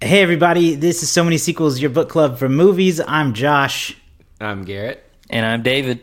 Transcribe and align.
Hey, 0.00 0.20
everybody, 0.22 0.74
this 0.76 1.02
is 1.02 1.10
So 1.10 1.24
Many 1.24 1.38
Sequels, 1.38 1.80
your 1.80 1.90
book 1.90 2.08
club 2.08 2.38
for 2.38 2.48
movies. 2.48 3.00
I'm 3.00 3.34
Josh. 3.34 3.96
I'm 4.40 4.64
Garrett. 4.64 5.04
And 5.28 5.44
I'm 5.44 5.62
David. 5.62 6.02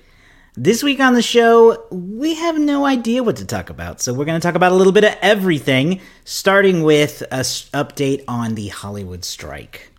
This 0.55 0.83
week 0.83 0.99
on 0.99 1.13
the 1.13 1.21
show, 1.21 1.85
we 1.92 2.35
have 2.35 2.59
no 2.59 2.85
idea 2.85 3.23
what 3.23 3.37
to 3.37 3.45
talk 3.45 3.69
about, 3.69 4.01
so 4.01 4.13
we're 4.13 4.25
going 4.25 4.39
to 4.39 4.45
talk 4.45 4.55
about 4.55 4.73
a 4.73 4.75
little 4.75 4.92
bit 4.93 5.05
of 5.05 5.16
everything, 5.21 6.01
starting 6.25 6.83
with 6.83 7.21
a 7.23 7.35
s- 7.35 7.69
update 7.73 8.23
on 8.27 8.55
the 8.55 8.68
Hollywood 8.68 9.23
strike. 9.23 9.91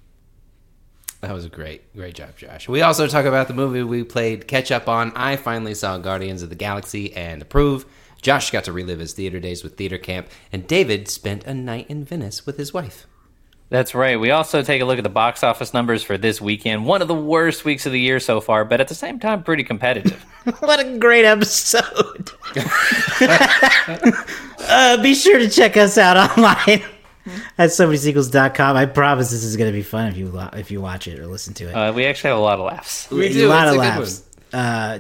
That 1.23 1.33
was 1.33 1.47
a 1.47 1.51
great, 1.51 1.95
great 1.97 2.15
job, 2.15 2.37
Josh. 2.37 2.69
We 2.69 2.83
also 2.83 3.07
talk 3.07 3.25
about 3.25 3.49
the 3.49 3.55
movie 3.55 3.83
we 3.83 4.05
played 4.05 4.47
catch 4.47 4.71
up 4.71 4.89
on. 4.89 5.13
I 5.17 5.37
finally 5.37 5.75
saw 5.75 5.97
Guardians 5.99 6.43
of 6.43 6.51
the 6.51 6.55
Galaxy 6.55 7.15
and 7.15 7.41
approve. 7.41 7.87
Josh 8.21 8.51
got 8.51 8.65
to 8.65 8.73
relive 8.73 8.99
his 8.99 9.15
theater 9.15 9.41
days 9.41 9.63
with 9.65 9.77
Theatre 9.77 9.99
Camp, 9.99 10.29
and 10.53 10.67
David 10.67 11.09
spent 11.09 11.45
a 11.45 11.55
night 11.55 11.87
in 11.89 12.05
Venice 12.05 12.45
with 12.45 12.59
his 12.59 12.73
wife. 12.75 13.07
That's 13.69 13.95
right. 13.97 14.19
We 14.19 14.31
also 14.31 14.63
take 14.63 14.81
a 14.81 14.85
look 14.85 14.99
at 14.99 15.03
the 15.03 15.11
box 15.11 15.43
office 15.43 15.75
numbers 15.75 16.03
for 16.05 16.17
this 16.17 16.41
weekend. 16.41 16.87
One 16.87 17.03
of 17.03 17.09
the 17.09 17.15
worst 17.15 17.65
weeks 17.65 17.85
of 17.85 17.93
the 17.93 18.01
year 18.01 18.21
so 18.21 18.41
far, 18.41 18.65
but 18.65 18.81
at 18.81 18.87
the 18.87 18.95
same 18.95 19.19
time, 19.19 19.43
pretty 19.43 19.65
competitive. 19.65 20.23
what 20.61 20.79
a 20.79 20.99
great 20.99 21.25
episode! 21.25 22.31
uh, 24.69 25.03
be 25.03 25.15
sure 25.15 25.39
to 25.39 25.49
check 25.49 25.77
us 25.77 25.99
out 25.99 26.17
online 26.39 26.83
at 27.59 27.71
SoManySequels.com. 27.71 28.77
I 28.77 28.87
promise 28.87 29.31
this 29.31 29.43
is 29.43 29.57
going 29.57 29.71
to 29.73 29.77
be 29.77 29.83
fun 29.83 30.09
if 30.09 30.17
you 30.17 30.29
lo- 30.29 30.51
if 30.53 30.71
you 30.71 30.81
watch 30.81 31.09
it 31.09 31.19
or 31.19 31.27
listen 31.27 31.53
to 31.55 31.69
it. 31.69 31.73
Uh, 31.73 31.93
we 31.93 32.07
actually 32.07 32.29
have 32.29 32.39
a 32.39 32.43
lot 32.43 32.61
of 32.61 32.67
laughs. 32.67 33.11
We 33.11 33.27
a 33.27 33.33
do. 33.33 33.47
A 33.47 33.49
lot 33.49 33.67
It's 33.67 33.71
of 33.73 33.77
a 33.77 33.81
laughs. 33.81 34.23
Uh, 34.53 34.99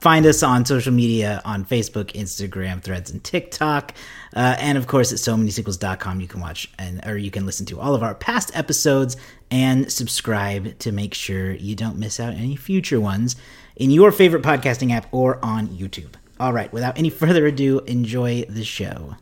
find 0.00 0.26
us 0.26 0.42
on 0.42 0.66
social 0.66 0.92
media 0.92 1.40
on 1.46 1.64
Facebook, 1.64 2.12
Instagram, 2.12 2.82
Threads, 2.82 3.10
and 3.10 3.24
TikTok. 3.24 3.94
Uh, 4.34 4.56
and 4.58 4.78
of 4.78 4.86
course, 4.86 5.12
at 5.12 5.18
so 5.18 5.36
many 5.36 5.50
sequels.com, 5.50 6.20
you 6.20 6.28
can 6.28 6.40
watch 6.40 6.70
and 6.78 7.04
or 7.06 7.16
you 7.16 7.30
can 7.30 7.46
listen 7.46 7.66
to 7.66 7.80
all 7.80 7.94
of 7.94 8.02
our 8.02 8.14
past 8.14 8.50
episodes 8.56 9.16
and 9.50 9.90
subscribe 9.92 10.78
to 10.78 10.92
make 10.92 11.14
sure 11.14 11.52
you 11.52 11.74
don't 11.74 11.98
miss 11.98 12.20
out 12.20 12.34
any 12.34 12.56
future 12.56 13.00
ones 13.00 13.36
in 13.76 13.90
your 13.90 14.12
favorite 14.12 14.42
podcasting 14.42 14.92
app 14.92 15.06
or 15.12 15.44
on 15.44 15.68
YouTube. 15.68 16.14
All 16.38 16.52
right, 16.52 16.72
without 16.72 16.98
any 16.98 17.10
further 17.20 17.46
ado, 17.46 17.80
enjoy 17.80 18.44
the 18.48 18.64
show. 18.64 19.16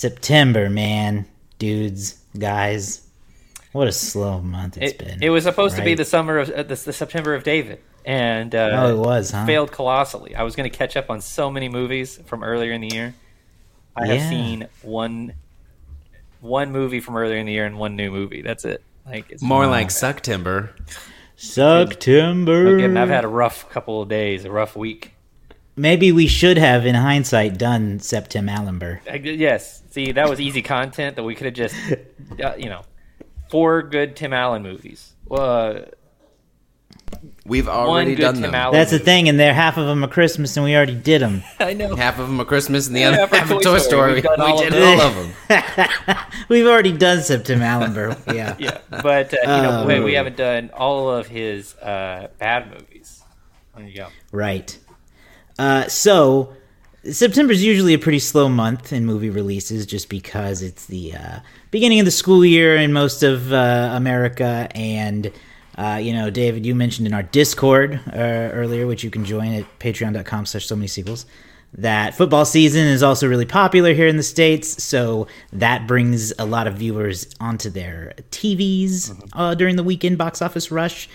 September, 0.00 0.70
man, 0.70 1.26
dudes, 1.58 2.18
guys. 2.38 3.06
What 3.72 3.86
a 3.86 3.92
slow 3.92 4.40
month 4.40 4.78
it's 4.78 4.92
It, 4.92 4.98
been. 4.98 5.22
it 5.22 5.28
was 5.28 5.44
supposed 5.44 5.76
to 5.76 5.82
be 5.84 5.92
the 5.92 6.06
summer 6.06 6.38
of 6.38 6.48
uh, 6.48 6.62
the, 6.62 6.74
the 6.74 6.92
September 6.94 7.34
of 7.34 7.44
David, 7.44 7.80
and 8.06 8.54
uh, 8.54 8.70
Oh, 8.72 8.94
it 8.94 8.98
was, 8.98 9.30
huh? 9.30 9.44
failed 9.44 9.72
colossally. 9.72 10.34
I 10.34 10.42
was 10.42 10.56
going 10.56 10.70
to 10.70 10.74
catch 10.74 10.96
up 10.96 11.10
on 11.10 11.20
so 11.20 11.50
many 11.50 11.68
movies 11.68 12.18
from 12.24 12.42
earlier 12.42 12.72
in 12.72 12.80
the 12.80 12.88
year. 12.88 13.12
I 13.94 14.06
Yeah. 14.06 14.14
have 14.14 14.28
seen 14.30 14.68
one 14.80 15.34
one 16.40 16.72
movie 16.72 17.00
from 17.00 17.16
earlier 17.16 17.36
in 17.36 17.44
the 17.44 17.52
year 17.52 17.66
and 17.66 17.78
one 17.78 17.94
new 17.94 18.10
movie. 18.10 18.40
That's 18.40 18.64
it. 18.64 18.82
Like 19.04 19.30
it's 19.30 19.42
More 19.42 19.66
like 19.66 19.90
September. 19.90 20.74
September. 21.36 22.76
Again, 22.76 22.96
I've 22.96 23.10
had 23.10 23.24
a 23.26 23.28
rough 23.28 23.68
couple 23.68 24.00
of 24.00 24.08
days, 24.08 24.46
a 24.46 24.50
rough 24.50 24.74
week. 24.76 25.12
Maybe 25.76 26.12
we 26.12 26.26
should 26.26 26.58
have, 26.58 26.84
in 26.84 26.94
hindsight, 26.94 27.56
done 27.58 27.98
Septim 28.00 28.50
Allenber. 28.50 29.00
I, 29.10 29.16
yes. 29.16 29.82
See, 29.90 30.12
that 30.12 30.28
was 30.28 30.40
easy 30.40 30.62
content 30.62 31.16
that 31.16 31.22
we 31.22 31.34
could 31.34 31.46
have 31.46 31.54
just, 31.54 31.74
uh, 32.42 32.54
you 32.58 32.68
know, 32.68 32.82
four 33.48 33.82
good 33.82 34.16
Tim 34.16 34.32
Allen 34.32 34.62
movies. 34.62 35.12
Uh, 35.30 35.80
We've 37.44 37.68
already 37.68 38.14
done 38.14 38.34
Tim 38.34 38.42
them. 38.42 38.54
Allen. 38.54 38.72
That's 38.72 38.92
the 38.92 38.98
thing, 38.98 39.28
and 39.28 39.38
they're 39.38 39.52
half 39.54 39.76
of 39.76 39.86
them 39.86 40.04
are 40.04 40.08
Christmas, 40.08 40.56
and 40.56 40.62
we 40.64 40.76
already 40.76 40.94
did 40.94 41.20
them. 41.22 41.42
I 41.58 41.72
know. 41.72 41.96
Half 41.96 42.18
of 42.20 42.28
them 42.28 42.40
are 42.40 42.44
Christmas, 42.44 42.86
and 42.86 42.94
the 42.94 43.00
Yeah, 43.02 43.08
other 43.08 43.26
for 43.26 43.36
half 43.36 43.50
of 43.50 43.56
Toy 43.58 43.62
Toy 43.72 43.78
Story. 43.78 43.80
Story. 43.80 44.14
We've 44.14 44.22
done 44.22 44.38
We 44.38 44.44
all 44.46 44.58
of 44.58 44.64
did 44.64 44.72
them. 44.72 45.00
all 45.00 45.06
of 45.06 45.14
them. 45.48 46.16
We've 46.48 46.66
already 46.66 46.92
done 46.92 47.18
Septim 47.18 47.58
Allenber. 47.58 48.16
Yeah. 48.34 48.54
Yeah, 48.58 48.78
but 48.90 49.34
uh, 49.34 49.38
you 49.40 49.46
know, 49.46 49.82
Oh. 49.82 49.86
we, 49.86 50.00
we 50.00 50.12
haven't 50.14 50.36
done 50.36 50.70
all 50.70 51.10
of 51.10 51.26
his 51.26 51.74
uh, 51.76 52.28
bad 52.38 52.70
movies. 52.70 53.22
There 53.76 53.86
you 53.86 53.96
go. 53.96 54.08
Right. 54.30 54.78
Uh, 55.60 55.86
so 55.88 56.54
September's 57.04 57.62
usually 57.62 57.92
a 57.92 57.98
pretty 57.98 58.18
slow 58.18 58.48
month 58.48 58.94
in 58.94 59.04
movie 59.04 59.28
releases, 59.28 59.84
just 59.84 60.08
because 60.08 60.62
it's 60.62 60.86
the 60.86 61.14
uh, 61.14 61.40
beginning 61.70 62.00
of 62.00 62.06
the 62.06 62.10
school 62.10 62.46
year 62.46 62.76
in 62.76 62.94
most 62.94 63.22
of 63.22 63.52
uh, 63.52 63.90
America, 63.92 64.68
and 64.74 65.30
uh, 65.76 66.00
you 66.02 66.14
know, 66.14 66.30
David, 66.30 66.64
you 66.64 66.74
mentioned 66.74 67.06
in 67.06 67.12
our 67.12 67.22
Discord 67.22 68.00
uh, 68.06 68.16
earlier, 68.16 68.86
which 68.86 69.04
you 69.04 69.10
can 69.10 69.26
join 69.26 69.52
at 69.52 69.78
Patreon.com/slash 69.78 70.64
So 70.64 70.76
Many 70.76 70.88
Sequels. 70.88 71.26
That 71.74 72.14
football 72.14 72.46
season 72.46 72.86
is 72.86 73.02
also 73.02 73.28
really 73.28 73.44
popular 73.44 73.92
here 73.92 74.06
in 74.06 74.16
the 74.16 74.22
states, 74.22 74.82
so 74.82 75.26
that 75.52 75.86
brings 75.86 76.32
a 76.38 76.46
lot 76.46 76.68
of 76.68 76.78
viewers 76.78 77.34
onto 77.38 77.68
their 77.68 78.14
TVs 78.30 79.28
uh, 79.34 79.54
during 79.54 79.76
the 79.76 79.84
weekend 79.84 80.16
box 80.16 80.40
office 80.40 80.70
rush. 80.70 81.06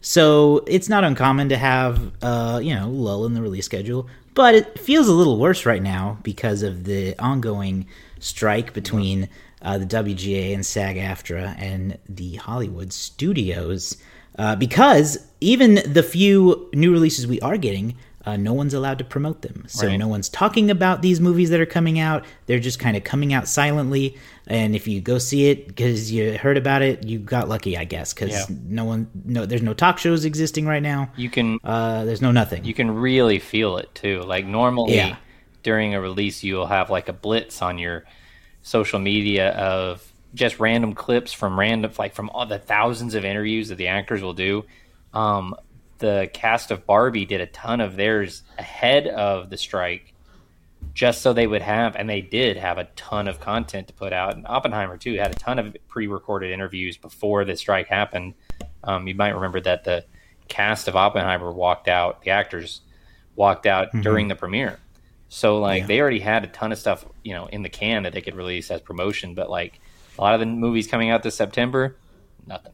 So 0.00 0.64
it's 0.66 0.88
not 0.88 1.04
uncommon 1.04 1.48
to 1.50 1.56
have, 1.56 2.12
uh, 2.22 2.60
you 2.62 2.74
know, 2.74 2.88
lull 2.88 3.26
in 3.26 3.34
the 3.34 3.42
release 3.42 3.66
schedule, 3.66 4.08
but 4.34 4.54
it 4.54 4.78
feels 4.78 5.08
a 5.08 5.12
little 5.12 5.38
worse 5.38 5.66
right 5.66 5.82
now 5.82 6.18
because 6.22 6.62
of 6.62 6.84
the 6.84 7.18
ongoing 7.18 7.86
strike 8.18 8.72
between 8.72 9.28
uh, 9.62 9.78
the 9.78 9.86
WGA 9.86 10.54
and 10.54 10.64
SAG-AFTRA 10.64 11.54
and 11.58 11.98
the 12.08 12.36
Hollywood 12.36 12.92
studios. 12.92 13.96
Uh, 14.38 14.56
because 14.56 15.26
even 15.40 15.80
the 15.84 16.02
few 16.02 16.70
new 16.72 16.92
releases 16.92 17.26
we 17.26 17.40
are 17.40 17.58
getting, 17.58 17.96
uh, 18.26 18.36
no 18.36 18.52
one's 18.52 18.74
allowed 18.74 18.98
to 18.98 19.04
promote 19.04 19.42
them. 19.42 19.64
So 19.66 19.86
Right. 19.86 19.96
no 19.98 20.06
one's 20.08 20.28
talking 20.28 20.70
about 20.70 21.00
these 21.02 21.20
movies 21.20 21.48
that 21.50 21.60
are 21.60 21.66
coming 21.66 21.98
out. 21.98 22.24
They're 22.46 22.58
just 22.60 22.78
kind 22.78 22.96
of 22.96 23.02
coming 23.04 23.32
out 23.32 23.48
silently. 23.48 24.16
And 24.46 24.74
if 24.76 24.86
you 24.86 25.00
go 25.00 25.18
see 25.18 25.48
it 25.48 25.68
because 25.68 26.12
you 26.12 26.36
heard 26.36 26.56
about 26.58 26.82
it, 26.82 27.04
you 27.04 27.18
got 27.18 27.48
lucky, 27.48 27.78
I 27.78 27.84
guess. 27.84 28.12
Because 28.12 28.30
Yeah. 28.50 28.56
no 28.68 28.84
one, 28.84 29.08
no, 29.24 29.46
there's 29.46 29.62
no 29.62 29.72
talk 29.72 29.98
shows 29.98 30.24
existing 30.24 30.66
right 30.66 30.82
now. 30.82 31.10
You 31.16 31.30
can 31.30 31.58
Uh, 31.64 32.04
there's 32.04 32.20
no 32.20 32.30
nothing. 32.32 32.64
you 32.64 32.74
can 32.74 32.90
really 32.90 33.38
feel 33.38 33.78
it 33.78 33.94
too. 33.94 34.22
Like 34.22 34.44
normally 34.46 34.96
Yeah. 34.96 35.16
during 35.62 35.94
a 35.94 36.00
release, 36.00 36.42
you'll 36.44 36.66
have 36.66 36.90
like 36.90 37.08
a 37.08 37.12
blitz 37.14 37.62
on 37.62 37.78
your 37.78 38.04
social 38.62 38.98
media 38.98 39.50
of 39.52 40.12
just 40.34 40.60
random 40.60 40.92
clips 40.92 41.32
from 41.32 41.58
random 41.58 41.90
like 41.98 42.14
from 42.14 42.28
all 42.30 42.44
the 42.46 42.58
thousands 42.58 43.14
of 43.14 43.24
interviews 43.24 43.68
that 43.70 43.76
the 43.78 43.88
actors 43.88 44.20
will 44.22 44.34
do. 44.34 44.64
Um, 45.14 45.54
the 46.00 46.28
cast 46.32 46.70
of 46.70 46.86
Barbie 46.86 47.24
did 47.24 47.40
a 47.40 47.46
ton 47.46 47.80
of 47.80 47.96
theirs 47.96 48.42
ahead 48.58 49.06
of 49.06 49.48
the 49.50 49.56
strike, 49.56 50.12
just 50.94 51.22
so 51.22 51.32
they 51.32 51.46
would 51.46 51.62
have, 51.62 51.94
and 51.96 52.08
they 52.08 52.20
did 52.20 52.56
have 52.56 52.78
a 52.78 52.84
ton 52.96 53.28
of 53.28 53.38
content 53.40 53.86
to 53.88 53.92
put 53.94 54.12
out. 54.12 54.34
And 54.34 54.46
Oppenheimer 54.46 54.96
too 54.96 55.14
had 55.14 55.30
a 55.30 55.38
ton 55.38 55.58
of 55.58 55.76
pre-recorded 55.88 56.50
interviews 56.50 56.96
before 56.96 57.44
the 57.44 57.56
strike 57.56 57.86
happened. 57.86 58.34
Um, 58.82 59.06
you 59.06 59.14
might 59.14 59.34
remember 59.34 59.60
that 59.60 59.84
the 59.84 60.04
cast 60.48 60.88
of 60.88 60.96
Oppenheimer 60.96 61.52
walked 61.52 61.86
out, 61.88 62.22
the 62.22 62.30
actors 62.30 62.80
walked 63.36 63.66
out 63.66 63.88
during 64.02 64.28
the 64.28 64.34
premiere. 64.34 64.78
So 65.28 65.60
like 65.60 65.82
Yeah. 65.82 65.86
they 65.86 66.00
already 66.00 66.18
had 66.18 66.42
a 66.42 66.48
ton 66.48 66.72
of 66.72 66.78
stuff, 66.78 67.04
you 67.22 67.34
know, 67.34 67.46
in 67.46 67.62
the 67.62 67.68
can 67.68 68.02
that 68.02 68.12
they 68.12 68.20
could 68.20 68.34
release 68.34 68.70
as 68.70 68.80
promotion. 68.80 69.34
But 69.34 69.48
like 69.48 69.78
a 70.18 70.20
lot 70.20 70.34
of 70.34 70.40
the 70.40 70.46
movies 70.46 70.88
coming 70.88 71.10
out 71.10 71.22
this 71.22 71.36
September, 71.36 71.96
nothing. 72.46 72.72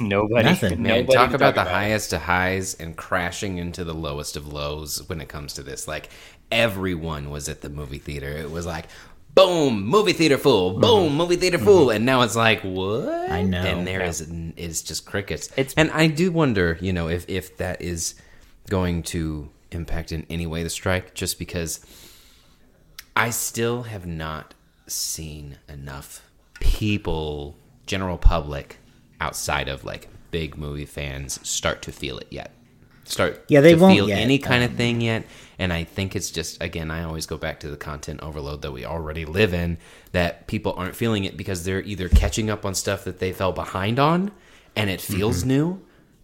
nobody. 0.08 0.48
Nothing. 0.48 0.82
Man, 0.82 1.00
nobody 1.00 1.16
talk 1.16 1.30
to 1.30 1.36
about 1.36 1.54
the 1.54 1.62
it. 1.62 1.68
highest 1.68 2.12
of 2.12 2.22
highs 2.22 2.74
and 2.74 2.96
crashing 2.96 3.58
into 3.58 3.84
the 3.84 3.94
lowest 3.94 4.36
of 4.36 4.52
lows 4.52 5.06
when 5.08 5.20
it 5.20 5.28
comes 5.28 5.54
to 5.54 5.62
this. 5.62 5.86
Like 5.88 6.10
everyone 6.50 7.30
was 7.30 7.48
at 7.48 7.60
the 7.60 7.68
movie 7.68 7.98
theater. 7.98 8.28
It 8.30 8.50
was 8.50 8.66
like, 8.66 8.86
boom, 9.34 9.84
movie 9.84 10.12
theater 10.14 10.38
full, 10.38 10.78
boom, 10.80 11.14
movie 11.14 11.36
theater 11.36 11.58
full, 11.58 11.90
and 11.90 12.04
now 12.04 12.22
it's 12.22 12.34
like, 12.36 12.60
what? 12.62 13.04
Mm-hmm. 13.06 13.32
I 13.32 13.42
know. 13.42 13.62
And 13.62 13.86
there 13.86 14.00
Yeah. 14.00 14.08
is 14.08 14.20
is 14.56 14.82
just 14.82 15.04
crickets. 15.06 15.48
It's- 15.56 15.74
and 15.76 15.90
I 15.92 16.06
do 16.08 16.30
wonder, 16.32 16.78
you 16.80 16.92
know, 16.92 17.08
if 17.08 17.28
if 17.28 17.56
that 17.58 17.80
is 17.82 18.14
going 18.68 19.02
to 19.02 19.48
impact 19.70 20.12
in 20.12 20.26
any 20.30 20.46
way 20.46 20.62
the 20.62 20.70
strike, 20.70 21.14
just 21.14 21.38
because 21.38 21.80
I 23.16 23.30
still 23.30 23.82
have 23.84 24.06
not 24.06 24.54
seen 24.86 25.58
enough 25.68 26.22
people, 26.60 27.56
general 27.86 28.18
public, 28.18 28.78
outside 29.20 29.68
of 29.68 29.84
like 29.84 30.08
big 30.30 30.56
movie 30.56 30.84
fans, 30.86 31.38
start 31.48 31.82
to 31.82 31.92
feel 31.92 32.18
it 32.18 32.28
yet. 32.30 32.52
Start 33.04 33.42
Yeah, 33.48 33.62
they 33.62 33.74
to 33.74 33.80
won't 33.80 33.94
feel 33.96 34.08
yet. 34.08 34.18
any 34.18 34.38
kind 34.38 34.62
of 34.62 34.74
thing 34.74 35.00
yet. 35.00 35.24
And 35.58 35.72
I 35.72 35.84
think 35.84 36.14
it's 36.14 36.30
just 36.30 36.62
again, 36.62 36.90
I 36.90 37.04
always 37.04 37.24
go 37.26 37.38
back 37.38 37.60
to 37.60 37.70
the 37.70 37.76
content 37.78 38.20
overload 38.20 38.60
that 38.62 38.72
we 38.72 38.84
already 38.84 39.24
live 39.24 39.54
in. 39.54 39.78
That 40.12 40.46
people 40.46 40.74
aren't 40.76 40.94
feeling 40.94 41.24
it 41.24 41.36
because 41.36 41.64
they're 41.64 41.82
either 41.82 42.08
catching 42.08 42.50
up 42.50 42.66
on 42.66 42.74
stuff 42.74 43.04
that 43.04 43.18
they 43.18 43.32
fell 43.32 43.52
behind 43.52 43.98
on, 43.98 44.30
and 44.76 44.90
it 44.90 45.00
feels 45.00 45.44
new. 45.44 45.80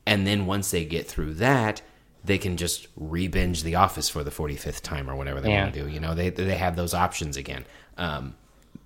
And 0.07 0.27
then 0.27 0.45
once 0.45 0.71
they 0.71 0.85
get 0.85 1.09
through 1.09 1.35
that, 1.35 1.81
they 2.23 2.37
can 2.37 2.59
just 2.59 2.89
re-binge 2.97 3.63
The 3.63 3.75
Office 3.77 4.09
for 4.11 4.23
the 4.23 4.31
45th 4.31 4.83
time 4.83 5.09
or 5.11 5.17
whatever 5.17 5.41
they 5.41 5.51
Yeah. 5.51 5.63
want 5.65 5.75
to 5.75 5.83
do. 5.85 5.89
You 5.89 6.01
know, 6.01 6.15
they 6.15 6.29
they 6.29 6.57
have 6.57 6.77
those 6.77 6.93
options 6.93 7.39
again. 7.39 7.65
Um, 7.97 8.35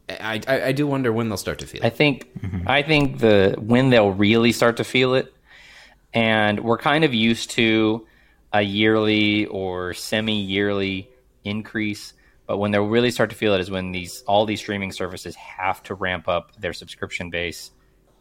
I, 0.08 0.40
I 0.46 0.62
I 0.66 0.72
do 0.72 0.86
wonder 0.86 1.12
when 1.12 1.28
they'll 1.28 1.36
start 1.36 1.58
to 1.60 1.66
feel 1.66 1.84
I 1.84 1.88
it. 1.88 1.96
think 1.96 2.40
mm-hmm. 2.40 2.68
I 2.68 2.82
think 2.82 3.18
the 3.18 3.56
when 3.58 3.90
they'll 3.90 4.12
really 4.12 4.52
start 4.52 4.78
to 4.78 4.84
feel 4.84 5.14
it, 5.14 5.32
and 6.14 6.60
we're 6.60 6.78
kind 6.78 7.04
of 7.04 7.14
used 7.14 7.50
to 7.52 8.06
a 8.52 8.62
yearly 8.62 9.46
or 9.46 9.92
semi-yearly 9.92 11.10
increase, 11.44 12.14
but 12.46 12.58
when 12.58 12.70
they'll 12.70 12.86
really 12.86 13.10
start 13.10 13.30
to 13.30 13.36
feel 13.36 13.54
it 13.54 13.60
is 13.60 13.70
when 13.70 13.92
these 13.92 14.22
all 14.26 14.46
these 14.46 14.60
streaming 14.60 14.92
services 14.92 15.34
have 15.34 15.82
to 15.84 15.94
ramp 15.94 16.28
up 16.28 16.56
their 16.60 16.72
subscription 16.72 17.30
base 17.30 17.70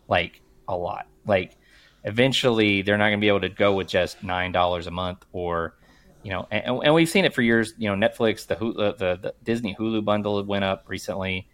like 0.08 0.42
a 0.68 0.76
lot. 0.76 1.08
Like 1.26 1.58
eventually 2.04 2.82
they're 2.82 2.98
not 2.98 3.06
going 3.08 3.20
to 3.20 3.24
be 3.24 3.30
able 3.30 3.42
to 3.42 3.50
go 3.50 3.74
with 3.74 3.88
just 3.88 4.24
nine 4.24 4.52
dollars 4.52 4.88
a 4.88 4.92
month 4.92 5.26
or 5.32 5.76
you 6.24 6.32
know 6.32 6.48
and, 6.52 6.84
and 6.84 6.94
we've 6.94 7.10
seen 7.10 7.26
it 7.26 7.34
for 7.34 7.42
years. 7.42 7.74
You 7.78 7.96
know 7.96 8.08
netflix 8.08 8.48
the, 8.48 8.56
Hulu, 8.56 8.98
the 8.98 9.16
the 9.16 9.34
disney 9.44 9.76
hulu 9.80 10.04
bundle 10.04 10.44
went 10.44 10.66
up 10.66 10.86
recently 10.88 11.48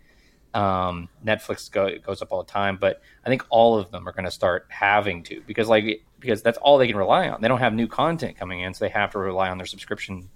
um, 0.53 1.09
netflix 1.25 1.71
go, 1.71 1.89
goes 2.05 2.21
up 2.21 2.31
all 2.31 2.43
the 2.43 2.51
time 2.51 2.77
but 2.79 3.01
i 3.25 3.29
think 3.29 3.43
all 3.49 3.77
of 3.77 3.89
them 3.91 4.07
are 4.07 4.11
going 4.11 4.25
to 4.25 4.31
start 4.31 4.65
having 4.69 5.23
to 5.23 5.41
because 5.47 5.67
like 5.67 6.03
because 6.23 6.41
that's 6.41 6.57
all 6.59 6.77
they 6.77 6.87
can 6.87 6.95
rely 6.95 7.27
on. 7.27 7.41
They 7.41 7.49
don't 7.49 7.59
have 7.59 7.73
new 7.73 7.87
content 7.87 8.37
coming 8.37 8.61
in 8.61 8.73
so 8.73 8.85
they 8.85 8.89
have 8.91 9.11
to 9.11 9.19
rely 9.19 9.49
on 9.49 9.57
their 9.57 9.67
subscription 9.67 10.29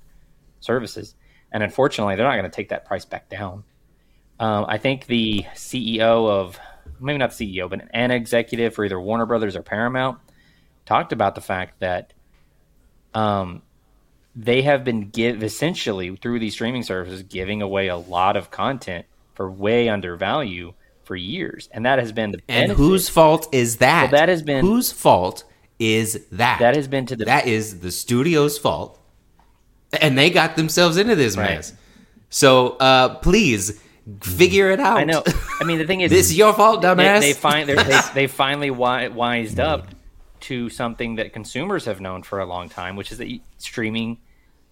services. 0.60 1.16
And 1.52 1.64
unfortunately 1.64 2.18
they're 2.18 2.28
not 2.28 2.34
going 2.34 2.44
to 2.44 2.56
take 2.56 2.70
that 2.70 2.86
price 2.86 3.06
back 3.06 3.30
down. 3.30 3.64
Um, 4.38 4.66
I 4.68 4.78
think 4.78 5.08
the 5.08 5.46
CEO 5.56 6.30
of 6.30 6.60
maybe 7.00 7.18
not 7.18 7.32
the 7.32 7.58
CEO, 7.58 7.70
but 7.70 7.88
an 7.92 8.12
executive 8.12 8.76
for 8.76 8.84
either 8.84 9.00
Warner 9.00 9.26
Brothers 9.26 9.56
or 9.56 9.64
Paramount 9.64 10.20
talked 10.86 11.14
about 11.14 11.36
the 11.36 11.42
fact 11.42 11.80
that 11.80 12.12
um, 13.14 13.62
they 14.36 14.64
have 14.64 14.84
been 14.84 15.10
give 15.10 15.42
essentially 15.42 16.14
through 16.18 16.40
these 16.40 16.54
streaming 16.54 16.84
services 16.84 17.24
giving 17.24 17.62
away 17.62 17.88
a 17.88 17.96
lot 17.96 18.36
of 18.36 18.52
content 18.52 19.06
for 19.38 19.50
way 19.52 19.88
under 19.88 20.16
value 20.18 20.74
for 21.06 21.16
years, 21.16 21.70
and 21.72 21.86
that 21.86 22.00
has 22.00 22.12
been 22.12 22.32
the 22.32 22.40
And 22.50 22.72
whose 22.74 23.08
fault 23.08 23.48
is 23.54 23.78
that? 23.78 24.12
Well, 24.12 24.20
that 24.20 24.28
has 24.30 24.42
been- 24.42 24.66
whose 24.66 24.92
fault 24.92 25.46
is 25.80 26.26
that? 26.34 26.60
that 26.60 26.76
has 26.76 26.88
been 26.90 27.06
to 27.06 27.16
the 27.16 27.26
that 27.26 27.48
is 27.48 27.80
the 27.80 27.92
studio's 27.92 28.58
fault, 28.58 29.00
and 30.02 30.18
they 30.18 30.30
got 30.32 30.56
themselves 30.58 30.98
into 30.98 31.16
this 31.16 31.38
Right. 31.38 31.52
mess. 31.52 31.72
So 32.30 32.72
uh, 32.80 33.16
please 33.20 33.80
figure 34.22 34.72
it 34.72 34.80
out. 34.80 34.98
I 34.98 35.04
know. 35.04 35.24
I 35.62 35.64
mean, 35.66 35.78
the 35.78 35.86
thing 35.86 36.02
is, 36.02 36.10
this 36.18 36.32
is 36.32 36.38
your 36.38 36.54
fault, 36.54 36.82
they, 36.82 36.88
dumbass. 36.90 37.20
they 37.22 37.34
find 37.34 37.70
they're- 37.70 37.84
they 37.84 38.00
they 38.16 38.28
finally 38.28 38.70
wi- 38.70 39.08
wised 39.10 39.60
up 39.60 39.88
to 40.40 40.70
something 40.70 41.16
that 41.16 41.32
consumers 41.32 41.86
have 41.86 42.02
known 42.02 42.24
for 42.24 42.40
a 42.40 42.46
long 42.46 42.70
time, 42.70 42.96
which 42.96 43.12
is 43.12 43.18
that 43.20 43.30
streaming 43.60 44.18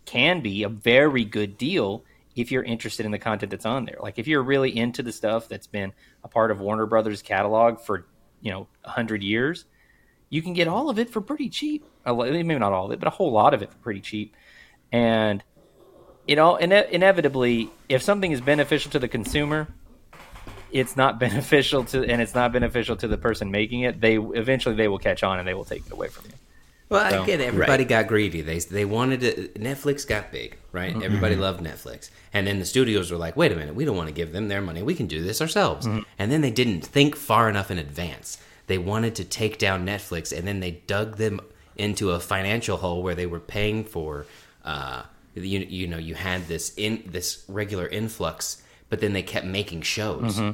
can 0.05 0.39
be 0.41 0.63
a 0.63 0.69
very 0.69 1.23
good 1.25 1.57
deal 1.57 2.03
if 2.35 2.51
you're 2.51 2.63
interested 2.63 3.05
in 3.05 3.11
the 3.11 3.19
content 3.19 3.49
that's 3.49 3.65
on 3.65 3.85
there. 3.85 3.97
Like 4.01 4.19
if 4.19 4.27
you're 4.27 4.43
really 4.43 4.75
into 4.75 5.01
the 5.01 5.11
stuff 5.11 5.47
that's 5.47 5.67
been 5.67 5.93
a 6.23 6.27
part 6.27 6.51
of 6.51 6.59
Warner 6.59 6.85
Brothers 6.85 7.21
catalog 7.21 7.79
for 7.79 8.05
you 8.41 8.51
know 8.51 8.67
hundred 8.83 9.23
years, 9.23 9.65
you 10.29 10.41
can 10.41 10.53
get 10.53 10.67
all 10.67 10.89
of 10.89 10.99
it 10.99 11.09
for 11.09 11.21
pretty 11.21 11.49
cheap. 11.49 11.85
Maybe 12.05 12.43
not 12.43 12.73
all 12.73 12.87
of 12.87 12.91
it, 12.91 12.99
but 12.99 13.07
a 13.07 13.11
whole 13.11 13.31
lot 13.31 13.53
of 13.53 13.61
it 13.61 13.71
for 13.71 13.77
pretty 13.77 14.01
cheap. 14.01 14.35
And 14.91 15.43
you 16.27 16.35
know, 16.35 16.57
ine- 16.57 16.89
inevitably, 16.91 17.69
if 17.87 18.01
something 18.01 18.31
is 18.31 18.41
beneficial 18.41 18.91
to 18.91 18.99
the 18.99 19.07
consumer, 19.07 19.67
it's 20.71 20.97
not 20.97 21.19
beneficial 21.25 21.85
to, 21.85 22.03
and 22.03 22.21
it's 22.21 22.35
not 22.35 22.51
beneficial 22.51 22.95
to 22.97 23.07
the 23.07 23.17
person 23.17 23.51
making 23.51 23.81
it. 23.81 24.01
They 24.01 24.17
eventually 24.17 24.75
they 24.75 24.87
will 24.87 24.99
catch 24.99 25.23
on 25.23 25.39
and 25.39 25.47
they 25.47 25.53
will 25.53 25.65
take 25.65 25.85
it 25.85 25.91
away 25.91 26.09
from 26.09 26.25
you. 26.25 26.33
Well, 26.89 27.09
So- 27.09 27.23
I 27.23 27.25
get 27.25 27.41
it. 27.41 27.47
everybody 27.47 27.83
got 27.85 28.07
greedy. 28.07 28.41
They 28.41 28.59
they 28.59 28.85
wanted 28.85 29.21
to. 29.21 29.47
Netflix 29.59 30.07
got 30.07 30.31
big, 30.31 30.57
right? 30.71 30.93
Mm-hmm. 30.93 31.03
Everybody 31.03 31.35
loved 31.35 31.63
Netflix, 31.63 32.09
and 32.33 32.45
then 32.45 32.59
the 32.59 32.65
studios 32.65 33.11
were 33.11 33.17
like, 33.17 33.35
"Wait 33.35 33.51
a 33.51 33.55
minute, 33.55 33.73
we 33.75 33.85
don't 33.85 33.97
want 33.97 34.07
to 34.09 34.13
give 34.13 34.31
them 34.31 34.47
their 34.49 34.61
money. 34.61 34.83
We 34.83 34.93
can 34.95 35.07
do 35.07 35.23
this 35.23 35.41
ourselves." 35.41 35.87
Mm-hmm. 35.87 35.99
And 36.19 36.31
then 36.31 36.41
they 36.41 36.51
didn't 36.51 36.81
think 36.85 37.15
far 37.15 37.49
enough 37.49 37.71
in 37.71 37.77
advance. 37.79 38.37
They 38.67 38.77
wanted 38.77 39.15
to 39.15 39.23
take 39.23 39.57
down 39.57 39.85
Netflix, 39.85 40.35
and 40.37 40.47
then 40.47 40.59
they 40.59 40.71
dug 40.87 41.17
them 41.17 41.39
into 41.75 42.11
a 42.11 42.19
financial 42.19 42.77
hole 42.77 43.01
where 43.03 43.15
they 43.15 43.25
were 43.25 43.39
paying 43.39 43.83
for. 43.83 44.25
Uh, 44.63 45.03
you 45.33 45.59
you 45.67 45.87
know 45.87 45.97
you 45.97 46.13
had 46.15 46.47
this 46.47 46.71
in 46.77 47.03
this 47.07 47.43
regular 47.47 47.87
influx, 47.87 48.61
but 48.89 49.01
then 49.01 49.13
they 49.13 49.21
kept 49.23 49.45
making 49.45 49.81
shows. 49.81 50.37
Mm-hmm. 50.37 50.51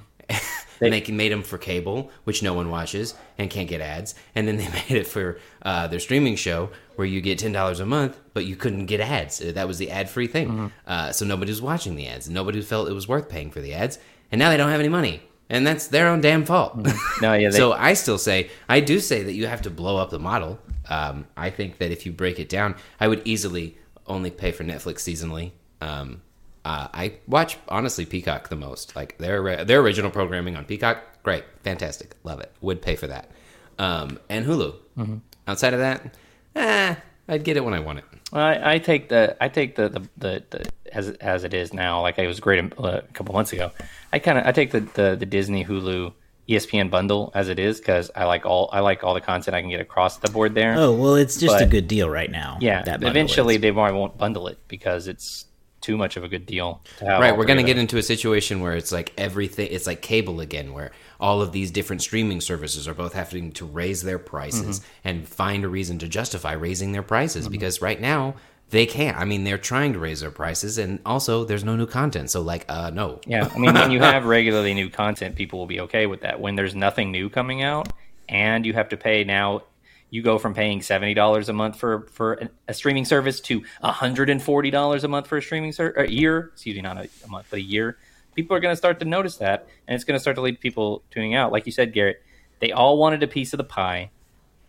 And 0.81 0.93
they 0.93 1.01
made 1.11 1.31
them 1.31 1.43
for 1.43 1.57
cable, 1.57 2.11
which 2.23 2.41
no 2.41 2.53
one 2.53 2.69
watches 2.69 3.13
and 3.37 3.49
can't 3.49 3.69
get 3.69 3.81
ads. 3.81 4.15
And 4.35 4.47
then 4.47 4.57
they 4.57 4.67
made 4.89 4.91
it 4.91 5.07
for 5.07 5.39
uh, 5.61 5.87
their 5.87 5.99
streaming 5.99 6.35
show, 6.35 6.69
where 6.95 7.07
you 7.07 7.21
get 7.21 7.39
ten 7.39 7.51
dollars 7.51 7.79
a 7.79 7.85
month, 7.85 8.17
but 8.33 8.45
you 8.45 8.55
couldn't 8.55 8.87
get 8.87 8.99
ads. 8.99 9.41
Uh, 9.41 9.51
That 9.53 9.67
was 9.67 9.77
the 9.77 9.91
ad-free 9.91 10.27
thing. 10.27 10.47
Mm-hmm. 10.47 10.67
Uh, 10.87 11.11
so 11.11 11.25
nobody 11.25 11.51
was 11.51 11.61
watching 11.61 11.95
the 11.95 12.07
ads. 12.07 12.29
Nobody 12.29 12.61
felt 12.61 12.89
it 12.89 12.93
was 12.93 13.07
worth 13.07 13.29
paying 13.29 13.51
for 13.51 13.61
the 13.61 13.73
ads, 13.73 13.99
and 14.31 14.39
now 14.39 14.49
they 14.49 14.57
don't 14.57 14.69
have 14.69 14.79
any 14.79 14.89
money, 14.89 15.21
and 15.49 15.65
that's 15.65 15.87
their 15.87 16.07
own 16.07 16.21
damn 16.21 16.45
fault. 16.45 16.75
No, 17.21 17.33
yeah, 17.33 17.49
they, 17.51 17.57
so 17.57 17.73
I 17.73 17.93
still 17.93 18.17
say, 18.17 18.49
I 18.67 18.79
do 18.79 18.99
say 18.99 19.23
that 19.23 19.33
you 19.33 19.47
have 19.47 19.61
to 19.63 19.69
blow 19.69 19.97
up 19.97 20.09
the 20.09 20.19
model. 20.19 20.59
Um, 20.89 21.27
I 21.37 21.49
think 21.49 21.77
that 21.77 21.91
if 21.91 22.05
you 22.05 22.11
break 22.11 22.39
it 22.39 22.49
down, 22.49 22.75
I 22.99 23.07
would 23.07 23.21
easily 23.23 23.77
only 24.07 24.31
pay 24.31 24.51
for 24.51 24.63
Netflix 24.63 24.99
seasonally. 24.99 25.51
Um, 25.79 26.21
uh, 26.63 26.87
I 26.93 27.13
watch 27.27 27.57
honestly 27.67 28.05
Peacock 28.05 28.49
the 28.49 28.55
most. 28.55 28.95
Like 28.95 29.17
their 29.17 29.65
their 29.65 29.79
original 29.79 30.11
programming 30.11 30.55
on 30.55 30.65
Peacock, 30.65 31.23
great, 31.23 31.43
fantastic, 31.63 32.15
love 32.23 32.39
it. 32.39 32.51
Would 32.61 32.81
pay 32.81 32.95
for 32.95 33.07
that. 33.07 33.31
Um, 33.79 34.19
and 34.29 34.45
Hulu. 34.45 34.75
Mm-hmm. 34.97 35.17
Outside 35.47 35.73
of 35.73 35.79
that, 35.79 36.15
eh, 36.55 36.95
I'd 37.27 37.43
get 37.43 37.57
it 37.57 37.65
when 37.65 37.73
I 37.73 37.79
want 37.79 37.99
it. 37.99 38.05
I, 38.31 38.75
I 38.75 38.77
take 38.77 39.09
the 39.09 39.35
I 39.41 39.49
take 39.49 39.75
the, 39.75 39.89
the, 39.89 39.99
the, 40.17 40.43
the 40.49 40.65
as 40.93 41.09
as 41.09 41.43
it 41.43 41.53
is 41.53 41.73
now. 41.73 42.01
Like 42.01 42.17
it 42.17 42.27
was 42.27 42.39
great 42.39 42.63
a, 42.63 42.83
a 42.83 43.01
couple 43.13 43.33
months 43.33 43.53
ago. 43.53 43.71
I 44.13 44.19
kind 44.19 44.37
of 44.37 44.45
I 44.45 44.51
take 44.51 44.71
the, 44.71 44.81
the 44.81 45.15
the 45.19 45.25
Disney 45.25 45.65
Hulu 45.65 46.13
ESPN 46.47 46.89
bundle 46.89 47.31
as 47.33 47.49
it 47.49 47.59
is 47.59 47.79
because 47.79 48.11
I 48.15 48.25
like 48.25 48.45
all 48.45 48.69
I 48.71 48.79
like 48.81 49.03
all 49.03 49.13
the 49.13 49.21
content 49.21 49.55
I 49.55 49.61
can 49.61 49.69
get 49.69 49.81
across 49.81 50.17
the 50.17 50.29
board 50.29 50.55
there. 50.55 50.75
Oh 50.77 50.93
well, 50.93 51.15
it's 51.15 51.37
just 51.37 51.61
a 51.61 51.65
good 51.65 51.87
deal 51.87 52.09
right 52.09 52.29
now. 52.29 52.57
yeah, 52.61 52.83
that 52.83 53.03
eventually 53.03 53.55
is. 53.55 53.61
they 53.61 53.71
probably 53.71 53.97
won't 53.97 54.17
bundle 54.17 54.47
it 54.47 54.59
because 54.67 55.07
it's 55.07 55.45
too 55.81 55.97
much 55.97 56.15
of 56.17 56.23
a 56.23 56.27
good 56.29 56.45
deal. 56.45 56.81
Right 57.01 57.35
we're 57.37 57.45
going 57.45 57.57
to 57.57 57.63
get 57.63 57.77
into 57.77 57.97
a 57.97 58.03
situation 58.03 58.61
where 58.61 58.73
it's 58.73 58.91
like 58.91 59.13
everything 59.17 59.67
it's 59.71 59.87
like 59.87 60.01
cable 60.01 60.39
again 60.41 60.73
where 60.73 60.91
all 61.19 61.41
of 61.41 61.51
these 61.51 61.71
different 61.71 62.01
streaming 62.01 62.41
services 62.41 62.87
are 62.87 62.93
both 62.93 63.13
having 63.13 63.51
to 63.53 63.65
raise 63.65 64.01
their 64.03 64.19
prices 64.19 64.79
Mm-hmm. 64.79 65.07
and 65.07 65.27
find 65.27 65.63
a 65.63 65.67
reason 65.67 65.99
to 65.99 66.07
justify 66.07 66.53
raising 66.53 66.91
their 66.91 67.03
prices 67.03 67.47
because 67.47 67.81
right 67.81 67.99
now 68.01 68.35
they 68.69 68.85
can't 68.85 69.17
i 69.17 69.25
mean 69.25 69.43
they're 69.43 69.57
trying 69.57 69.93
to 69.93 69.99
raise 69.99 70.21
their 70.21 70.31
prices 70.31 70.77
and 70.77 70.99
also 71.05 71.43
there's 71.45 71.63
no 71.63 71.75
new 71.75 71.85
content 71.85 72.29
so 72.31 72.41
like 72.41 72.65
uh 72.69 72.89
no 72.89 73.19
Yeah, 73.27 73.49
I 73.53 73.57
mean, 73.59 73.73
when 73.73 73.91
you 73.91 73.99
have 73.99 74.25
regularly 74.25 74.73
new 74.73 74.89
content, 74.89 75.35
people 75.35 75.59
will 75.59 75.67
be 75.67 75.81
okay 75.81 76.05
with 76.07 76.21
that. 76.21 76.39
When 76.39 76.55
there's 76.55 76.73
nothing 76.75 77.11
new 77.11 77.29
coming 77.29 77.61
out, 77.63 77.91
and 78.29 78.65
you 78.65 78.73
have 78.73 78.89
to 78.89 78.97
pay 78.97 79.23
now, 79.25 79.63
you 80.11 80.21
go 80.21 80.37
from 80.37 80.53
paying 80.53 80.81
seventy 80.83 81.15
dollars 81.15 81.49
a 81.49 81.53
month 81.53 81.77
for 81.77 82.01
for 82.11 82.33
a, 82.33 82.49
a 82.67 82.73
streaming 82.75 83.05
service 83.05 83.39
to 83.39 83.63
hundred 83.81 84.29
and 84.29 84.43
forty 84.43 84.69
dollars 84.69 85.03
a 85.03 85.07
month 85.07 85.25
for 85.25 85.37
a 85.37 85.41
streaming 85.41 85.71
ser- 85.71 85.91
a 85.91 86.07
year. 86.11 86.51
Excuse 86.53 86.75
me, 86.75 86.81
not 86.83 86.97
a, 86.97 87.09
a 87.25 87.27
month, 87.29 87.47
but 87.49 87.57
a 87.57 87.61
year. 87.63 87.97
People 88.35 88.55
are 88.55 88.59
going 88.59 88.71
to 88.73 88.77
start 88.77 88.99
to 88.99 89.05
notice 89.05 89.37
that, 89.37 89.67
and 89.87 89.95
it's 89.95 90.03
going 90.03 90.15
to 90.15 90.19
start 90.19 90.35
to 90.35 90.41
lead 90.41 90.59
people 90.59 91.01
tuning 91.11 91.33
out. 91.33 91.51
Like 91.51 91.65
you 91.65 91.71
said, 91.71 91.93
Garrett, 91.93 92.21
they 92.59 92.71
all 92.71 92.97
wanted 92.97 93.23
a 93.23 93.27
piece 93.27 93.53
of 93.53 93.57
the 93.57 93.63
pie, 93.63 94.11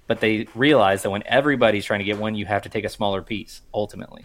but 0.07 0.21
they 0.21 0.47
realized 0.55 1.05
that 1.05 1.11
when 1.11 1.23
everybody's 1.27 1.85
trying 1.85 2.01
to 2.01 2.05
get 2.05 2.19
one, 2.19 2.35
you 2.35 2.47
have 2.47 2.63
to 2.63 2.69
take 2.69 2.85
a 2.85 2.89
smaller 2.89 3.21
piece 3.21 3.63
ultimately, 3.75 4.25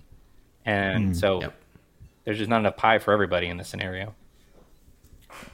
and 0.66 1.12
mm, 1.12 1.16
so 1.16 1.42
Yep. 1.42 1.56
there's 2.26 2.38
just 2.38 2.50
not 2.50 2.60
enough 2.60 2.78
pie 2.78 3.00
for 3.00 3.12
everybody 3.12 3.48
in 3.48 3.58
this 3.58 3.68
scenario. 3.68 4.14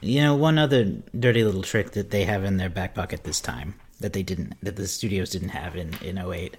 You 0.00 0.20
know, 0.22 0.34
one 0.34 0.58
other 0.58 0.84
dirty 1.18 1.42
little 1.42 1.62
trick 1.62 1.92
that 1.92 2.10
they 2.10 2.24
have 2.24 2.44
in 2.44 2.58
their 2.58 2.70
back 2.70 2.94
pocket 2.94 3.24
this 3.24 3.40
time 3.40 3.74
that 4.04 4.12
they 4.12 4.22
didn't, 4.22 4.52
that 4.62 4.76
the 4.76 4.86
studios 4.86 5.30
didn't 5.30 5.48
have 5.48 5.76
in 5.76 5.94
in 6.02 6.18
08 6.18 6.58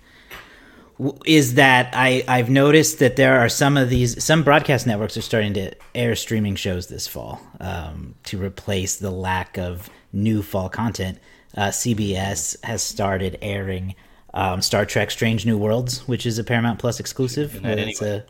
is 1.26 1.56
that 1.56 1.90
I 1.94 2.24
I've 2.28 2.50
noticed 2.50 2.98
that 3.00 3.18
there 3.18 3.40
are 3.40 3.50
some 3.50 3.78
of 3.78 3.90
these 3.90 4.24
some 4.24 4.42
broadcast 4.42 4.88
networks 4.88 5.16
are 5.16 5.22
starting 5.22 5.54
to 5.54 5.74
air 5.94 6.16
streaming 6.16 6.56
shows 6.56 6.88
this 6.88 7.06
fall 7.06 7.40
um, 7.60 8.16
to 8.24 8.42
replace 8.42 8.96
the 8.96 9.12
lack 9.12 9.60
of 9.60 9.90
new 10.12 10.42
fall 10.42 10.70
content. 10.70 11.20
Uh, 11.56 11.68
CBS 11.68 12.56
has 12.64 12.82
started 12.82 13.38
airing 13.44 13.94
um, 14.34 14.62
Star 14.62 14.86
Trek: 14.86 15.12
Strange 15.12 15.46
New 15.46 15.58
Worlds, 15.58 16.08
which 16.08 16.26
is 16.26 16.40
a 16.40 16.44
Paramount 16.44 16.80
Plus 16.80 17.00
exclusive. 17.00 17.64
anyway. 17.64 17.94
a 18.02 18.24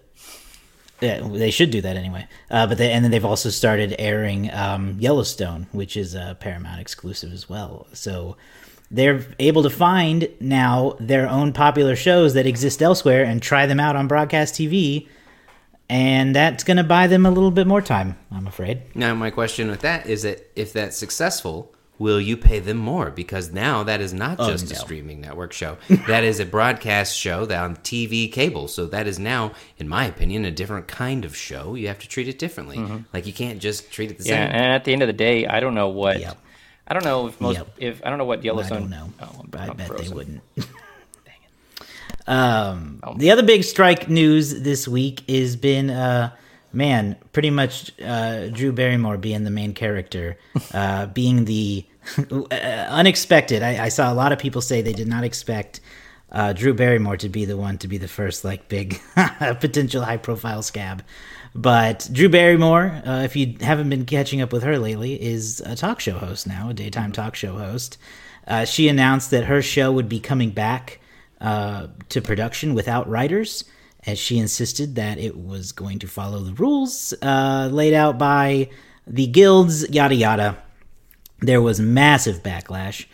yeah, 1.02 1.28
they 1.28 1.52
should 1.52 1.72
do 1.72 1.82
that 1.82 1.98
anyway. 1.98 2.28
Uh, 2.50 2.68
but 2.68 2.78
they, 2.78 2.92
and 2.92 3.04
then 3.04 3.12
they've 3.12 3.26
also 3.26 3.50
started 3.50 3.96
airing 4.00 4.52
um, 4.54 4.96
Yellowstone, 5.00 5.68
which 5.72 5.98
is 5.98 6.16
a 6.16 6.38
Paramount 6.40 6.80
exclusive 6.80 7.34
as 7.34 7.50
well. 7.50 7.88
So 7.94 8.38
they're 8.92 9.26
able 9.40 9.64
to 9.64 9.70
find 9.70 10.30
now 10.40 10.96
their 11.00 11.28
own 11.30 11.54
popular 11.54 11.96
shows 11.96 12.34
that 12.36 12.46
exist 12.46 12.82
elsewhere 12.82 13.24
and 13.24 13.42
try 13.42 13.66
them 13.66 13.80
out 13.80 13.96
on 13.96 14.08
broadcast 14.08 14.54
TV, 14.56 15.08
and 15.90 16.36
that's 16.36 16.64
going 16.64 16.78
to 16.78 16.84
buy 16.84 17.08
them 17.08 17.26
a 17.26 17.32
little 17.32 17.52
bit 17.52 17.68
more 17.68 17.82
time. 17.82 18.18
I'm 18.32 18.48
afraid. 18.48 18.82
now 18.96 19.14
my 19.14 19.30
question 19.32 19.70
with 19.70 19.82
that 19.82 20.08
is 20.08 20.24
that 20.24 20.50
if 20.56 20.74
that's 20.74 20.98
successful 20.98 21.72
will 21.98 22.20
you 22.20 22.36
pay 22.36 22.60
them 22.60 22.76
more? 22.76 23.10
Because 23.10 23.54
now 23.54 23.82
that 23.84 24.02
is 24.02 24.14
not 24.14 24.36
Oh, 24.38 24.50
just 24.52 24.70
a 24.70 24.76
streaming 24.76 25.22
network 25.22 25.54
show. 25.54 25.78
that 26.08 26.26
is 26.26 26.42
a 26.42 26.46
broadcast 26.46 27.16
show 27.18 27.46
that 27.46 27.64
on 27.64 27.78
TV 27.78 28.30
cable. 28.30 28.68
So 28.68 28.86
that 28.88 29.08
is 29.08 29.18
now, 29.18 29.54
in 29.78 29.88
my 29.88 30.04
opinion, 30.04 30.44
a 30.44 30.52
different 30.52 30.90
kind 30.90 31.24
of 31.24 31.38
show. 31.38 31.74
You 31.76 31.88
have 31.88 32.00
to 32.00 32.08
treat 32.10 32.28
it 32.28 32.38
differently. 32.38 32.76
Mm-hmm. 32.80 32.98
Like 33.14 33.26
you 33.26 33.32
can't 33.32 33.62
just 33.62 33.94
treat 33.94 34.12
it 34.12 34.18
the 34.18 34.26
Yeah, 34.26 34.46
same. 34.46 34.56
and 34.56 34.74
at 34.74 34.84
the 34.84 34.92
end 34.92 35.04
of 35.04 35.08
the 35.08 35.14
day, 35.14 35.48
I 35.48 35.62
don't 35.62 35.74
know 35.74 35.88
what. 35.88 36.20
Yep. 36.20 36.38
I 36.88 36.94
don't 36.94 37.04
know 37.04 37.28
if 37.28 37.40
most 37.42 37.58
Yep. 37.58 37.68
if 37.78 38.02
I 38.06 38.10
don't 38.10 38.18
know 38.18 38.26
what 38.26 38.44
Yellowstone. 38.44 38.78
I 38.78 38.80
don't 38.82 38.90
know. 38.90 39.14
Oh, 39.22 39.26
I'm- 39.26 39.50
I 39.58 39.68
I'm 39.72 39.78
bet 39.78 39.98
they 39.98 40.10
wouldn't. 40.10 40.42
um, 42.28 43.00
Oh. 43.04 43.16
the 43.18 43.32
other 43.32 43.44
big 43.44 43.64
strike 43.64 44.10
news 44.10 44.62
this 44.62 44.88
week 44.88 45.28
has 45.30 45.56
been, 45.56 45.90
uh, 45.90 46.32
man, 46.74 47.16
pretty 47.34 47.50
much 47.50 47.92
uh, 48.02 48.48
Drew 48.48 48.72
Barrymore 48.72 49.18
being 49.18 49.44
the 49.44 49.52
main 49.52 49.74
character, 49.74 50.38
uh, 50.74 51.06
being 51.20 51.46
the 51.46 51.86
uh, 52.20 52.56
unexpected. 52.90 53.64
I, 53.64 53.86
I 53.86 53.90
saw 53.90 54.12
a 54.12 54.16
lot 54.16 54.32
of 54.32 54.40
people 54.40 54.62
say 54.62 54.82
they 54.82 54.94
did 54.94 55.08
not 55.08 55.24
expect 55.24 55.80
uh, 56.32 56.54
Drew 56.54 56.74
Barrymore 56.74 57.18
to 57.18 57.30
be 57.30 57.46
the 57.46 57.58
one 57.58 57.78
to 57.80 57.88
be 57.88 57.98
the 57.98 58.08
first, 58.08 58.44
like, 58.44 58.68
big 58.68 59.00
potential 59.60 60.04
high 60.04 60.18
profile 60.18 60.62
scab. 60.62 61.04
But 61.56 62.10
Drew 62.12 62.28
Barrymore, 62.28 63.02
uh, 63.06 63.22
if 63.24 63.38
you 63.38 63.56
haven't 63.62 63.90
been 63.90 64.06
catching 64.06 64.42
up 64.42 64.52
with 64.52 64.64
her 64.64 64.78
lately, 64.78 65.22
is 65.22 65.62
a 65.62 65.74
talk 65.74 66.02
show 66.02 66.18
host 66.18 66.46
now, 66.46 66.70
a 66.70 66.74
daytime 66.74 67.14
talk 67.14 67.34
show 67.34 67.58
host. 67.58 67.98
Uh, 68.46 68.66
she 68.66 68.90
announced 68.90 69.32
that 69.32 69.46
her 69.46 69.62
show 69.62 69.90
would 69.90 70.10
be 70.10 70.20
coming 70.20 70.50
back 70.50 71.00
uh, 71.40 71.88
to 72.10 72.22
production 72.22 72.74
without 72.74 73.10
writers, 73.10 73.64
as 74.06 74.20
she 74.20 74.38
insisted 74.38 74.96
that 74.96 75.18
it 75.18 75.38
was 75.38 75.72
going 75.72 76.00
to 76.00 76.08
follow 76.08 76.40
the 76.40 76.54
rules 76.54 77.14
uh, 77.22 77.70
laid 77.72 77.94
out 77.94 78.18
by 78.18 78.70
the 79.08 79.26
guilds, 79.26 79.90
yada 79.90 80.14
yada. 80.14 80.58
There 81.40 81.62
was 81.62 81.80
massive 81.80 82.44
backlash 82.44 83.06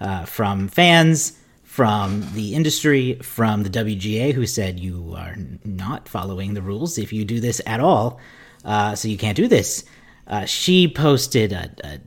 uh, 0.00 0.24
from 0.24 0.68
fans, 0.68 1.38
from 1.72 2.22
the 2.34 2.54
industry, 2.54 3.14
from 3.22 3.62
the 3.62 3.70
WGA, 3.70 4.34
who 4.34 4.44
said 4.44 4.78
you 4.78 5.14
are 5.16 5.34
not 5.64 6.06
following 6.06 6.52
the 6.52 6.60
rules 6.60 6.98
if 6.98 7.14
you 7.14 7.24
do 7.24 7.40
this 7.40 7.62
at 7.64 7.80
all, 7.80 8.20
uh, 8.66 8.94
so 8.94 9.08
you 9.08 9.16
can't 9.16 9.38
do 9.38 9.48
this. 9.48 9.82
Uh, 10.26 10.44
she 10.44 10.86
posted 10.86 11.50
a, 11.50 11.70
a 11.82 11.98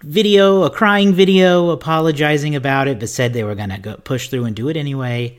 video, 0.00 0.62
a 0.62 0.70
crying 0.70 1.12
video, 1.12 1.68
apologizing 1.68 2.56
about 2.56 2.88
it, 2.88 2.98
but 2.98 3.10
said 3.10 3.34
they 3.34 3.44
were 3.44 3.54
going 3.54 3.68
to 3.68 3.98
push 3.98 4.30
through 4.30 4.46
and 4.46 4.56
do 4.56 4.70
it 4.70 4.78
anyway. 4.78 5.38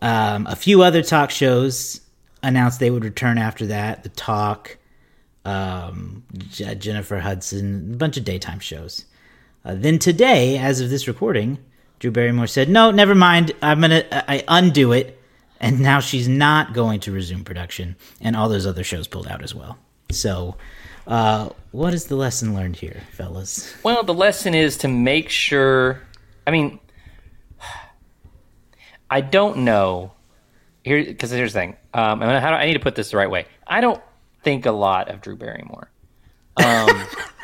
Um, 0.00 0.46
a 0.46 0.54
few 0.54 0.82
other 0.82 1.02
talk 1.02 1.32
shows 1.32 2.00
announced 2.44 2.78
they 2.78 2.92
would 2.92 3.04
return 3.04 3.36
after 3.36 3.66
that. 3.66 4.04
The 4.04 4.10
Talk, 4.10 4.78
um, 5.44 6.22
J- 6.50 6.76
Jennifer 6.76 7.18
Hudson, 7.18 7.94
a 7.94 7.96
bunch 7.96 8.16
of 8.16 8.22
daytime 8.22 8.60
shows. 8.60 9.06
Uh, 9.64 9.74
then 9.74 9.98
today, 9.98 10.56
as 10.56 10.80
of 10.80 10.88
this 10.88 11.08
recording, 11.08 11.58
Drew 11.98 12.10
Barrymore 12.10 12.46
said, 12.46 12.68
"No, 12.68 12.90
never 12.90 13.14
mind. 13.14 13.52
I'm 13.62 13.80
gonna 13.80 14.04
I 14.12 14.24
I 14.28 14.44
undo 14.48 14.92
it." 14.92 15.20
And 15.58 15.80
now 15.80 16.00
she's 16.00 16.28
not 16.28 16.74
going 16.74 17.00
to 17.00 17.12
resume 17.12 17.42
production, 17.42 17.96
and 18.20 18.36
all 18.36 18.48
those 18.48 18.66
other 18.66 18.84
shows 18.84 19.06
pulled 19.06 19.26
out 19.26 19.42
as 19.42 19.54
well. 19.54 19.78
So, 20.10 20.56
uh, 21.06 21.48
what 21.70 21.94
is 21.94 22.06
the 22.06 22.16
lesson 22.16 22.54
learned 22.54 22.76
here, 22.76 23.02
fellas? 23.12 23.74
Well, 23.82 24.02
the 24.02 24.14
lesson 24.14 24.54
is 24.54 24.76
to 24.78 24.88
make 24.88 25.30
sure. 25.30 26.02
I 26.46 26.50
mean, 26.50 26.78
I 29.10 29.20
don't 29.20 29.58
know 29.58 30.12
here 30.84 31.04
because 31.04 31.30
here's 31.30 31.52
the 31.52 31.60
thing. 31.60 31.76
Um, 31.94 32.22
and 32.22 32.30
how 32.42 32.50
do, 32.50 32.56
I 32.56 32.66
need 32.66 32.74
to 32.74 32.80
put 32.80 32.94
this 32.94 33.10
the 33.10 33.16
right 33.16 33.30
way. 33.30 33.46
I 33.66 33.80
don't 33.80 34.00
think 34.42 34.66
a 34.66 34.72
lot 34.72 35.08
of 35.08 35.20
Drew 35.20 35.36
Barrymore. 35.36 35.90
Um, 36.56 36.88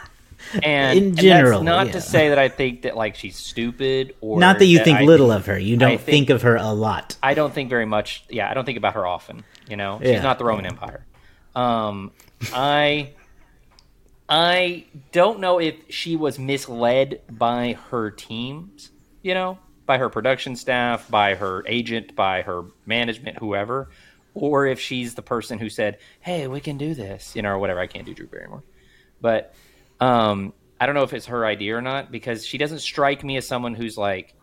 and 0.62 0.98
In 0.98 1.04
and 1.04 1.16
general, 1.18 1.60
that's 1.60 1.64
not 1.64 1.86
yeah. 1.88 1.92
to 1.92 2.00
say 2.00 2.28
that 2.30 2.38
I 2.38 2.48
think 2.48 2.82
that 2.82 2.96
like 2.96 3.14
she's 3.16 3.36
stupid 3.36 4.14
or 4.20 4.38
Not 4.38 4.58
that 4.58 4.66
you 4.66 4.82
think 4.84 4.98
I- 4.98 5.04
little 5.04 5.30
of 5.32 5.46
her. 5.46 5.58
You 5.58 5.76
don't 5.76 5.90
think- 5.98 6.00
think, 6.02 6.30
of 6.30 6.42
her 6.42 6.56
a 6.56 6.72
lot. 6.72 7.16
I 7.22 7.34
don't 7.34 7.52
think 7.54 7.70
very 7.70 7.86
much. 7.86 8.24
Yeah, 8.28 8.50
I 8.50 8.54
don't 8.54 8.64
think 8.64 8.78
about 8.78 8.94
her 8.94 9.06
often. 9.06 9.44
You 9.68 9.76
know, 9.76 10.00
Yeah. 10.02 10.14
she's 10.14 10.22
not 10.22 10.38
the 10.38 10.44
Roman 10.44 10.66
Empire. 10.66 11.06
Um, 11.54 12.12
I, 12.52 13.10
I 14.28 14.86
don't 15.12 15.40
know 15.40 15.60
if 15.60 15.74
she 15.88 16.16
was 16.16 16.38
misled 16.38 17.20
by 17.30 17.76
her 17.90 18.10
teams. 18.10 18.90
You 19.22 19.34
know, 19.34 19.58
by 19.86 19.98
her 19.98 20.08
production 20.08 20.56
staff, 20.56 21.08
by 21.08 21.34
her 21.36 21.62
agent, 21.66 22.16
by 22.16 22.42
her 22.42 22.64
management, 22.86 23.38
whoever, 23.38 23.90
or 24.34 24.66
if 24.66 24.80
she's 24.80 25.14
the 25.14 25.22
person 25.22 25.58
who 25.60 25.68
said, 25.68 25.98
"Hey, 26.20 26.48
we 26.48 26.60
can 26.60 26.76
do 26.76 26.94
this," 26.94 27.36
you 27.36 27.42
know, 27.42 27.50
or 27.50 27.58
whatever. 27.58 27.78
I 27.78 27.86
can't 27.86 28.04
do 28.06 28.14
Drew 28.14 28.26
Barrymore, 28.26 28.64
but 29.20 29.54
um, 30.02 30.52
I 30.80 30.86
don't 30.86 30.96
know 30.96 31.04
if 31.04 31.12
it's 31.12 31.26
her 31.26 31.46
idea 31.46 31.76
or 31.76 31.80
not 31.80 32.10
because 32.10 32.44
she 32.44 32.58
doesn't 32.58 32.80
strike 32.80 33.22
me 33.22 33.36
as 33.36 33.46
someone 33.46 33.74
who's 33.74 33.96
like 33.96 34.34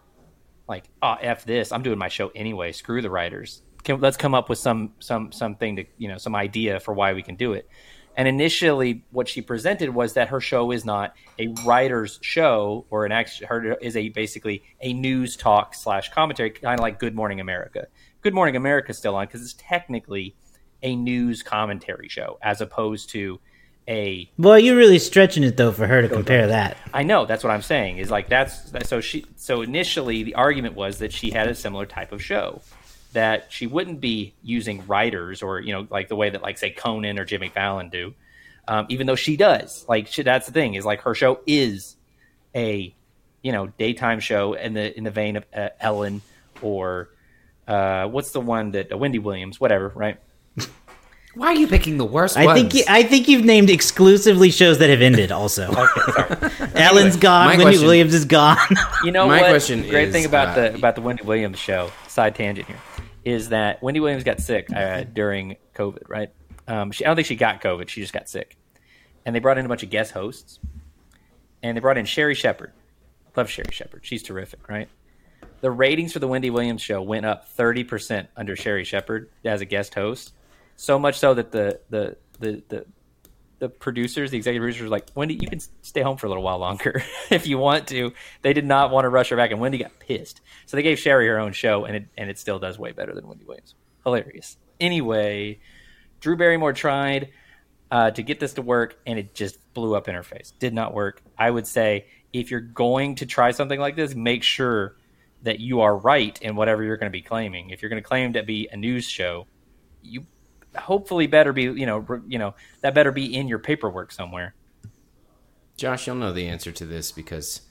like 0.70 0.86
oh 1.01 1.16
f 1.20 1.44
this 1.44 1.72
i'm 1.72 1.82
doing 1.82 1.98
my 1.98 2.08
show 2.08 2.32
anyway 2.34 2.72
screw 2.72 3.01
the 3.01 3.10
writers. 3.10 3.62
Can, 3.84 4.00
let's 4.00 4.16
come 4.16 4.34
up 4.34 4.48
with 4.48 4.58
some 4.58 4.94
some 5.00 5.34
something 5.34 5.75
to 5.75 5.86
you 5.98 6.08
know 6.08 6.18
some 6.18 6.36
idea 6.36 6.80
for 6.80 6.94
why 6.94 7.12
we 7.13 7.24
can 7.24 7.36
do 7.36 7.54
it. 7.54 7.68
And 8.16 8.28
initially 8.28 9.04
what 9.12 9.28
she 9.28 9.42
presented 9.42 9.89
was 9.89 10.13
that 10.13 10.30
her 10.30 10.39
show 10.39 10.72
is 10.72 10.86
not 10.86 11.13
a 11.38 11.54
writer's 11.66 12.20
show 12.22 12.86
or 12.89 13.06
an 13.06 13.12
act 13.12 13.44
her 13.44 13.74
is 13.82 13.98
a 13.98 14.10
basically 14.10 14.63
a 14.80 14.94
news 14.94 15.36
talk 15.36 15.75
slash 15.75 16.10
commentary 16.12 16.51
kind 16.51 16.80
of 16.80 16.84
like 16.84 17.00
good 17.00 17.16
morning 17.16 17.42
america. 17.42 17.88
Good 18.22 18.34
morning 18.34 18.56
america 18.56 18.92
is 18.92 18.98
still 18.98 19.16
on 19.18 19.28
because 19.28 19.42
it's 19.42 19.56
technically 19.58 20.36
a 20.84 20.96
news 20.96 21.44
commentary 21.44 22.08
show 22.08 22.39
as 22.42 22.62
opposed 22.62 23.10
to 23.10 23.42
a 23.89 24.29
Well, 24.38 24.58
you're 24.60 24.77
really 24.77 25.00
stretching 25.00 25.43
it 25.43 25.58
though 25.58 25.72
for 25.72 25.88
her 25.88 26.01
to 26.01 26.08
compare 26.08 26.48
that. 26.48 26.77
I 26.93 27.03
know 27.03 27.25
that's 27.25 27.43
what 27.43 27.51
I'm 27.51 27.62
saying 27.63 27.98
is 27.98 28.10
like 28.10 28.29
that's 28.29 28.69
that- 28.72 28.88
so 28.88 29.01
she 29.01 29.25
so 29.36 29.62
initially 29.62 30.24
the 30.24 30.36
argument 30.36 30.75
was 30.75 31.00
that 31.00 31.12
she 31.12 31.31
had 31.31 31.48
a 31.48 31.55
similar 31.55 31.86
type 31.86 32.12
of 32.12 32.24
show 32.24 32.62
that 33.13 33.51
she 33.51 33.65
wouldn't 33.65 34.00
be 34.00 34.34
using 34.43 34.86
writers 34.86 35.41
or 35.41 35.60
you 35.60 35.74
know 35.74 35.88
like 35.89 36.08
the 36.08 36.15
way 36.15 36.29
that 36.29 36.43
like 36.43 36.58
say 36.58 36.69
Conan 36.69 37.17
or 37.17 37.25
Jimmy 37.25 37.50
Fallon 37.50 37.89
do 37.89 38.13
um, 38.69 38.86
even 38.89 39.08
though 39.08 39.15
she 39.15 39.36
does. 39.36 39.84
Like 39.89 40.08
she, 40.08 40.22
that's 40.22 40.46
the 40.46 40.53
thing 40.53 40.75
is 40.75 40.86
like 40.86 41.01
her 41.01 41.15
show 41.15 41.39
is 41.48 41.96
a 42.55 42.93
you 43.41 43.51
know 43.51 43.67
daytime 43.67 44.19
show 44.19 44.53
in 44.53 44.74
the 44.74 44.96
in 44.96 45.03
the 45.03 45.12
vein 45.12 45.36
of 45.38 45.46
uh, 45.55 45.69
Ellen 45.79 46.22
or 46.62 47.10
uh, 47.67 48.05
what's 48.08 48.31
the 48.31 48.39
one 48.41 48.72
that 48.72 48.91
uh, 48.91 48.98
Wendy 48.98 49.19
Williams 49.19 49.60
whatever 49.60 49.91
right 49.96 50.19
Why 51.36 51.48
are 51.48 51.55
you 51.55 51.67
picking 51.67 51.98
the 51.98 52.05
worst 52.05 52.38
I 52.38 52.45
ones? 52.45 52.59
think 52.59 52.74
you, 52.74 52.83
I 52.88 53.03
think 53.03 53.27
you've 53.27 53.45
named 53.45 53.69
exclusively 53.69 54.50
shows 54.51 54.79
that 54.79 54.89
have 54.89 55.01
ended. 55.01 55.31
Also, 55.31 55.67
okay 55.71 56.12
sorry 56.12 56.71
Ellen's 56.75 57.17
gone. 57.17 57.45
my 57.45 57.50
Wendy 57.50 57.63
question- 57.63 57.86
Williams 57.86 58.13
is 58.13 58.25
gone. 58.25 58.57
You 59.03 59.12
know 59.12 59.27
My 59.27 59.41
what? 59.41 59.50
question 59.50 59.88
Great 59.88 60.09
is, 60.09 60.13
thing 60.13 60.25
about 60.25 60.57
uh, 60.57 60.69
the 60.69 60.75
about 60.75 60.95
the 60.95 61.01
Wendy 61.01 61.24
Williams 61.24 61.59
show. 61.59 61.91
Side 62.07 62.36
tangent 62.36 62.67
here 62.67 62.77
is 63.24 63.50
that 63.50 63.81
Wendy 63.83 64.00
Williams 64.00 64.24
got 64.24 64.39
sick 64.39 64.67
uh, 64.75 65.03
during 65.03 65.55
COVID. 65.75 66.09
Right? 66.09 66.29
Um, 66.67 66.91
she, 66.91 67.05
I 67.05 67.07
don't 67.07 67.15
think 67.15 67.27
she 67.27 67.36
got 67.36 67.62
COVID. 67.62 67.88
She 67.89 68.01
just 68.01 68.12
got 68.13 68.27
sick, 68.27 68.57
and 69.25 69.33
they 69.36 69.39
brought 69.39 69.57
in 69.57 69.65
a 69.65 69.69
bunch 69.69 69.83
of 69.83 69.89
guest 69.89 70.12
hosts, 70.12 70.59
and 71.63 71.77
they 71.77 71.81
brought 71.81 71.98
in 71.98 72.05
Sherri 72.05 72.36
Shepherd. 72.36 72.74
Love 73.36 73.50
Sherri 73.50 73.71
Shepherd. 73.71 74.01
She's 74.03 74.24
terrific. 74.24 74.67
Right? 74.67 74.89
The 75.62 75.71
ratings 75.71 76.12
for 76.13 76.19
the 76.19 76.27
Wendy 76.27 76.50
Williams 76.50 76.81
show 76.81 77.01
went 77.01 77.25
up 77.25 77.48
thirty 77.50 77.83
percent 77.83 78.29
under 78.36 78.55
Sherri 78.55 78.83
Shepherd 78.83 79.29
as 79.45 79.62
a 79.62 79.65
guest 79.65 79.93
host. 79.93 80.33
So 80.79 80.98
much 80.98 81.19
so 81.19 81.33
that 81.33 81.51
the 81.51 81.81
the 81.89 82.15
the 82.39 82.63
the 82.69 82.86
the 83.59 83.67
producers, 83.67 84.31
the 84.31 84.38
executive 84.38 84.62
producers, 84.62 84.83
were 84.83 84.88
like, 84.88 85.09
Wendy, 85.13 85.33
you 85.33 85.50
can 85.50 85.59
stay 85.81 86.01
home 86.01 86.15
for 86.15 86.27
a 86.27 86.29
little 86.29 86.41
while 86.41 86.57
longer 86.57 87.03
if 87.29 87.48
you 87.48 87.57
want 87.57 87.89
to. 87.89 88.13
They 88.43 88.53
did 88.53 88.63
not 88.65 88.89
want 88.89 89.03
to 89.03 89.09
rush 89.09 89.27
her 89.27 89.36
back, 89.36 89.51
and 89.51 89.59
Wendy 89.59 89.77
got 89.77 90.00
pissed. 90.00 90.39
So 90.67 90.77
they 90.77 90.83
gave 90.83 90.98
Sherri 90.98 91.27
her 91.27 91.38
own 91.38 91.51
show, 91.51 91.83
and 91.83 91.98
it 91.98 92.05
and 92.17 92.29
it 92.29 92.39
still 92.39 92.59
does 92.59 92.79
way 92.79 92.93
better 92.93 93.13
than 93.13 93.27
Wendy 93.27 93.43
Williams. 93.43 93.75
Hilarious. 94.05 94.55
Anyway, 94.79 95.59
Drew 96.21 96.38
Barrymore 96.38 96.71
tried 96.71 97.33
uh, 97.91 98.12
to 98.12 98.24
get 98.24 98.39
this 98.39 98.53
to 98.53 98.62
work, 98.62 98.98
and 99.05 99.19
it 99.19 99.36
just 99.36 99.57
blew 99.74 99.98
up 99.98 100.07
in 100.07 100.15
her 100.15 100.24
face. 100.24 100.53
Did 100.59 100.74
not 100.74 100.93
work. 100.93 101.21
I 101.38 101.51
would 101.51 101.67
say 101.67 102.05
if 102.31 102.51
you're 102.51 102.62
going 102.62 103.15
to 103.15 103.25
try 103.25 103.51
something 103.51 103.81
like 103.81 103.98
this, 103.98 104.15
make 104.15 104.43
sure 104.43 104.95
that 105.43 105.59
you 105.59 105.81
are 105.81 105.98
right 105.98 106.41
in 106.41 106.55
whatever 106.55 106.86
you're 106.86 106.95
going 106.95 107.12
to 107.12 107.17
be 107.17 107.21
claiming. 107.21 107.69
If 107.69 107.81
you're 107.81 107.89
going 107.89 108.01
to 108.01 108.07
claim 108.07 108.31
to 108.31 108.43
be 108.43 108.69
a 108.71 108.77
news 108.77 109.03
show, 109.03 109.45
you 110.01 110.25
hopefully 110.77 111.27
better 111.27 111.53
be 111.53 111.63
you 111.63 111.85
know 111.85 112.05
you 112.27 112.39
know 112.39 112.53
that 112.81 112.93
better 112.93 113.11
be 113.11 113.33
in 113.35 113.47
your 113.47 113.59
paperwork 113.59 114.11
somewhere. 114.11 114.53
Josh, 115.77 116.07
you'll 116.07 116.17
know 116.17 116.33
the 116.33 116.47
answer 116.47 116.71
to 116.71 116.85
this 116.85 117.11
because 117.11 117.61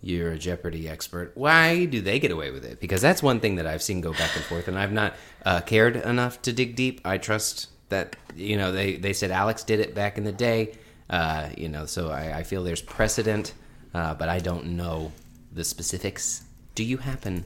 you're 0.00 0.32
a 0.32 0.38
Jeopardy 0.38 0.88
expert. 0.88 1.32
Why 1.34 1.84
do 1.84 2.00
they 2.00 2.18
get 2.18 2.30
away 2.30 2.50
with 2.50 2.64
it? 2.64 2.80
Because 2.80 3.02
that's 3.02 3.22
one 3.22 3.40
thing 3.40 3.56
that 3.56 3.66
I've 3.66 3.82
seen 3.82 4.00
go 4.00 4.12
back 4.12 4.34
and 4.36 4.44
forth, 4.44 4.68
and 4.68 4.78
I've 4.78 4.92
not 4.92 5.14
uh, 5.44 5.60
cared 5.60 5.96
enough 5.96 6.40
to 6.42 6.52
dig 6.52 6.76
deep. 6.76 7.00
I 7.04 7.18
trust 7.18 7.68
that 7.88 8.16
you 8.34 8.56
know 8.56 8.72
they 8.72 8.96
they 8.96 9.12
said 9.12 9.30
Alex 9.30 9.64
did 9.64 9.80
it 9.80 9.94
back 9.94 10.18
in 10.18 10.24
the 10.24 10.32
day, 10.32 10.76
uh, 11.10 11.48
you 11.56 11.68
know, 11.68 11.86
so 11.86 12.10
I, 12.10 12.38
I 12.38 12.42
feel 12.42 12.62
there's 12.62 12.82
precedent, 12.82 13.54
uh, 13.94 14.14
but 14.14 14.28
I 14.28 14.38
don't 14.38 14.76
know 14.76 15.12
the 15.52 15.64
specifics. 15.64 16.44
Do 16.74 16.84
you 16.84 16.98
happen 16.98 17.44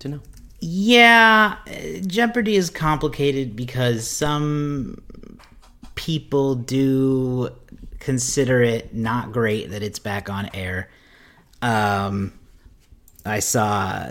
to 0.00 0.08
know? 0.08 0.20
Yeah, 0.66 1.58
Jeopardy 2.06 2.56
is 2.56 2.70
complicated 2.70 3.54
because 3.54 4.08
some 4.08 4.96
people 5.94 6.54
do 6.54 7.50
consider 7.98 8.62
it 8.62 8.94
not 8.94 9.30
great 9.30 9.72
that 9.72 9.82
it's 9.82 9.98
back 9.98 10.30
on 10.30 10.48
air. 10.54 10.88
Um, 11.60 12.32
I 13.26 13.40
saw 13.40 14.10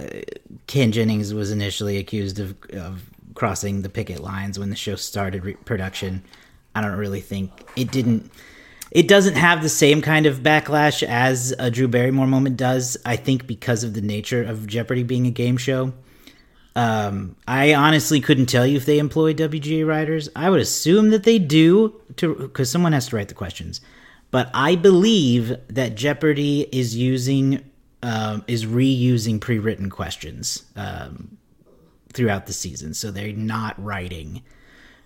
Ken 0.68 0.92
Jennings 0.92 1.34
was 1.34 1.50
initially 1.50 1.98
accused 1.98 2.40
of, 2.40 2.56
of 2.72 3.10
crossing 3.34 3.82
the 3.82 3.90
picket 3.90 4.20
lines 4.20 4.60
when 4.60 4.70
the 4.70 4.76
show 4.76 4.96
started 4.96 5.44
re- 5.44 5.56
production. 5.56 6.24
I 6.76 6.82
don't 6.82 6.98
really 6.98 7.22
think 7.22 7.68
it 7.76 7.92
didn't. 7.92 8.32
It 8.92 9.08
doesn't 9.08 9.38
have 9.38 9.64
the 9.64 9.70
same 9.70 10.04
kind 10.04 10.28
of 10.28 10.42
backlash 10.42 11.02
as 11.02 11.52
a 11.58 11.72
Drew 11.72 11.88
Barrymore 11.88 12.28
moment 12.28 12.58
does. 12.58 12.96
I 13.04 13.16
think 13.16 13.48
because 13.48 13.84
of 13.84 13.96
the 13.96 14.02
nature 14.02 14.44
of 14.44 14.68
Jeopardy 14.68 15.02
being 15.02 15.26
a 15.26 15.32
game 15.32 15.58
show. 15.58 15.94
Um, 16.76 17.36
I 17.48 17.74
honestly 17.76 18.20
couldn't 18.20 18.48
tell 18.48 18.66
you 18.66 18.78
if 18.78 18.86
they 18.86 18.98
employ 18.98 19.34
WGA 19.34 19.86
writers. 19.88 20.30
I 20.36 20.50
would 20.50 20.60
assume 20.60 21.12
that 21.12 21.24
they 21.24 21.38
do, 21.40 22.00
to 22.18 22.34
because 22.36 22.72
someone 22.72 22.94
has 22.94 23.08
to 23.10 23.16
write 23.16 23.28
the 23.28 23.36
questions. 23.36 23.80
But 24.32 24.50
I 24.56 24.76
believe 24.76 25.56
that 25.68 25.94
Jeopardy 25.96 26.62
is 26.72 26.96
using 26.96 27.64
um, 28.02 28.44
is 28.48 28.66
reusing 28.66 29.40
pre-written 29.40 29.90
questions 29.92 30.64
um, 30.76 31.38
throughout 32.12 32.48
the 32.48 32.54
season, 32.54 32.94
so 32.96 33.12
they're 33.12 33.32
not 33.34 33.82
writing 33.82 34.42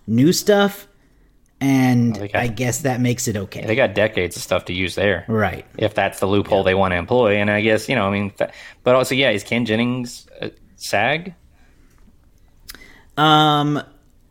new 0.06 0.32
stuff, 0.32 0.88
and 1.60 2.16
they 2.16 2.28
got- 2.28 2.42
I 2.42 2.46
guess 2.48 2.80
that 2.80 3.00
makes 3.00 3.28
it 3.28 3.36
okay. 3.36 3.64
They 3.66 3.76
got 3.76 3.94
decades 3.94 4.36
of 4.36 4.42
stuff 4.42 4.64
to 4.64 4.72
use 4.72 4.94
there. 4.94 5.26
right. 5.28 5.66
If 5.76 5.94
that's 5.94 6.18
the 6.20 6.26
loophole 6.26 6.62
they 6.64 6.74
want 6.74 6.92
to 6.92 6.96
employ, 6.96 7.36
and 7.36 7.50
I 7.50 7.60
guess 7.60 7.88
you 7.88 7.94
know, 7.94 8.06
I 8.06 8.10
mean, 8.10 8.32
but 8.82 8.94
also, 8.94 9.14
yeah, 9.14 9.30
is 9.30 9.44
Ken 9.44 9.66
Jennings 9.66 10.26
uh, 10.40 10.48
SAG? 10.76 11.34
Um, 13.18 13.82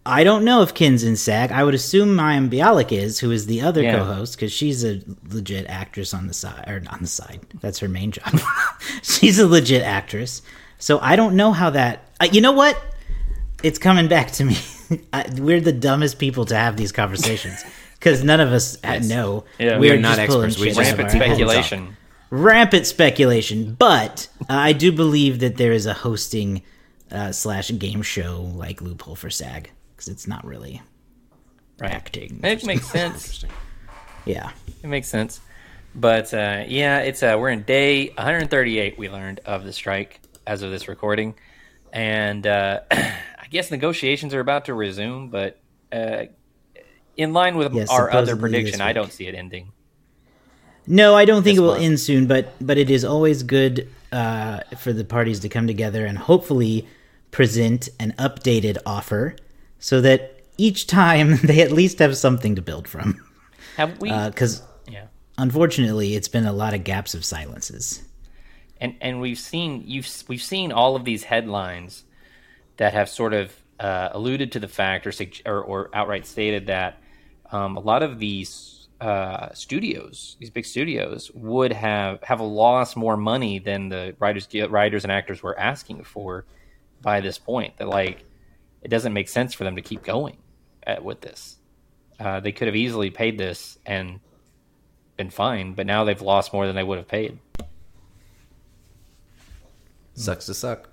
I 0.06 0.24
don't 0.24 0.46
know 0.46 0.62
if 0.62 0.74
Ken's 0.74 1.04
in 1.04 1.18
SAG. 1.18 1.52
I 1.52 1.64
would 1.66 1.74
assume 1.76 2.16
Mayim 2.16 2.50
Bialik 2.50 2.92
is, 2.94 3.20
who 3.20 3.30
is 3.32 3.46
the 3.46 3.62
other 3.62 3.84
Yeah. 3.84 3.98
co-host, 3.98 4.36
because 4.38 4.54
she's 4.54 4.86
a 4.86 5.02
legit 5.30 5.66
actress 5.68 6.14
on 6.14 6.28
the 6.28 6.34
side, 6.34 6.64
or 6.68 6.82
on 6.90 7.00
the 7.02 7.08
side. 7.08 7.42
That's 7.60 7.80
her 7.80 7.90
main 7.90 8.12
job. 8.12 8.40
she's 9.04 9.38
a 9.40 9.48
legit 9.48 9.84
actress. 9.84 10.42
So 10.80 11.00
I 11.00 11.16
don't 11.18 11.36
know 11.36 11.52
how 11.52 11.72
that. 11.72 12.08
Uh, 12.22 12.28
you 12.32 12.40
know 12.40 12.54
what? 12.54 12.82
It's 13.64 13.80
coming 13.80 14.08
back 14.08 14.32
to 14.34 14.46
me. 14.46 14.56
I, 15.14 15.26
we're 15.38 15.60
the 15.60 15.74
dumbest 15.74 16.20
people 16.20 16.46
to 16.46 16.56
have 16.56 16.78
these 16.78 16.94
conversations 16.94 17.66
because 18.00 18.24
none 18.24 18.40
of 18.40 18.54
us 18.54 18.78
uh, 18.86 19.00
know. 19.00 19.44
Yeah. 19.60 19.78
we're 19.80 19.96
We're 19.96 20.00
not 20.00 20.20
experts. 20.20 20.58
We 20.58 20.72
Rampant 20.74 21.12
speculation. 21.12 21.98
rampant 22.30 22.86
speculation, 22.86 23.76
but 23.78 24.30
uh, 24.42 24.46
I 24.54 24.72
do 24.72 24.92
believe 24.94 25.40
that 25.40 25.58
there 25.58 25.74
is 25.74 25.86
a 25.86 25.94
hosting 25.94 26.62
uh, 27.12 27.32
slash 27.32 27.72
game 27.78 28.02
show 28.02 28.42
like 28.56 28.82
loophole 28.82 29.16
for 29.16 29.30
SAG 29.30 29.72
because 29.92 30.08
it's 30.08 30.28
not 30.28 30.46
really 30.46 30.82
Right. 31.80 31.92
acting. 31.92 32.40
It 32.44 32.66
makes 32.66 32.88
sense. 32.88 33.46
Yeah, 34.26 34.52
It 34.84 34.88
makes 34.88 35.08
sense. 35.08 35.40
But 35.96 36.34
uh, 36.34 36.64
yeah, 36.68 37.00
it's 37.00 37.24
uh, 37.24 37.38
we're 37.40 37.50
in 37.50 37.64
day 37.64 38.10
138. 38.10 38.98
We 38.98 39.10
learned 39.10 39.40
of 39.46 39.64
the 39.64 39.74
strike 39.74 40.20
as 40.46 40.62
of 40.62 40.70
this 40.72 40.88
recording, 40.88 41.36
and 41.94 42.46
uh, 42.46 42.82
I 42.92 43.48
guess 43.50 43.72
negotiations 43.72 44.34
are 44.34 44.40
about 44.40 44.66
to 44.66 44.74
resume. 44.74 45.30
But 45.30 45.60
uh, 45.92 46.26
in 47.16 47.34
line 47.34 47.58
with 47.58 47.74
Yeah, 47.74 47.86
our 47.90 48.12
other 48.12 48.36
prediction, 48.36 48.82
I 48.82 48.94
don't 48.94 49.12
see 49.12 49.28
it 49.28 49.34
ending. 49.36 49.72
no, 50.86 51.16
I 51.16 51.26
don't 51.26 51.44
think 51.44 51.56
This 51.56 51.58
it 51.58 51.62
will 51.62 51.72
month. 51.72 51.84
end 51.84 52.00
soon, 52.00 52.28
but 52.28 52.54
but 52.62 52.78
it 52.78 52.90
is 52.90 53.04
always 53.04 53.44
good 53.44 53.88
uh, 54.12 54.62
for 54.78 54.94
the 54.94 55.04
parties 55.04 55.40
to 55.42 55.50
come 55.50 55.68
together 55.68 56.06
and 56.06 56.18
hopefully 56.18 56.88
present 57.32 57.90
an 58.00 58.14
updated 58.18 58.78
offer 58.86 59.36
so 59.80 60.02
that 60.02 60.42
each 60.58 60.88
time 60.88 61.38
they 61.44 61.62
at 61.62 61.72
least 61.72 62.00
have 62.00 62.18
something 62.18 62.56
to 62.56 62.62
build 62.62 62.88
from. 62.88 63.24
Have 63.76 64.00
we? 64.00 64.12
Because 64.12 64.62
yeah. 64.90 65.06
unfortunately, 65.38 66.16
it's 66.16 66.28
been 66.28 66.46
a 66.46 66.54
lot 66.54 66.74
of 66.74 66.84
gaps 66.84 67.14
of 67.14 67.24
silences. 67.24 68.04
and 68.80 68.96
and 69.02 69.22
we've 69.22 69.40
seen 69.40 69.84
you've 69.86 70.08
we've 70.28 70.42
seen 70.42 70.72
all 70.72 70.96
of 70.96 71.04
these 71.06 71.24
headlines 71.24 72.04
that 72.78 72.94
have 72.94 73.10
sort 73.10 73.34
of 73.34 73.54
uh, 73.80 74.10
alluded 74.12 74.52
to 74.54 74.60
the 74.60 74.68
fact 74.68 75.06
or, 75.06 75.12
or 75.46 75.62
or 75.62 75.90
outright 75.94 76.26
stated 76.26 76.68
that 76.68 77.02
um, 77.52 77.78
a 77.78 77.80
lot 77.80 78.04
of 78.04 78.20
these 78.20 78.77
uh, 79.00 79.54
studios, 79.54 80.38
these 80.40 80.50
big 80.50 80.66
studios, 80.66 81.30
would 81.34 81.72
have 81.74 82.22
have 82.24 82.42
lost 82.42 82.98
more 82.98 83.16
money 83.18 83.60
than 83.60 83.90
the 83.90 84.16
writers 84.20 84.48
writers 84.70 85.04
and 85.04 85.12
actors 85.12 85.44
were 85.44 85.58
asking 85.60 86.04
for 86.04 86.46
by 87.02 87.22
this 87.22 87.38
point. 87.38 87.78
That 87.78 87.88
like 87.88 88.24
it 88.82 88.88
doesn't 88.90 89.14
make 89.14 89.30
sense 89.30 89.54
for 89.54 89.64
them 89.64 89.76
to 89.76 89.82
keep 89.82 90.04
going 90.04 90.38
at, 90.84 91.04
with 91.04 91.22
this. 91.22 91.58
Uh, 92.20 92.40
they 92.40 92.52
could 92.52 92.68
have 92.68 92.76
easily 92.76 93.10
paid 93.12 93.38
this 93.38 93.78
and 93.86 94.20
been 95.18 95.30
fine, 95.30 95.74
but 95.74 95.86
now 95.86 96.04
they've 96.04 96.22
lost 96.22 96.52
more 96.54 96.66
than 96.66 96.76
they 96.76 96.84
would 96.84 96.98
have 96.98 97.08
paid. 97.08 97.38
Sucks 100.16 100.48
to 100.48 100.54
suck. 100.54 100.90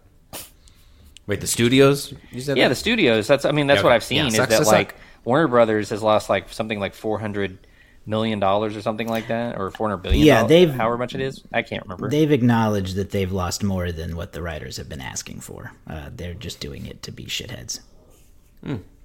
Wait, 1.27 1.41
the 1.41 1.47
studios? 1.47 2.13
You 2.31 2.41
said 2.43 2.59
Yeah, 2.59 2.65
that? 2.65 2.69
the 2.71 2.75
studios. 2.75 3.27
That's 3.27 3.47
I 3.47 3.53
mean 3.53 3.67
that's 3.67 3.79
Yeah, 3.79 3.85
what. 3.85 3.93
I've 3.93 4.05
seen 4.05 4.19
Yeah, 4.19 4.27
is 4.27 4.37
that 4.37 4.51
to 4.51 4.57
suck. 4.59 4.67
like 4.67 4.95
Warner 5.25 5.49
Brothers 5.49 5.89
has 5.89 6.03
lost 6.03 6.29
like 6.29 6.51
something 6.53 6.79
like 6.79 6.93
four 6.95 7.19
hundred 7.19 7.67
million 8.07 8.39
dollars 8.41 8.77
or 8.77 8.83
something 8.83 9.09
like 9.09 9.29
that, 9.29 9.57
or 9.59 9.71
four 9.71 9.89
hundred 9.89 10.03
billion. 10.03 10.25
Yeah, 10.27 10.35
dollars, 10.37 10.49
they've- 10.49 10.71
however 10.73 10.99
much 10.99 11.15
it 11.15 11.21
is. 11.21 11.43
I 11.53 11.63
can't 11.63 11.83
remember. 11.85 12.09
They've 12.11 12.31
acknowledged 12.33 12.97
that 12.97 13.11
they've 13.11 13.33
lost 13.33 13.63
more 13.65 13.93
than 13.93 14.17
what 14.17 14.33
the 14.33 14.43
writers 14.43 14.77
have 14.77 14.89
been 14.89 15.01
asking 15.01 15.41
for. 15.41 15.73
Uh, 15.89 16.11
they're 16.15 16.35
just 16.35 16.61
doing 16.61 16.87
it 16.87 17.03
to 17.03 17.13
be 17.13 17.25
shitheads. 17.25 17.81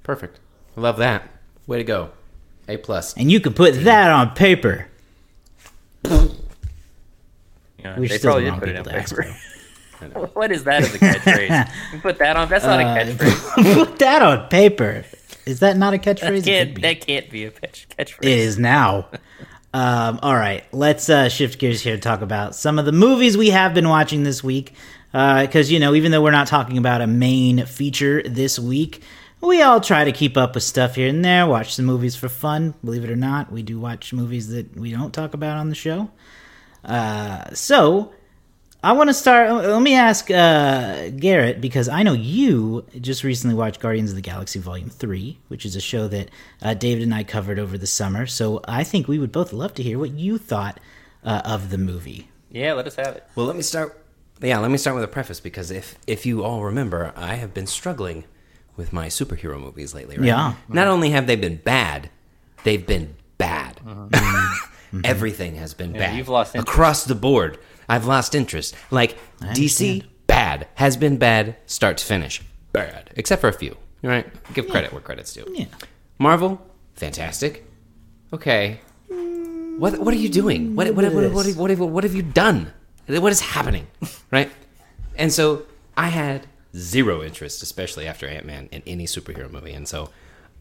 Perfect. 0.03 0.39
Love 0.75 0.97
that. 0.97 1.23
Way 1.67 1.77
to 1.79 1.83
go. 1.83 2.09
A 2.67 2.77
plus. 2.77 3.13
And 3.15 3.31
you 3.31 3.39
can 3.39 3.53
put 3.53 3.73
that 3.83 4.09
on 4.11 4.31
paper. 4.35 4.87
You 6.05 6.09
know, 7.83 7.95
We're 7.97 8.07
they 8.07 8.17
still 8.17 8.31
probably 8.33 8.45
the 8.45 8.45
did 8.45 8.51
wrong 8.51 8.59
put 8.59 8.69
it 8.69 8.75
on 8.77 8.83
people 8.83 8.99
ask 8.99 9.15
paper. 9.15 10.29
what 10.33 10.51
is 10.51 10.63
that 10.65 10.81
as 10.83 10.95
a 10.95 10.99
catchphrase? 10.99 12.01
put 12.01 12.17
that 12.19 12.35
on. 12.35 12.47
That's 12.49 12.65
not 12.65 12.79
a 12.79 12.83
Uh, 12.83 12.95
catchphrase. 12.97 13.73
put 13.87 13.99
that 13.99 14.21
on 14.21 14.47
paper. 14.49 15.05
Is 15.49 15.59
that 15.59 15.77
not 15.77 15.93
a 15.93 15.97
catchphrase? 15.97 16.43
That 16.43 16.45
can't, 16.45 16.81
that 16.81 17.01
can't 17.01 17.29
be 17.29 17.45
a 17.45 17.51
catch, 17.51 17.87
catchphrase. 17.97 18.23
It 18.23 18.39
is 18.39 18.57
now. 18.57 19.09
Um, 19.71 20.19
all 20.23 20.35
right, 20.35 20.63
let's 20.73 21.09
uh, 21.09 21.29
shift 21.29 21.59
gears 21.59 21.81
here 21.81 21.95
to 21.95 22.01
talk 22.01 22.21
about 22.21 22.55
some 22.55 22.79
of 22.79 22.85
the 22.85 22.91
movies 22.91 23.37
we 23.37 23.51
have 23.51 23.75
been 23.75 23.87
watching 23.87 24.23
this 24.23 24.43
week. 24.43 24.73
Because, 25.11 25.71
you 25.71 25.79
know, 25.79 25.93
even 25.93 26.11
though 26.11 26.23
we're 26.23 26.31
not 26.31 26.47
talking 26.47 26.77
about 26.77 27.01
a 27.01 27.07
main 27.07 27.65
feature 27.65 28.23
this 28.23 28.57
week, 28.57 29.03
we 29.41 29.61
all 29.61 29.79
try 29.79 30.03
to 30.05 30.11
keep 30.11 30.37
up 30.37 30.55
with 30.55 30.63
stuff 30.63 30.95
here 30.95 31.07
and 31.07 31.23
there, 31.23 31.47
watch 31.47 31.75
some 31.75 31.85
movies 31.85 32.15
for 32.15 32.29
fun. 32.29 32.73
Believe 32.83 33.03
it 33.03 33.09
or 33.09 33.15
not, 33.15 33.51
we 33.51 33.63
do 33.63 33.79
watch 33.79 34.11
movies 34.11 34.49
that 34.49 34.75
we 34.75 34.91
don't 34.91 35.13
talk 35.13 35.33
about 35.33 35.57
on 35.57 35.69
the 35.69 35.75
show. 35.75 36.09
Uh, 36.83 37.53
so, 37.53 38.13
I 38.81 38.93
want 38.93 39.09
to 39.09 39.13
start. 39.13 39.51
Let 39.51 39.81
me 39.81 39.93
ask 39.93 40.31
uh, 40.31 41.09
Garrett 41.09 41.59
because 41.59 41.89
I 41.89 42.01
know 42.03 42.13
you 42.13 42.85
just 43.01 43.25
recently 43.25 43.53
watched 43.53 43.81
Guardians 43.81 44.11
of 44.11 44.15
the 44.15 44.21
Galaxy 44.21 44.59
Volume 44.59 44.89
Three, 44.89 45.37
which 45.49 45.65
is 45.65 45.75
a 45.75 45.81
show 45.81 46.07
that 46.07 46.29
uh, 46.61 46.75
David 46.75 47.03
and 47.03 47.13
I 47.13 47.25
covered 47.25 47.59
over 47.59 47.77
the 47.77 47.87
summer. 47.87 48.25
So 48.25 48.61
I 48.67 48.85
think 48.85 49.07
we 49.09 49.19
would 49.19 49.33
both 49.33 49.51
love 49.51 49.73
to 49.75 49.83
hear 49.83 49.99
what 49.99 50.11
you 50.11 50.37
thought 50.37 50.79
uh, 51.25 51.41
of 51.43 51.71
the 51.71 51.77
movie. 51.77 52.29
Yeah, 52.51 52.71
let 52.73 52.87
us 52.87 52.95
have 52.95 53.17
it. 53.17 53.25
Well, 53.35 53.45
let 53.45 53.57
me 53.57 53.63
start. 53.63 54.01
Yeah, 54.41 54.59
let 54.59 54.71
me 54.71 54.77
start 54.77 54.95
with 54.95 55.03
a 55.03 55.09
preface 55.09 55.41
because 55.41 55.71
if 55.71 55.97
if 56.07 56.25
you 56.25 56.45
all 56.45 56.63
remember, 56.63 57.11
I 57.17 57.35
have 57.35 57.53
been 57.53 57.67
struggling 57.67 58.23
with 58.77 58.93
my 58.93 59.07
superhero 59.07 59.59
movies 59.59 59.93
lately. 59.93 60.17
Right? 60.17 60.27
Yeah. 60.27 60.53
Not 60.69 60.87
only 60.87 61.09
have 61.09 61.27
they 61.27 61.35
been 61.35 61.57
bad, 61.57 62.09
they've 62.63 62.87
been 62.87 63.15
bad. 63.37 63.81
Everything 65.03 65.55
has 65.55 65.73
been 65.73 65.91
bad. 65.91 66.15
you've 66.17 66.29
lost 66.29 66.55
interest. 66.55 66.69
across 66.73 67.03
the 67.03 67.13
board. 67.13 67.59
I've 67.89 68.05
lost 68.05 68.35
interest. 68.35 68.75
Like 68.91 69.17
DC, 69.41 70.05
bad 70.27 70.67
has 70.75 70.95
been 70.95 71.17
bad, 71.17 71.57
start 71.65 71.97
to 71.97 72.05
finish, 72.05 72.41
bad. 72.71 73.11
Except 73.15 73.41
for 73.41 73.49
a 73.49 73.53
few. 73.53 73.75
Right? 74.01 74.25
Give 74.53 74.69
credit 74.69 74.93
where 74.93 75.01
credit's 75.01 75.33
due. 75.33 75.45
Yeah. 75.53 75.65
Marvel, 76.19 76.61
fantastic. 76.95 77.65
Okay. 78.31 78.79
What 79.09 79.97
what 79.99 80.13
are 80.13 80.17
you 80.17 80.29
doing? 80.29 80.75
What 80.75 80.87
what 80.93 81.03
what, 81.05 81.13
what, 81.13 81.33
what, 81.33 81.45
have, 81.45 81.57
what, 81.57 81.69
have, 81.69 81.79
what 81.79 82.03
have 82.03 82.15
you 82.15 82.21
done? 82.21 82.71
What 83.07 83.31
is 83.31 83.41
happening? 83.41 83.87
Right? 84.31 84.51
And 85.15 85.33
so 85.33 85.65
I 85.97 86.09
had 86.09 86.45
zero 86.75 87.23
interest, 87.23 87.63
especially 87.63 88.07
after 88.07 88.27
Ant 88.27 88.45
Man, 88.45 88.69
in 88.71 88.83
any 88.85 89.05
superhero 89.05 89.51
movie. 89.51 89.73
And 89.73 89.87
so 89.87 90.11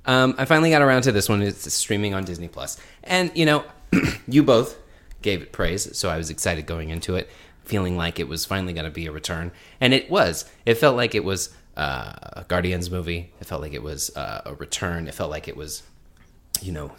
um, 0.06 0.34
I 0.38 0.46
finally 0.46 0.70
got 0.70 0.80
around 0.80 1.02
to 1.02 1.12
this 1.12 1.28
one. 1.28 1.42
It's 1.42 1.72
streaming 1.72 2.14
on 2.14 2.24
Disney 2.24 2.48
And 3.04 3.30
you 3.34 3.44
know, 3.44 3.64
you 4.28 4.42
both 4.42 4.76
gave 5.22 5.42
it 5.42 5.52
praise, 5.52 5.96
so 5.96 6.09
I 6.09 6.16
was 6.16 6.31
excited 6.31 6.66
going 6.66 6.90
into 6.90 7.16
it, 7.16 7.28
feeling 7.64 7.96
like 7.96 8.18
it 8.18 8.28
was 8.28 8.44
finally 8.44 8.72
going 8.72 8.85
to 8.85 8.90
be 8.90 9.07
a 9.07 9.12
return, 9.12 9.52
and 9.81 9.92
it 9.94 10.11
was. 10.11 10.44
It 10.64 10.74
felt 10.74 10.96
like 10.96 11.14
it 11.14 11.24
was 11.24 11.54
uh, 11.76 12.12
a 12.35 12.44
Guardians 12.48 12.90
movie. 12.90 13.33
It 13.40 13.46
felt 13.46 13.62
like 13.62 13.74
it 13.74 13.83
was 13.83 14.14
uh, 14.16 14.42
a 14.44 14.54
return. 14.54 15.07
It 15.09 15.14
felt 15.14 15.31
like 15.31 15.48
it 15.48 15.57
was, 15.57 15.83
you 16.61 16.72
know, 16.72 16.92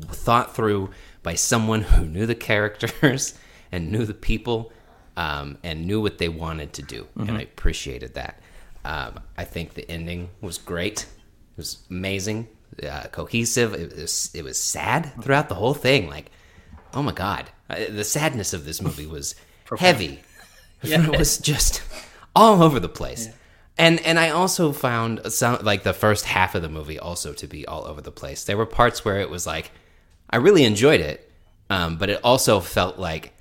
thought 0.00 0.54
through 0.54 0.90
by 1.22 1.34
someone 1.34 1.82
who 1.82 2.04
knew 2.04 2.26
the 2.26 2.34
characters 2.34 3.38
and 3.72 3.90
knew 3.90 4.04
the 4.04 4.14
people 4.14 4.72
um, 5.16 5.58
and 5.62 5.86
knew 5.86 6.00
what 6.00 6.18
they 6.18 6.28
wanted 6.28 6.72
to 6.74 6.82
do, 6.82 7.06
and 7.16 7.32
I 7.32 7.42
appreciated 7.42 8.14
that. 8.14 8.40
Um, 8.84 9.20
I 9.38 9.44
think 9.44 9.74
the 9.74 9.90
ending 9.90 10.30
was 10.40 10.58
great. 10.58 11.02
It 11.02 11.56
was 11.56 11.78
amazing, 11.88 12.48
uh, 12.82 13.04
cohesive. 13.12 13.72
It 13.74 13.96
was 13.96 14.30
it 14.34 14.42
was 14.42 14.58
sad 14.58 15.12
throughout 15.22 15.48
the 15.48 15.54
whole 15.54 15.74
thing. 15.74 16.08
Like, 16.08 16.30
oh 16.94 17.02
my 17.02 17.12
god, 17.12 17.50
uh, 17.68 17.76
the 17.90 18.04
sadness 18.04 18.52
of 18.52 18.64
this 18.64 18.80
movie 18.80 19.06
was 19.06 19.34
heavy. 19.78 20.20
it 20.82 21.18
was 21.18 21.38
just 21.38 21.82
all 22.36 22.62
over 22.62 22.78
the 22.78 22.88
place. 22.88 23.28
And 23.76 24.00
and 24.00 24.18
I 24.18 24.30
also 24.30 24.72
found 24.72 25.20
some 25.32 25.58
like 25.62 25.82
the 25.82 25.92
first 25.92 26.26
half 26.26 26.54
of 26.54 26.62
the 26.62 26.68
movie 26.68 26.98
also 26.98 27.32
to 27.34 27.46
be 27.46 27.66
all 27.66 27.86
over 27.86 28.00
the 28.00 28.12
place. 28.12 28.44
There 28.44 28.56
were 28.56 28.66
parts 28.66 29.04
where 29.04 29.18
it 29.20 29.30
was 29.30 29.46
like 29.46 29.72
I 30.30 30.36
really 30.36 30.64
enjoyed 30.64 31.00
it, 31.00 31.30
um, 31.70 31.96
but 31.96 32.10
it 32.10 32.20
also 32.22 32.60
felt 32.60 32.98
like 32.98 33.34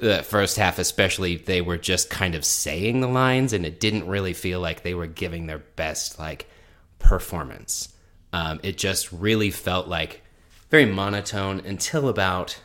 the 0.00 0.22
first 0.22 0.56
half, 0.56 0.78
especially, 0.78 1.36
they 1.36 1.60
were 1.60 1.76
just 1.76 2.08
kind 2.08 2.34
of 2.34 2.44
saying 2.44 3.00
the 3.00 3.08
lines, 3.08 3.52
and 3.52 3.66
it 3.66 3.80
didn't 3.80 4.06
really 4.06 4.32
feel 4.32 4.60
like 4.60 4.82
they 4.82 4.94
were 4.94 5.06
giving 5.06 5.46
their 5.46 5.58
best 5.58 6.18
like 6.18 6.46
performance. 6.98 7.94
Um, 8.32 8.60
it 8.62 8.78
just 8.78 9.12
really 9.12 9.50
felt 9.50 9.88
like 9.88 10.22
very 10.70 10.86
monotone 10.86 11.60
until 11.66 12.08
about 12.08 12.58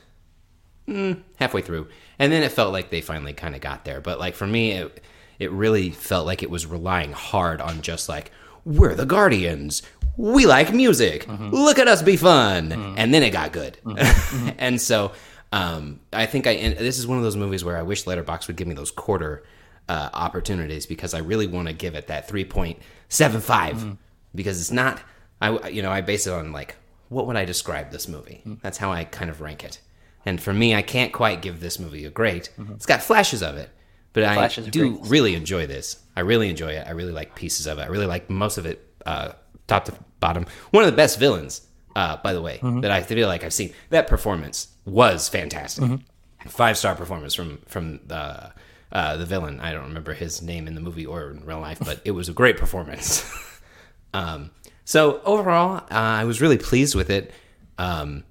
mm, 0.88 1.22
halfway 1.38 1.62
through, 1.62 1.88
and 2.20 2.32
then 2.32 2.44
it 2.44 2.52
felt 2.52 2.74
like 2.74 2.90
they 2.90 3.02
finally 3.02 3.34
kind 3.34 3.56
of 3.56 3.62
got 3.62 3.86
there. 3.86 4.02
But 4.02 4.20
like 4.20 4.36
for 4.36 4.48
me, 4.48 4.72
it 4.72 5.02
it 5.40 5.52
really 5.52 5.90
felt 5.92 6.26
like 6.26 6.44
it 6.44 6.50
was 6.50 6.66
relying 6.66 7.12
hard 7.12 7.62
on 7.62 7.82
just 7.82 8.08
like 8.10 8.32
we're 8.64 8.96
the 8.96 9.06
Guardians. 9.06 9.82
We 10.18 10.46
like 10.46 10.74
music. 10.74 11.28
Look 11.28 11.78
at 11.78 11.90
us 11.90 12.02
be 12.02 12.16
fun. 12.16 12.72
And 12.98 13.14
then 13.14 13.22
it 13.22 13.32
got 13.32 13.52
good. 13.52 13.78
and 14.58 14.80
so 14.80 15.12
um, 15.52 16.00
I 16.14 16.26
think 16.26 16.48
I 16.48 16.52
and 16.52 16.78
this 16.78 16.98
is 16.98 17.06
one 17.06 17.18
of 17.18 17.24
those 17.24 17.36
movies 17.36 17.64
where 17.66 17.78
I 17.78 17.82
wish 17.82 18.06
Letterboxd 18.06 18.48
would 18.48 18.56
give 18.56 18.68
me 18.68 18.76
those 18.76 18.92
quarter 18.92 19.44
uh, 19.90 20.10
opportunities 20.14 20.86
because 20.86 21.14
I 21.14 21.20
really 21.20 21.48
want 21.48 21.68
to 21.68 21.74
give 21.74 21.96
it 21.96 22.08
that 22.08 22.28
3.75 22.30 23.98
because 24.34 24.60
it's 24.60 24.72
not 24.72 25.02
I 25.42 25.68
you 25.70 25.82
know 25.82 25.92
I 25.92 26.02
base 26.02 26.28
it 26.28 26.34
on 26.34 26.52
like 26.52 26.76
what 27.10 27.28
would 27.28 27.36
I 27.36 27.46
describe 27.46 27.92
this 27.92 28.08
movie? 28.08 28.42
That's 28.62 28.78
how 28.78 28.92
I 28.92 29.04
kind 29.04 29.30
of 29.30 29.42
rank 29.42 29.64
it. 29.64 29.80
And 30.26 30.42
for 30.42 30.54
me, 30.54 30.74
I 30.74 30.82
can't 30.82 31.14
quite 31.14 31.42
give 31.42 31.60
this 31.60 31.80
movie 31.80 32.06
a 32.06 32.10
great. 32.10 32.50
It's 32.72 32.86
got 32.86 33.04
flashes 33.04 33.44
of 33.44 33.58
it, 33.58 33.70
but 34.14 34.24
I 34.24 34.34
Flashes 34.36 34.68
are 34.68 34.72
do 34.72 35.00
really 35.04 35.36
enjoy 35.36 35.68
this. 35.68 36.02
I 36.16 36.22
really 36.22 36.50
enjoy 36.50 36.72
it. 36.72 36.88
I 36.88 36.92
really 36.92 37.12
like 37.12 37.36
pieces 37.36 37.68
of 37.68 37.78
it. 37.78 37.84
I 37.84 37.88
really 37.88 38.08
like 38.08 38.30
most 38.30 38.58
of 38.58 38.66
it, 38.66 38.84
uh, 39.06 39.34
top 39.68 39.86
to 39.86 39.94
bottom. 40.20 40.46
One 40.72 40.84
of 40.84 40.90
the 40.90 40.96
best 40.96 41.20
villains, 41.20 41.62
uh, 41.96 42.18
by 42.24 42.34
the 42.34 42.42
way, 42.42 42.60
that 42.82 42.90
I 42.92 43.02
feel 43.02 43.28
like 43.28 43.44
I've 43.44 43.54
seen. 43.54 43.74
That 43.90 44.08
performance 44.08 44.70
was 44.86 45.30
fantastic. 45.30 46.00
Five 46.48 46.78
star 46.78 46.96
performance 46.96 47.34
from 47.36 47.60
from 47.68 48.00
the 48.08 48.52
uh, 48.92 49.18
the 49.18 49.26
villain. 49.26 49.60
I 49.60 49.74
don't 49.74 49.84
remember 49.84 50.14
his 50.14 50.42
name 50.42 50.68
in 50.68 50.76
the 50.76 50.82
movie 50.82 51.06
or 51.06 51.30
in 51.32 51.46
real 51.46 51.60
life, 51.60 51.80
but 51.84 52.02
it 52.06 52.12
was 52.12 52.30
a 52.30 52.34
great 52.34 52.58
performance. 52.58 53.30
um, 54.14 54.52
so 54.86 55.22
overall, 55.24 55.78
uh, 55.78 56.20
I 56.22 56.24
was 56.24 56.42
really 56.42 56.58
pleased 56.58 56.96
with 56.96 57.10
it. 57.10 57.32
Um, 57.78 58.24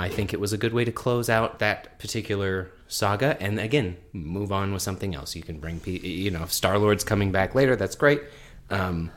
I 0.00 0.08
think 0.08 0.32
it 0.32 0.40
was 0.40 0.54
a 0.54 0.56
good 0.56 0.72
way 0.72 0.86
to 0.86 0.92
close 0.92 1.28
out 1.28 1.58
that 1.58 1.98
particular 1.98 2.70
saga, 2.88 3.36
and 3.38 3.60
again, 3.60 3.98
move 4.14 4.50
on 4.50 4.72
with 4.72 4.80
something 4.80 5.14
else. 5.14 5.36
You 5.36 5.42
can 5.42 5.60
bring, 5.60 5.78
you 5.84 6.30
know, 6.30 6.46
Star 6.46 6.78
Lord's 6.78 7.04
coming 7.04 7.32
back 7.32 7.54
later. 7.54 7.76
That's 7.76 7.96
great, 7.96 8.22
um, 8.70 9.10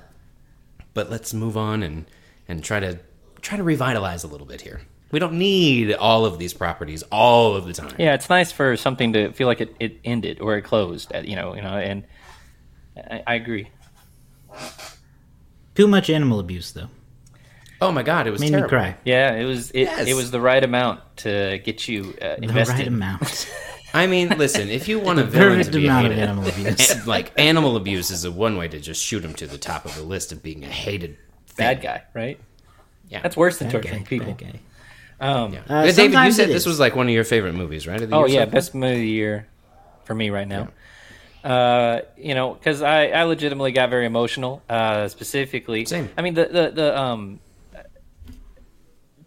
but 0.94 1.10
let's 1.10 1.34
move 1.34 1.56
on 1.56 1.84
and 1.84 2.06
and 2.50 2.62
try 2.62 2.82
to 2.82 3.00
try 3.40 3.56
to 3.56 3.64
revitalize 3.64 4.26
a 4.26 4.28
little 4.28 4.46
bit 4.46 4.60
here. 4.60 4.82
We 5.10 5.20
don't 5.20 5.38
need 5.38 5.94
all 5.94 6.26
of 6.26 6.38
these 6.38 6.54
properties 6.54 7.02
all 7.04 7.56
of 7.56 7.66
the 7.66 7.72
time. 7.72 7.96
Yeah, 7.98 8.14
it's 8.14 8.30
nice 8.30 8.52
for 8.52 8.76
something 8.76 9.14
to 9.14 9.32
feel 9.32 9.48
like 9.48 9.62
it, 9.62 9.74
it 9.80 10.00
ended 10.04 10.42
or 10.42 10.58
it 10.58 10.64
closed. 10.64 11.14
At, 11.14 11.30
you 11.30 11.38
know, 11.38 11.56
you 11.56 11.62
know, 11.62 11.78
and 11.78 12.04
I, 12.98 13.24
I 13.26 13.36
agree. 13.36 13.70
Too 15.76 15.88
much 15.88 16.10
animal 16.10 16.40
abuse, 16.40 16.74
though. 16.74 16.90
Oh 17.84 17.92
my 17.92 18.04
god, 18.04 18.28
it 18.28 18.32
was 18.32 18.42
Made 18.42 18.50
terrible. 18.52 18.68
me 18.68 18.70
cry. 18.70 18.98
Yeah, 19.04 19.34
it 19.36 19.46
was 19.46 19.72
it, 19.72 19.82
Yes. 19.84 20.08
it 20.08 20.14
was 20.14 20.32
the 20.32 20.40
right 20.42 20.64
amount 20.64 21.02
to 21.18 21.60
get 21.64 21.88
you 21.88 22.14
uh, 22.22 22.36
The 22.40 22.48
right 22.48 22.88
amount. 22.88 23.50
I 23.96 24.08
mean, 24.08 24.30
listen, 24.30 24.70
if 24.70 24.88
you 24.88 25.00
want 25.00 25.20
a 25.20 25.24
villain 25.24 25.62
to 25.64 25.72
be 25.72 25.86
amount 25.86 26.08
of 26.08 26.14
hated, 26.14 26.24
animal 26.30 26.48
abuse. 26.50 26.92
and, 26.92 27.06
like 27.08 27.32
animal 27.40 27.76
abuse 27.76 28.10
is 28.10 28.26
a 28.26 28.32
one 28.32 28.58
way 28.58 28.68
to 28.68 28.80
just 28.80 29.04
shoot 29.04 29.24
him 29.24 29.34
to 29.36 29.46
the 29.46 29.58
top 29.60 29.86
of 29.86 29.94
the 29.96 30.02
list 30.02 30.32
of 30.32 30.42
being 30.42 30.64
a 30.64 30.68
hated 30.68 31.18
Bad 31.58 31.78
thing. 31.82 31.84
guy, 31.92 32.04
right? 32.16 32.40
Yeah, 33.10 33.22
That's 33.22 33.38
worse 33.38 33.60
than 33.60 33.68
Bad 33.68 33.84
torturing 33.84 34.00
guy, 34.04 34.10
people. 34.10 34.34
bad 34.34 34.38
guy. 34.54 34.60
Um, 35.20 35.54
Yeah. 35.54 35.62
Uh, 35.70 35.92
David, 35.92 36.18
you 36.26 36.32
said 36.32 36.50
this 36.50 36.66
was 36.66 36.80
like 36.80 36.96
one 36.96 37.08
of 37.08 37.14
your 37.14 37.24
favorite 37.24 37.54
movies, 37.54 37.86
right? 37.86 38.02
of 38.02 38.10
the 38.10 38.16
Oh 38.16 38.26
year 38.26 38.40
yeah, 38.40 38.46
so 38.46 38.52
best 38.52 38.74
movie 38.74 38.94
of 38.94 39.00
the 39.00 39.08
year 39.08 39.48
for 40.06 40.16
me 40.16 40.30
right 40.32 40.48
now. 40.48 40.70
Uh, 41.44 42.02
you 42.18 42.34
know, 42.34 42.54
because 42.54 42.82
I, 42.82 43.08
I 43.10 43.24
legitimately 43.24 43.74
got 43.74 43.90
very 43.90 44.06
emotional. 44.06 44.64
Uh, 44.70 45.08
specifically, 45.10 45.84
Same. 45.86 46.10
I 46.18 46.22
mean, 46.22 46.34
the 46.36 46.46
the, 46.46 46.72
the 46.72 46.98
um, 47.00 47.40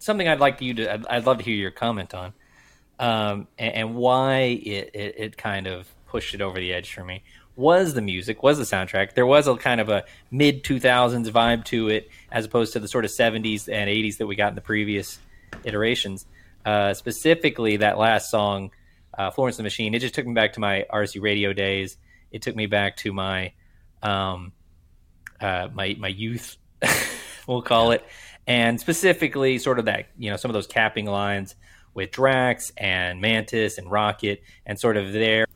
something 0.06 0.26
I'd 0.26 0.40
like 0.40 0.60
you 0.62 0.74
to 0.74 0.92
I'd, 0.92 1.06
I'd 1.06 1.26
love 1.26 1.38
to 1.38 1.44
hear 1.44 1.54
your 1.54 1.70
comment 1.70 2.14
on, 2.14 2.32
um, 2.98 3.48
and, 3.58 3.74
and 3.74 3.94
why 3.94 4.38
it, 4.38 4.90
it 4.94 5.14
it 5.18 5.36
kind 5.36 5.66
of 5.66 5.88
pushed 6.06 6.34
it 6.34 6.40
over 6.40 6.58
the 6.58 6.72
edge 6.72 6.94
for 6.94 7.04
me 7.04 7.22
was 7.56 7.94
the 7.94 8.02
music, 8.02 8.42
was 8.42 8.58
the 8.58 8.64
soundtrack. 8.64 9.14
There 9.14 9.26
was 9.26 9.48
a 9.48 9.56
kind 9.56 9.80
of 9.80 9.88
a 9.88 10.04
mid 10.30 10.62
two 10.62 10.78
thousands 10.78 11.28
vibe 11.30 11.64
to 11.66 11.88
it, 11.88 12.10
as 12.30 12.44
opposed 12.44 12.74
to 12.74 12.80
the 12.80 12.88
sort 12.88 13.04
of 13.04 13.10
seventies 13.10 13.68
and 13.68 13.90
eighties 13.90 14.18
that 14.18 14.26
we 14.26 14.36
got 14.36 14.50
in 14.50 14.54
the 14.54 14.60
previous 14.60 15.18
iterations. 15.64 16.26
Uh, 16.64 16.94
specifically, 16.94 17.78
that 17.78 17.96
last 17.98 18.30
song, 18.30 18.70
uh, 19.16 19.30
Florence 19.30 19.56
and 19.58 19.64
the 19.64 19.66
Machine, 19.66 19.94
it 19.94 20.00
just 20.00 20.14
took 20.14 20.26
me 20.26 20.34
back 20.34 20.52
to 20.52 20.60
my 20.60 20.84
RC 20.92 21.22
radio 21.22 21.52
days. 21.52 21.96
It 22.30 22.42
took 22.42 22.54
me 22.54 22.66
back 22.66 22.96
to 22.98 23.12
my 23.12 23.52
um, 24.02 24.52
uh, 25.40 25.68
my 25.72 25.96
my 25.98 26.08
youth, 26.08 26.56
we'll 27.46 27.62
call 27.62 27.90
it, 27.92 28.04
and 28.46 28.80
specifically 28.80 29.58
sort 29.58 29.78
of 29.78 29.84
that 29.86 30.06
you 30.18 30.30
know 30.30 30.36
some 30.36 30.50
of 30.50 30.54
those 30.54 30.66
capping 30.66 31.06
lines 31.06 31.54
with 31.94 32.10
Drax 32.10 32.72
and 32.76 33.20
Mantis 33.20 33.78
and 33.78 33.90
Rocket 33.90 34.42
and 34.66 34.78
sort 34.78 34.96
of 34.96 35.12
their 35.12 35.46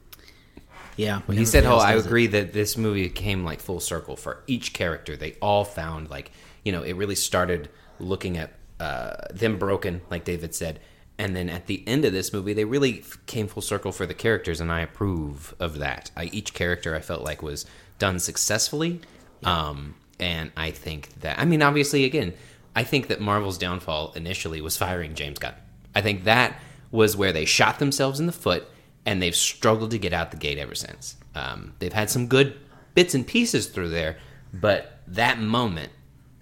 Yeah. 0.97 1.21
He 1.31 1.45
said, 1.45 1.65
"Oh, 1.65 1.79
I 1.79 1.95
agree 1.95 2.27
that 2.29 2.53
this 2.53 2.77
movie 2.77 3.09
came 3.09 3.45
like 3.45 3.61
full 3.61 3.81
circle 3.81 4.17
for 4.17 4.43
each 4.47 4.73
character. 4.73 5.17
They 5.17 5.37
all 5.41 5.65
found 5.65 6.11
like 6.11 6.31
you 6.65 6.73
know 6.73 6.83
it 6.83 6.95
really 6.95 7.15
started 7.15 7.69
looking 7.99 8.39
at 8.39 8.53
uh, 8.81 9.27
them 9.31 9.59
broken, 9.59 10.01
like 10.11 10.25
David 10.25 10.55
said, 10.55 10.81
and 11.21 11.37
then 11.37 11.51
at 11.51 11.67
the 11.67 11.87
end 11.87 12.07
of 12.07 12.15
this 12.15 12.33
movie, 12.33 12.55
they 12.55 12.65
really 12.65 13.05
came 13.27 13.47
full 13.47 13.61
circle 13.61 13.93
for 13.93 14.07
the 14.07 14.15
characters, 14.15 14.59
and 14.59 14.73
I 14.73 14.81
approve 14.81 15.55
of 15.61 15.79
that. 15.79 16.11
I, 16.17 16.25
each 16.33 16.55
character 16.55 16.97
I 16.97 17.01
felt 17.01 17.23
like 17.23 17.43
was 17.43 17.67
done 17.99 18.19
successfully, 18.19 19.03
um, 19.45 19.97
and 20.21 20.53
I 20.57 20.71
think 20.71 21.21
that 21.21 21.39
I 21.39 21.45
mean, 21.45 21.63
obviously, 21.63 22.05
again, 22.05 22.35
I 22.75 22.85
think 22.85 23.09
that 23.09 23.21
Marvel's 23.21 23.59
downfall 23.59 24.13
initially 24.15 24.61
was 24.61 24.77
firing 24.77 25.15
James 25.15 25.39
Gunn. 25.39 25.55
I 25.95 26.03
think 26.03 26.25
that 26.25 26.61
was 26.91 27.17
where 27.17 27.33
they 27.33 27.45
shot 27.45 27.79
themselves 27.79 28.21
in 28.21 28.27
the 28.27 28.33
foot, 28.33 28.69
and 29.05 29.21
they've 29.21 29.35
struggled 29.35 29.91
to 29.93 29.99
get 29.99 30.13
out 30.13 30.31
the 30.31 30.37
gate 30.37 30.59
ever 30.59 30.75
since. 30.75 31.17
Um, 31.35 31.75
they've 31.79 31.93
had 31.93 32.11
some 32.11 32.27
good 32.27 32.59
bits 32.95 33.15
and 33.15 33.27
pieces 33.27 33.67
through 33.67 33.91
there, 33.91 34.19
but 34.53 35.01
that 35.07 35.41
moment, 35.41 35.93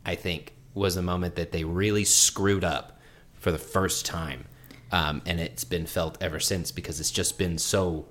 I 0.04 0.14
think, 0.14 0.54
was 0.74 0.96
a 0.96 1.02
moment 1.02 1.34
that 1.36 1.52
they 1.52 1.64
really 1.64 2.04
screwed 2.04 2.64
up 2.64 3.00
for 3.34 3.50
the 3.52 3.58
first 3.58 4.06
time, 4.06 4.46
um, 4.92 5.22
and 5.26 5.40
it's 5.40 5.64
been 5.64 5.86
felt 5.86 6.18
ever 6.20 6.40
since 6.40 6.70
because 6.70 7.00
it's 7.00 7.10
just 7.10 7.38
been 7.38 7.58
so 7.58 8.06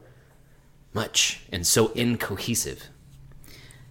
much 0.94 1.42
and 1.52 1.66
so 1.66 1.92
incohesive. 1.94 2.90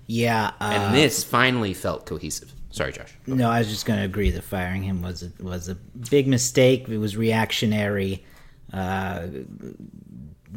Yeah. 0.07 0.53
Uh, 0.61 0.65
And 0.65 0.95
this 0.95 1.25
finally 1.25 1.75
felt 1.75 2.07
cohesive. 2.07 2.53
Sorry, 2.71 2.93
Josh. 2.93 3.15
No, 3.27 3.51
I 3.51 3.59
was 3.61 3.69
just 3.69 3.87
going 3.87 3.99
to 3.99 4.05
agree 4.05 4.31
that 4.31 4.43
firing 4.45 4.83
him 4.83 5.03
was 5.03 5.23
a, 5.23 5.33
was 5.43 5.69
a 5.69 5.75
big 6.11 6.27
mistake. 6.29 6.89
It 6.89 6.99
was 6.99 7.17
reactionary. 7.17 8.25
Uh, 8.73 9.29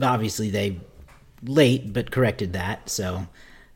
obviously, 0.02 0.50
they 0.50 0.80
late 1.44 1.94
but 1.94 2.12
corrected 2.12 2.54
that. 2.54 2.90
So 2.90 3.26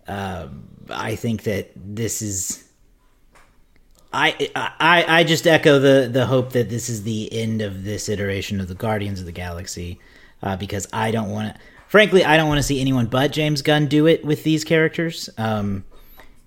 uh, 0.07 0.47
I 0.89 1.15
think 1.15 1.43
that 1.43 1.71
this 1.75 2.21
is. 2.21 2.63
I, 4.15 4.51
I 4.55 5.05
I 5.07 5.23
just 5.23 5.47
echo 5.47 5.79
the 5.79 6.07
the 6.11 6.25
hope 6.27 6.51
that 6.51 6.69
this 6.69 6.87
is 6.89 7.03
the 7.03 7.33
end 7.33 7.61
of 7.63 7.83
this 7.83 8.09
iteration 8.09 8.59
of 8.61 8.67
the 8.67 8.75
Guardians 8.75 9.19
of 9.19 9.25
the 9.25 9.31
Galaxy, 9.31 9.99
uh, 10.43 10.55
because 10.57 10.87
I 10.93 11.11
don't 11.11 11.31
want 11.31 11.55
to. 11.55 11.61
Frankly, 11.93 12.25
I 12.25 12.37
don't 12.37 12.47
want 12.47 12.57
to 12.57 12.63
see 12.63 12.81
anyone 12.81 13.05
but 13.05 13.31
James 13.31 13.61
Gunn 13.61 13.85
do 13.85 14.07
it 14.07 14.25
with 14.25 14.43
these 14.43 14.63
characters. 14.63 15.29
Um, 15.37 15.83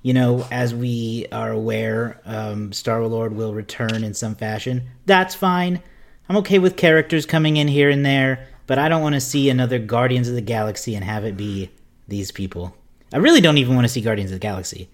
you 0.02 0.12
know, 0.12 0.44
as 0.50 0.74
we 0.74 1.28
are 1.30 1.52
aware, 1.52 2.20
um, 2.24 2.72
Star 2.72 3.06
Lord 3.06 3.32
will 3.32 3.54
return 3.54 4.02
in 4.02 4.12
some 4.12 4.34
fashion. 4.34 4.88
That's 5.04 5.36
fine. 5.36 5.80
I'm 6.28 6.36
okay 6.38 6.58
with 6.58 6.76
characters 6.76 7.26
coming 7.26 7.58
in 7.58 7.68
here 7.68 7.90
and 7.90 8.04
there, 8.04 8.48
but 8.66 8.80
I 8.80 8.88
don't 8.88 9.02
want 9.02 9.14
to 9.14 9.20
see 9.20 9.48
another 9.48 9.78
Guardians 9.78 10.28
of 10.28 10.34
the 10.34 10.40
Galaxy 10.40 10.96
and 10.96 11.04
have 11.04 11.24
it 11.24 11.36
be 11.36 11.70
these 12.08 12.32
people. 12.32 12.76
I 13.12 13.18
really 13.18 13.40
don't 13.40 13.58
even 13.58 13.76
want 13.76 13.84
to 13.84 13.88
see 13.88 14.00
Guardians 14.00 14.32
of 14.32 14.40
the 14.40 14.40
Galaxy 14.40 14.88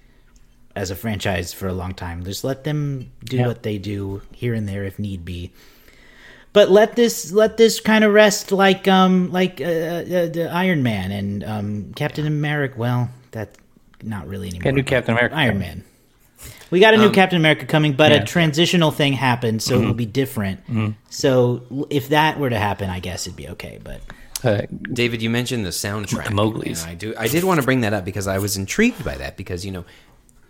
as 0.77 0.91
a 0.91 0.95
franchise 0.95 1.55
for 1.55 1.67
a 1.67 1.73
long 1.73 1.95
time. 1.95 2.25
Just 2.25 2.45
let 2.45 2.65
them 2.65 3.11
do 3.25 3.39
Yeah. 3.39 3.47
what 3.47 3.63
they 3.63 3.79
do 3.79 4.21
here 4.33 4.53
and 4.53 4.69
there 4.69 4.85
if 4.85 4.99
need 4.99 5.25
be. 5.25 5.51
But 6.53 6.71
let 6.71 6.97
this 6.97 7.33
let 7.33 7.57
this 7.57 7.81
kind 7.81 8.05
of 8.05 8.13
rest 8.13 8.53
like 8.53 8.87
um 8.87 9.33
like 9.33 9.61
uh, 9.61 9.65
uh, 9.65 10.03
the 10.29 10.51
Iron 10.53 10.83
Man 10.83 11.11
and 11.11 11.45
um 11.45 11.93
Captain 11.95 12.27
America. 12.27 12.75
Well, 12.79 13.11
that's 13.31 13.57
not 14.03 14.29
really 14.29 14.49
anymore. 14.49 14.65
Got 14.65 14.71
a 14.71 14.77
new 14.77 14.83
Captain 14.85 15.15
America 15.15 15.37
Iron. 15.37 15.59
Man. 15.59 15.85
We 16.71 16.81
got 16.81 16.95
a 16.95 16.97
new 16.97 17.11
Captain 17.11 17.37
America 17.37 17.67
coming, 17.67 17.93
but 17.93 18.13
yeah. 18.13 18.23
a 18.23 18.25
transitional 18.25 18.91
thing 18.91 19.13
happened, 19.13 19.63
so 19.63 19.81
it 19.81 19.85
will 19.85 19.93
be 19.95 20.07
different. 20.07 20.61
So 21.11 21.87
if 21.91 22.09
that 22.09 22.39
were 22.39 22.49
to 22.49 22.59
happen, 22.59 22.89
I 22.89 22.99
guess 22.99 23.27
it'd 23.27 23.37
be 23.37 23.49
okay. 23.51 23.79
But 23.83 24.01
Uh, 24.43 24.63
David, 24.93 25.23
you 25.23 25.31
mentioned 25.31 25.65
the 25.65 25.71
soundtrack. 25.71 26.25
The 26.29 26.35
Mowgli's. 26.35 26.83
And 26.83 26.91
I 26.91 26.95
do. 26.95 27.15
I 27.17 27.29
did 27.29 27.45
want 27.45 27.61
to 27.61 27.65
bring 27.65 27.83
that 27.83 27.93
up 27.93 28.05
because 28.05 28.27
I 28.27 28.39
was 28.39 28.57
intrigued 28.57 29.05
by 29.05 29.17
that 29.17 29.37
because 29.37 29.65
you 29.65 29.71
know 29.71 29.85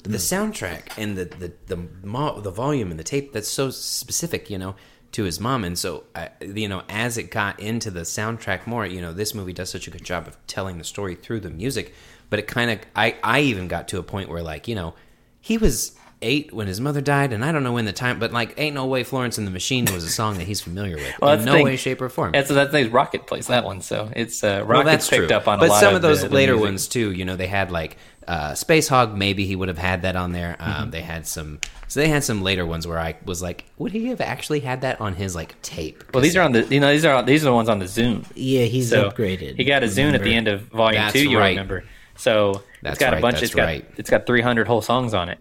the 0.04 0.18
soundtrack 0.18 0.82
and 0.96 1.16
the 1.18 1.24
the 1.26 1.52
the, 1.66 1.88
mo- 2.04 2.40
the 2.40 2.50
volume 2.50 2.90
and 2.90 2.98
the 2.98 3.04
tape 3.04 3.32
that's 3.32 3.48
so 3.48 3.70
specific, 3.70 4.48
you 4.48 4.58
know, 4.58 4.74
to 5.12 5.24
his 5.24 5.38
mom. 5.40 5.64
And 5.64 5.78
so, 5.78 6.04
I, 6.14 6.30
you 6.40 6.68
know, 6.68 6.82
as 6.88 7.18
it 7.18 7.30
got 7.30 7.60
into 7.60 7.90
the 7.90 8.00
soundtrack 8.00 8.66
more, 8.66 8.86
you 8.86 9.00
know, 9.00 9.12
this 9.12 9.34
movie 9.34 9.52
does 9.52 9.70
such 9.70 9.86
a 9.86 9.90
good 9.90 10.04
job 10.04 10.26
of 10.26 10.36
telling 10.46 10.78
the 10.78 10.84
story 10.84 11.14
through 11.14 11.40
the 11.40 11.50
music. 11.50 11.94
But 12.30 12.38
it 12.38 12.46
kind 12.46 12.70
of, 12.70 12.78
I 12.96 13.16
I 13.22 13.40
even 13.40 13.68
got 13.68 13.88
to 13.88 13.98
a 13.98 14.02
point 14.02 14.28
where 14.30 14.42
like 14.42 14.68
you 14.68 14.74
know, 14.74 14.94
he 15.40 15.58
was 15.58 15.92
eight 16.24 16.52
when 16.52 16.68
his 16.68 16.80
mother 16.80 17.00
died, 17.00 17.32
and 17.32 17.44
I 17.44 17.50
don't 17.50 17.64
know 17.64 17.72
when 17.72 17.84
the 17.84 17.92
time, 17.92 18.20
but 18.20 18.32
like, 18.32 18.54
ain't 18.56 18.74
no 18.76 18.86
way 18.86 19.02
Florence 19.02 19.38
and 19.38 19.46
the 19.46 19.50
Machine 19.50 19.86
was 19.92 20.04
a 20.04 20.08
song 20.08 20.38
that 20.38 20.46
he's 20.46 20.60
familiar 20.60 20.94
with 20.94 21.12
Well, 21.20 21.32
in 21.38 21.44
no 21.44 21.54
thing. 21.54 21.64
way, 21.64 21.76
shape, 21.76 22.00
or 22.00 22.08
form. 22.08 22.30
And 22.34 22.46
so 22.46 22.54
that's 22.54 22.70
that 22.70 22.84
thing. 22.84 22.92
Rocket 22.92 23.26
plays 23.26 23.48
that 23.48 23.64
one, 23.64 23.80
so 23.82 24.08
it's 24.14 24.44
uh, 24.44 24.62
Rocket's 24.64 24.68
Well, 24.68 24.84
that's 24.84 25.10
picked 25.10 25.28
true. 25.28 25.36
up 25.36 25.48
on. 25.48 25.58
but 25.58 25.66
a 25.66 25.68
lot 25.70 25.74
of 25.74 25.80
things. 25.80 25.88
some 25.88 25.96
of 25.96 26.02
those 26.02 26.22
the- 26.22 26.28
the 26.28 26.34
later 26.34 26.52
music. 26.52 26.64
ones 26.68 26.88
too. 26.88 27.10
You 27.12 27.24
know, 27.24 27.34
they 27.36 27.48
had 27.48 27.70
like 27.72 27.96
uh, 28.28 28.52
Spacehog. 28.52 29.14
Maybe 29.16 29.46
he 29.46 29.56
would 29.56 29.68
have 29.68 29.78
had 29.78 30.02
that 30.02 30.16
on 30.16 30.32
there. 30.32 30.56
Um, 30.58 30.72
Mm-hmm. 30.72 30.90
They 30.90 31.00
had 31.02 31.26
some. 31.26 31.60
So 31.88 32.00
they 32.00 32.08
had 32.08 32.24
some 32.24 32.40
later 32.42 32.64
ones 32.64 32.86
where 32.86 32.98
I 32.98 33.16
was 33.26 33.42
like, 33.42 33.66
would 33.76 33.92
he 33.92 34.06
have 34.06 34.20
actually 34.22 34.60
had 34.60 34.80
that 34.80 35.00
on 35.00 35.14
his 35.14 35.34
like 35.34 35.60
tape? 35.62 36.02
Well, 36.14 36.22
these 36.22 36.36
are 36.36 36.42
on 36.42 36.52
the 36.52 36.62
you 36.64 36.80
know 36.80 36.90
these 36.90 37.04
are 37.04 37.22
these 37.22 37.42
are 37.42 37.46
the 37.50 37.52
ones 37.54 37.68
on 37.68 37.78
the 37.80 37.84
Zune. 37.84 38.24
Yeah, 38.34 38.64
he's 38.64 38.88
So 38.90 39.10
upgraded. 39.10 39.56
He 39.56 39.64
got 39.64 39.82
a 39.82 39.86
Zune 39.86 40.14
at 40.14 40.22
the 40.22 40.34
end 40.34 40.48
of 40.48 40.62
Volume 40.68 41.02
That's 41.02 41.12
Two. 41.12 41.28
You 41.28 41.38
right. 41.38 41.50
remember? 41.50 41.84
So 42.16 42.62
That's 42.82 42.94
it's 42.96 42.98
got 43.04 43.12
right, 43.12 43.18
a 43.18 43.20
bunch. 43.22 43.34
that's 43.36 43.44
It's 43.44 43.54
got 43.54 43.64
right. 43.64 43.84
it's 43.96 44.08
got 44.10 44.26
300 44.26 44.66
whole 44.66 44.80
songs 44.82 45.12
on 45.14 45.28
it. 45.28 45.38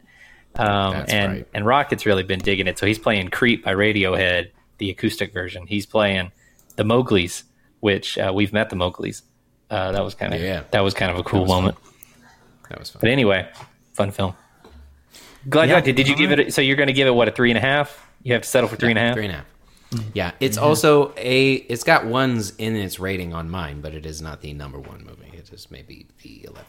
Um, 0.55 0.93
That's 0.93 1.13
and 1.13 1.31
right. 1.33 1.47
and 1.53 1.65
Rocket's 1.65 2.05
really 2.05 2.23
been 2.23 2.39
digging 2.39 2.67
it. 2.67 2.77
So 2.77 2.85
he's 2.85 2.99
playing 2.99 3.29
"Creep" 3.29 3.63
by 3.63 3.73
Radiohead, 3.73 4.49
the 4.79 4.89
acoustic 4.89 5.33
version. 5.33 5.65
He's 5.67 5.85
playing 5.85 6.31
the 6.75 6.83
Mowgli's, 6.83 7.45
which 7.79 8.17
uh, 8.17 8.31
we've 8.35 8.51
met 8.51 8.69
the 8.69 8.75
Mowgli's. 8.75 9.23
Uh, 9.69 9.93
that 9.93 10.03
was 10.03 10.15
kind 10.15 10.33
of 10.33 10.41
Yeah. 10.41 10.63
that 10.71 10.81
was 10.81 10.93
kind 10.93 11.09
of 11.11 11.17
a 11.17 11.23
cool 11.23 11.41
was 11.43 11.49
moment. 11.49 11.77
That 12.71 12.79
was 12.79 12.89
fun. 12.89 13.01
But 13.01 13.09
anyway, 13.09 13.49
fun 13.93 14.11
film. 14.11 14.33
Glad 15.49 15.69
Yeah. 15.69 15.81
did, 15.81 15.95
did 15.97 16.07
you 16.07 16.15
give 16.15 16.31
it? 16.31 16.53
So 16.53 16.61
you're 16.61 16.77
going 16.77 16.87
to 16.87 16.93
give 16.93 17.07
it 17.07 17.11
what 17.11 17.27
a 17.27 17.31
three 17.31 17.51
and 17.51 17.57
a 17.57 17.61
half? 17.61 18.07
You 18.23 18.31
have 18.33 18.43
to 18.43 18.47
settle 18.47 18.69
for 18.69 18.77
three 18.77 18.91
and 18.91 18.97
a 18.97 19.01
half. 19.01 19.15
Three 19.15 19.25
and 19.25 19.33
a 19.33 19.37
half. 19.37 19.45
Yeah, 20.13 20.31
it's 20.39 20.57
also 20.57 21.13
a. 21.17 21.53
It's 21.55 21.83
got 21.83 22.05
ones 22.05 22.53
in 22.57 22.77
its 22.77 22.97
rating 22.97 23.33
on 23.33 23.49
mine, 23.49 23.81
but 23.81 23.93
it 23.93 24.05
is 24.05 24.21
not 24.21 24.39
the 24.39 24.53
number 24.53 24.79
one 24.79 25.03
movie. 25.03 25.31
It 25.37 25.51
is 25.51 25.69
maybe 25.69 26.05
the 26.23 26.45
eleventh. 26.45 26.67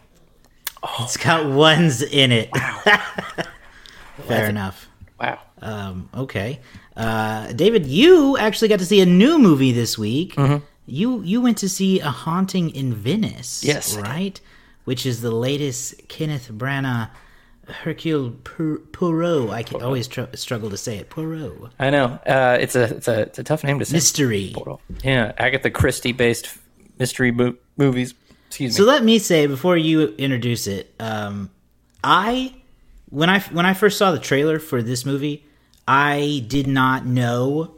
It's 1.01 1.17
got 1.17 1.47
ones 1.49 2.03
in 2.03 2.33
it. 2.33 2.51
Wow. 2.53 2.83
Fair 4.27 4.49
enough. 4.49 4.89
Wow. 5.21 5.39
Um, 5.61 6.09
okay, 6.13 6.59
uh, 6.97 7.53
David, 7.53 7.87
you 7.87 8.37
actually 8.39 8.67
got 8.67 8.81
to 8.81 8.87
see 8.87 9.01
a 9.01 9.07
new 9.07 9.39
movie 9.39 9.71
this 9.71 9.97
week. 9.97 10.35
Mm-hmm. 10.35 10.65
You 10.87 11.23
you 11.23 11.41
went 11.41 11.59
to 11.59 11.69
see 11.69 12.01
A 12.01 12.11
Haunting 12.11 12.71
in 12.71 12.93
Venice. 12.93 13.63
Yes, 13.63 13.93
I 13.97 14.01
did. 14.01 14.05
right, 14.09 14.41
which 14.85 15.07
is 15.07 15.21
the 15.21 15.31
latest 15.31 16.09
Kenneth 16.09 16.51
Branagh 16.53 17.11
Hercule 17.69 18.31
Poir- 18.45 18.79
Poirot. 18.93 19.51
I 19.51 19.63
can 19.63 19.81
always 19.83 20.09
tr- 20.09 20.23
struggle 20.35 20.71
to 20.71 20.77
say 20.77 20.99
it. 20.99 21.11
Poirot 21.11 21.71
I 21.79 21.91
know. 21.91 22.19
Uh, 22.27 22.59
it's 22.61 22.75
a 22.75 22.97
it's 22.97 23.09
a 23.09 23.21
it's 23.23 23.39
a 23.39 23.45
tough 23.45 23.63
name 23.65 23.79
to 23.79 23.85
say. 23.85 23.95
mystery. 23.95 24.55
Yeah, 25.05 25.33
Agatha 25.39 25.71
Christie 25.71 26.13
based 26.13 26.49
mystery 26.99 27.31
mo- 27.31 27.57
movies. 27.77 28.15
Excuse 28.49 28.75
me. 28.75 28.77
So 28.79 28.85
let 28.85 29.03
me 29.05 29.19
say 29.19 29.47
before 29.47 29.77
you 29.77 30.09
introduce 30.19 30.67
it, 30.67 30.93
um, 31.01 31.51
I 32.05 32.55
when 33.09 33.31
I 33.31 33.41
when 33.41 33.65
I 33.65 33.75
first 33.75 33.97
saw 33.97 34.11
the 34.13 34.19
trailer 34.19 34.59
for 34.59 34.83
this 34.83 35.07
movie, 35.07 35.47
I 35.87 36.45
did 36.49 36.67
not 36.67 37.07
know 37.07 37.77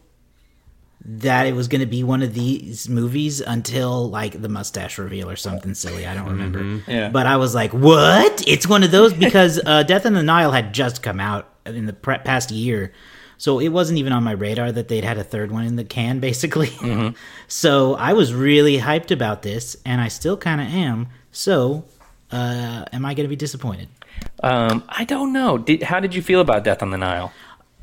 that 1.07 1.47
it 1.47 1.55
was 1.55 1.69
going 1.69 1.81
to 1.81 1.87
be 1.87 2.03
one 2.03 2.23
of 2.23 2.33
these 2.33 2.88
movies 2.88 3.40
until 3.40 4.09
like 4.09 4.40
the 4.40 4.49
mustache 4.49 4.97
reveal 4.99 5.29
or 5.29 5.37
something 5.37 5.75
silly. 5.75 6.07
I 6.07 6.14
don't 6.14 6.27
remember. 6.27 6.83
Yeah. 6.90 7.11
But 7.11 7.27
I 7.27 7.37
was 7.37 7.55
like, 7.55 7.73
"What? 7.73 8.47
It's 8.49 8.67
one 8.67 8.83
of 8.83 8.90
those?" 8.90 9.12
Because 9.12 9.61
uh, 9.64 9.83
Death 9.83 10.07
on 10.07 10.14
the 10.14 10.23
Nile 10.23 10.53
had 10.53 10.73
just 10.73 11.03
come 11.03 11.21
out 11.21 11.49
in 11.67 11.87
the 11.87 11.93
pre- 11.93 12.19
past 12.19 12.51
year, 12.51 12.93
so 13.37 13.59
it 13.59 13.69
wasn't 13.69 13.99
even 13.99 14.12
on 14.12 14.25
my 14.25 14.33
radar 14.33 14.73
that 14.73 14.88
they'd 14.88 15.05
had 15.05 15.19
a 15.19 15.25
third 15.25 15.51
one 15.53 15.64
in 15.67 15.77
the 15.77 15.85
can, 15.85 16.21
basically. 16.29 16.71
so 17.49 17.95
I 17.95 18.14
was 18.14 18.33
really 18.33 18.79
hyped 18.79 19.11
about 19.11 19.43
this, 19.43 19.77
and 19.85 20.01
I 20.01 20.09
still 20.09 20.37
kind 20.37 20.61
of 20.61 20.69
am. 20.69 21.09
So, 21.33 21.85
uh, 22.31 22.85
am 22.93 23.05
I 23.05 23.12
going 23.14 23.25
to 23.25 23.29
be 23.29 23.37
disappointed? 23.37 23.88
Um, 24.43 24.85
I 24.88 25.05
don't 25.05 25.33
know. 25.33 25.59
Did, 25.59 25.83
how 25.83 26.01
did 26.01 26.14
you 26.14 26.23
feel 26.23 26.40
about 26.40 26.64
Death 26.64 26.83
on 26.83 26.90
the 26.90 26.99
Nile? 26.99 27.33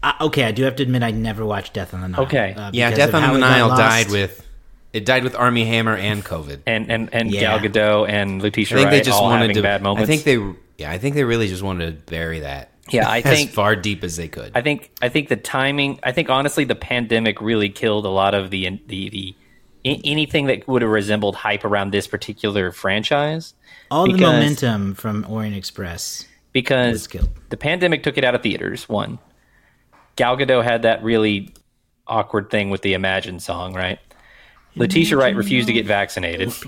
Uh, 0.04 0.14
okay, 0.22 0.44
I 0.46 0.52
do 0.52 0.64
have 0.64 0.76
to 0.78 0.84
admit 0.84 1.04
I 1.04 1.12
never 1.12 1.46
watched 1.46 1.74
Death 1.74 1.94
on 1.94 2.02
the 2.02 2.08
Nile. 2.08 2.22
Okay. 2.22 2.54
uh, 2.58 2.72
Yeah, 2.74 2.92
Death 2.92 3.14
on 3.14 3.34
the 3.34 3.38
Nile 3.40 3.70
died 3.70 4.10
with. 4.10 4.48
It 4.94 5.06
died 5.06 5.24
with 5.24 5.36
Armie 5.36 5.64
Hammer 5.66 5.96
and 5.96 6.24
COVID. 6.26 6.62
And 6.66 6.92
and 6.92 7.10
and 7.14 7.32
Yeah. 7.32 7.58
Gal 7.58 7.60
Gadot 7.60 8.10
and 8.10 8.42
Letitia 8.42 8.76
I 8.78 8.80
think 8.80 8.86
Wright 8.92 8.92
they 8.98 9.02
just 9.10 9.22
wanted 9.22 9.54
to. 9.54 9.62
bad 9.62 9.82
moments. 9.82 10.10
I 10.10 10.12
think 10.18 10.24
they. 10.24 10.56
Yeah, 10.78 10.92
I 10.92 10.98
think 10.98 11.16
they 11.16 11.24
really 11.24 11.48
just 11.48 11.62
wanted 11.64 12.06
to 12.06 12.12
bury 12.12 12.40
that. 12.42 12.72
Yeah, 12.90 13.08
I 13.08 13.18
as 13.24 13.24
think- 13.24 13.52
far 13.52 13.76
deep 13.76 14.04
as 14.04 14.18
they 14.18 14.28
could. 14.28 14.52
I 14.56 14.62
think 14.62 14.92
I 15.02 15.08
think 15.10 15.30
the 15.30 15.36
timing. 15.38 16.00
I 16.04 16.12
think 16.12 16.30
honestly, 16.30 16.64
the 16.66 16.76
pandemic 16.76 17.40
really 17.42 17.70
killed 17.70 18.06
a 18.06 18.10
lot 18.10 18.34
of 18.34 18.50
the 18.50 18.82
the 18.88 19.10
the 19.10 19.36
anything 19.86 20.48
that 20.48 20.68
would 20.68 20.82
have 20.82 20.92
resembled 20.92 21.36
hype 21.36 21.64
around 21.64 21.92
this 21.92 22.08
particular 22.08 22.72
franchise. 22.72 23.54
All 23.90 24.06
the 24.08 24.14
momentum 24.18 24.96
from 24.96 25.26
Orient 25.30 25.56
Express. 25.56 26.26
because 26.54 26.92
Was 26.94 27.08
killed. 27.08 27.30
the 27.50 27.58
pandemic 27.58 28.04
took 28.04 28.18
it 28.18 28.24
out 28.24 28.36
of 28.36 28.44
theaters. 28.44 28.88
One, 28.90 29.20
Gal 30.16 30.38
Gadot 30.38 30.64
had 30.64 30.84
that 30.84 31.04
really 31.04 31.54
awkward 32.08 32.50
thing 32.50 32.70
with 32.70 32.82
the 32.82 32.94
Imagine 32.94 33.40
song, 33.40 33.74
right? 33.74 34.00
Letitia 34.76 35.18
Wright 35.18 35.36
refused 35.36 35.68
to 35.68 35.74
get 35.74 35.86
vaccinated. 35.86 36.54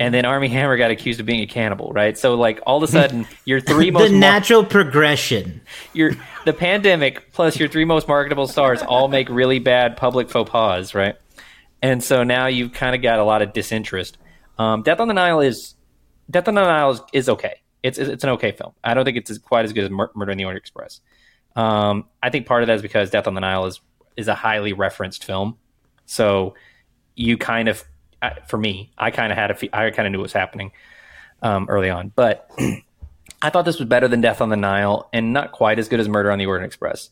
And 0.00 0.14
then 0.14 0.24
Armie 0.24 0.48
Hammer 0.48 0.76
got 0.76 0.90
accused 0.90 1.20
of 1.20 1.26
being 1.26 1.40
a 1.40 1.46
cannibal, 1.46 1.92
right? 1.92 2.16
So 2.16 2.34
like 2.36 2.60
all 2.64 2.78
of 2.78 2.82
a 2.84 2.86
sudden, 2.90 3.26
your 3.44 3.60
three 3.60 3.86
the 3.86 3.90
most 3.90 4.10
mar- 4.12 4.20
natural 4.20 4.64
progression. 4.64 5.60
your 5.92 6.12
the 6.44 6.52
pandemic 6.52 7.32
plus 7.32 7.58
your 7.58 7.68
three 7.68 7.84
most 7.84 8.08
marketable 8.08 8.46
stars 8.46 8.80
all 8.82 9.08
make 9.08 9.28
really 9.28 9.58
bad 9.58 9.96
public 9.96 10.30
faux 10.30 10.48
pas, 10.50 10.94
right? 10.94 11.16
And 11.82 12.02
so 12.02 12.22
now 12.22 12.46
you've 12.46 12.72
kind 12.72 12.94
of 12.94 13.02
got 13.02 13.18
a 13.18 13.24
lot 13.24 13.42
of 13.42 13.52
disinterest. 13.52 14.16
Um, 14.58 14.82
Death 14.82 15.00
on 15.00 15.08
the 15.08 15.14
Nile 15.14 15.40
is 15.40 15.74
Death 16.30 16.48
on 16.48 16.54
the 16.54 16.62
Nile 16.62 16.92
is, 16.92 17.00
is 17.12 17.28
okay. 17.28 17.60
It's 17.82 17.98
it's 17.98 18.24
an 18.24 18.30
okay 18.30 18.52
film. 18.52 18.72
I 18.82 18.94
don't 18.94 19.04
think 19.04 19.16
it's 19.16 19.36
quite 19.38 19.64
as 19.64 19.72
good 19.72 19.84
as 19.84 19.90
Mur- 19.90 20.10
Murder 20.14 20.32
in 20.32 20.38
the 20.38 20.44
Orient 20.44 20.62
Express. 20.62 21.00
Um, 21.58 22.04
I 22.22 22.30
think 22.30 22.46
part 22.46 22.62
of 22.62 22.68
that 22.68 22.76
is 22.76 22.82
because 22.82 23.10
Death 23.10 23.26
on 23.26 23.34
the 23.34 23.40
Nile 23.40 23.66
is 23.66 23.80
is 24.16 24.28
a 24.28 24.34
highly 24.34 24.72
referenced 24.72 25.24
film, 25.24 25.56
so 26.06 26.54
you 27.14 27.36
kind 27.36 27.68
of, 27.68 27.84
for 28.46 28.56
me, 28.56 28.92
I 28.96 29.10
kind 29.10 29.32
of 29.32 29.38
had 29.38 29.50
a, 29.50 29.76
I 29.76 29.90
kind 29.90 30.06
of 30.06 30.12
knew 30.12 30.18
what 30.18 30.24
was 30.24 30.32
happening 30.32 30.72
um, 31.42 31.66
early 31.68 31.90
on, 31.90 32.12
but 32.14 32.50
I 33.42 33.50
thought 33.50 33.64
this 33.64 33.78
was 33.78 33.88
better 33.88 34.08
than 34.08 34.20
Death 34.20 34.40
on 34.40 34.48
the 34.48 34.56
Nile 34.56 35.08
and 35.12 35.32
not 35.32 35.52
quite 35.52 35.78
as 35.78 35.88
good 35.88 36.00
as 36.00 36.08
Murder 36.08 36.30
on 36.30 36.38
the 36.38 36.46
Orient 36.46 36.66
Express. 36.66 37.10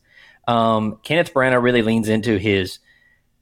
Um, 0.49 0.99
Kenneth 1.03 1.35
Branagh 1.35 1.63
really 1.63 1.83
leans 1.83 2.09
into 2.09 2.39
his, 2.39 2.79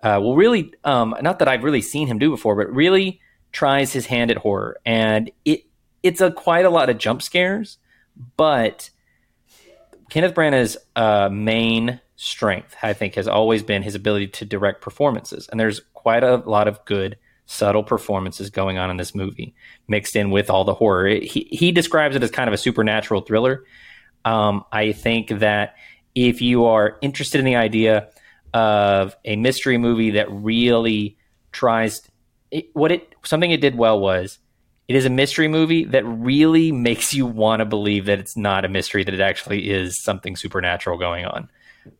uh, 0.02 0.18
well, 0.22 0.34
really, 0.34 0.72
um, 0.84 1.14
not 1.20 1.38
that 1.38 1.48
I've 1.48 1.64
really 1.64 1.82
seen 1.82 2.08
him 2.08 2.18
do 2.18 2.30
before, 2.30 2.56
but 2.56 2.74
really 2.74 3.20
tries 3.52 3.92
his 3.92 4.06
hand 4.06 4.30
at 4.30 4.38
horror, 4.38 4.78
and 4.84 5.30
it 5.44 5.64
it's 6.02 6.20
a 6.20 6.30
quite 6.30 6.64
a 6.64 6.70
lot 6.70 6.90
of 6.90 6.98
jump 6.98 7.22
scares, 7.22 7.78
but 8.36 8.90
Kenneth 10.14 10.34
Branagh's 10.34 10.76
uh, 10.94 11.28
main 11.28 12.00
strength, 12.14 12.76
I 12.80 12.92
think, 12.92 13.16
has 13.16 13.26
always 13.26 13.64
been 13.64 13.82
his 13.82 13.96
ability 13.96 14.28
to 14.28 14.44
direct 14.44 14.80
performances, 14.80 15.48
and 15.48 15.58
there's 15.58 15.80
quite 15.92 16.22
a 16.22 16.36
lot 16.36 16.68
of 16.68 16.84
good, 16.84 17.18
subtle 17.46 17.82
performances 17.82 18.48
going 18.48 18.78
on 18.78 18.92
in 18.92 18.96
this 18.96 19.12
movie, 19.12 19.56
mixed 19.88 20.14
in 20.14 20.30
with 20.30 20.50
all 20.50 20.62
the 20.62 20.72
horror. 20.72 21.08
It- 21.08 21.24
he 21.24 21.48
he 21.50 21.72
describes 21.72 22.14
it 22.14 22.22
as 22.22 22.30
kind 22.30 22.46
of 22.46 22.54
a 22.54 22.56
supernatural 22.56 23.22
thriller. 23.22 23.64
Um, 24.24 24.64
I 24.70 24.92
think 24.92 25.30
that 25.40 25.74
if 26.14 26.40
you 26.40 26.66
are 26.66 26.96
interested 27.02 27.40
in 27.40 27.44
the 27.44 27.56
idea 27.56 28.10
of 28.52 29.16
a 29.24 29.34
mystery 29.34 29.78
movie 29.78 30.12
that 30.12 30.30
really 30.30 31.18
tries 31.50 32.08
it, 32.52 32.66
what 32.72 32.92
it 32.92 33.12
something 33.24 33.50
it 33.50 33.60
did 33.60 33.76
well 33.76 33.98
was 33.98 34.38
it 34.86 34.96
is 34.96 35.04
a 35.04 35.10
mystery 35.10 35.48
movie 35.48 35.84
that 35.84 36.04
really 36.04 36.72
makes 36.72 37.14
you 37.14 37.26
want 37.26 37.60
to 37.60 37.64
believe 37.64 38.06
that 38.06 38.18
it's 38.18 38.36
not 38.36 38.64
a 38.64 38.68
mystery 38.68 39.04
that 39.04 39.14
it 39.14 39.20
actually 39.20 39.70
is 39.70 40.02
something 40.02 40.36
supernatural 40.36 40.98
going 40.98 41.24
on 41.24 41.48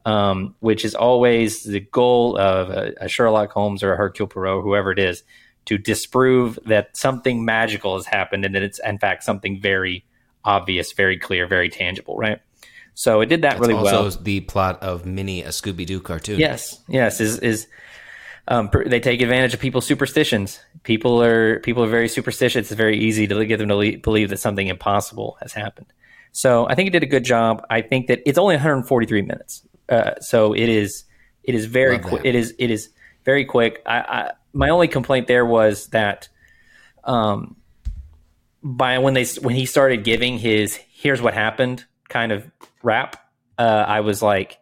um, 0.04 0.54
which 0.60 0.84
is 0.84 0.94
always 0.94 1.62
the 1.62 1.80
goal 1.80 2.38
of 2.38 2.70
a, 2.70 2.92
a 3.00 3.08
Sherlock 3.08 3.52
Holmes 3.52 3.82
or 3.82 3.92
a 3.92 3.96
Hercule 3.96 4.28
Poirot, 4.28 4.62
whoever 4.62 4.92
it 4.92 4.98
is, 4.98 5.22
to 5.66 5.78
disprove 5.78 6.58
that 6.66 6.96
something 6.96 7.44
magical 7.44 7.96
has 7.96 8.06
happened 8.06 8.44
and 8.44 8.54
that 8.54 8.62
it's 8.62 8.80
in 8.84 8.98
fact 8.98 9.24
something 9.24 9.60
very 9.60 10.04
obvious, 10.44 10.92
very 10.92 11.18
clear, 11.18 11.46
very 11.46 11.68
tangible, 11.68 12.16
right? 12.16 12.40
So 12.94 13.22
it 13.22 13.26
did 13.26 13.42
that 13.42 13.58
really 13.58 13.74
also 13.74 13.84
well. 13.84 14.04
Also, 14.04 14.20
the 14.20 14.40
plot 14.40 14.82
of 14.82 15.04
mini 15.04 15.42
a 15.42 15.48
Scooby 15.48 15.84
Doo 15.86 16.00
cartoon. 16.00 16.38
Yes, 16.38 16.80
yes, 16.88 17.20
is 17.20 17.38
is 17.40 17.66
um, 18.48 18.70
they 18.86 19.00
take 19.00 19.22
advantage 19.22 19.54
of 19.54 19.60
people's 19.60 19.86
superstitions. 19.86 20.60
People 20.82 21.22
are 21.22 21.60
people 21.60 21.82
are 21.82 21.88
very 21.88 22.08
superstitious. 22.08 22.70
It's 22.70 22.76
very 22.76 22.98
easy 22.98 23.26
to 23.26 23.44
get 23.46 23.58
them 23.58 23.68
to 23.68 23.76
le- 23.76 23.98
believe 23.98 24.30
that 24.30 24.38
something 24.38 24.66
impossible 24.66 25.38
has 25.40 25.52
happened. 25.52 25.92
So 26.32 26.68
I 26.68 26.74
think 26.74 26.88
it 26.88 26.90
did 26.90 27.02
a 27.02 27.06
good 27.06 27.24
job. 27.24 27.64
I 27.70 27.80
think 27.80 28.08
that 28.08 28.20
it's 28.26 28.38
only 28.38 28.56
143 28.56 29.22
minutes, 29.22 29.62
uh, 29.88 30.16
so 30.20 30.52
it 30.52 30.68
is 30.68 31.04
it 31.42 31.54
is 31.54 31.66
very 31.66 31.98
quick. 31.98 32.22
It 32.24 32.34
is 32.34 32.54
it 32.58 32.70
is 32.70 32.90
very 33.24 33.44
quick. 33.44 33.82
I, 33.86 33.98
I 33.98 34.30
my 34.52 34.70
only 34.70 34.88
complaint 34.88 35.26
there 35.26 35.46
was 35.46 35.88
that 35.88 36.28
um, 37.04 37.56
by 38.62 38.98
when 38.98 39.14
they 39.14 39.24
when 39.40 39.54
he 39.54 39.64
started 39.64 40.04
giving 40.04 40.38
his 40.38 40.76
"here's 40.92 41.22
what 41.22 41.34
happened" 41.34 41.84
kind 42.08 42.32
of 42.32 42.50
rap, 42.82 43.16
uh, 43.58 43.84
I 43.86 44.00
was 44.00 44.22
like, 44.22 44.58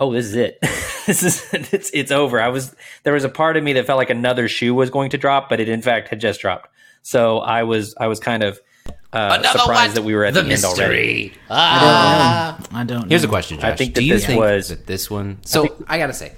"Oh, 0.00 0.12
this 0.12 0.26
is 0.26 0.34
it. 0.36 0.58
this 1.06 1.22
is 1.22 1.46
it's 1.52 1.90
it's 1.92 2.10
over." 2.12 2.40
I 2.40 2.48
was 2.48 2.74
there 3.02 3.12
was 3.12 3.24
a 3.24 3.28
part 3.28 3.56
of 3.56 3.64
me 3.64 3.72
that 3.74 3.86
felt 3.86 3.96
like 3.98 4.10
another 4.10 4.48
shoe 4.48 4.74
was 4.74 4.90
going 4.90 5.10
to 5.10 5.18
drop, 5.18 5.48
but 5.48 5.60
it 5.60 5.68
in 5.68 5.82
fact 5.82 6.08
had 6.08 6.20
just 6.20 6.40
dropped. 6.40 6.68
So 7.02 7.38
I 7.38 7.62
was 7.62 7.94
I 7.98 8.06
was 8.08 8.18
kind 8.20 8.42
of 8.42 8.60
uh, 9.12 9.42
surprised 9.42 9.94
that 9.94 10.02
we 10.02 10.14
were 10.14 10.24
at 10.24 10.34
the, 10.34 10.40
end 10.44 10.64
already. 10.64 11.32
I 11.48 12.56
don't. 12.86 13.02
Know. 13.02 13.06
Here's 13.08 13.22
know. 13.22 13.28
a 13.28 13.30
question, 13.30 13.58
Josh. 13.58 13.72
I 13.72 13.76
think 13.76 13.94
Do 13.94 14.00
that 14.00 14.04
you 14.04 14.14
this 14.14 14.26
think 14.26 14.40
was- 14.40 14.68
that 14.68 14.86
this 14.86 15.10
one? 15.10 15.38
So 15.42 15.84
I, 15.88 15.98
gotta 15.98 16.12
say, 16.12 16.32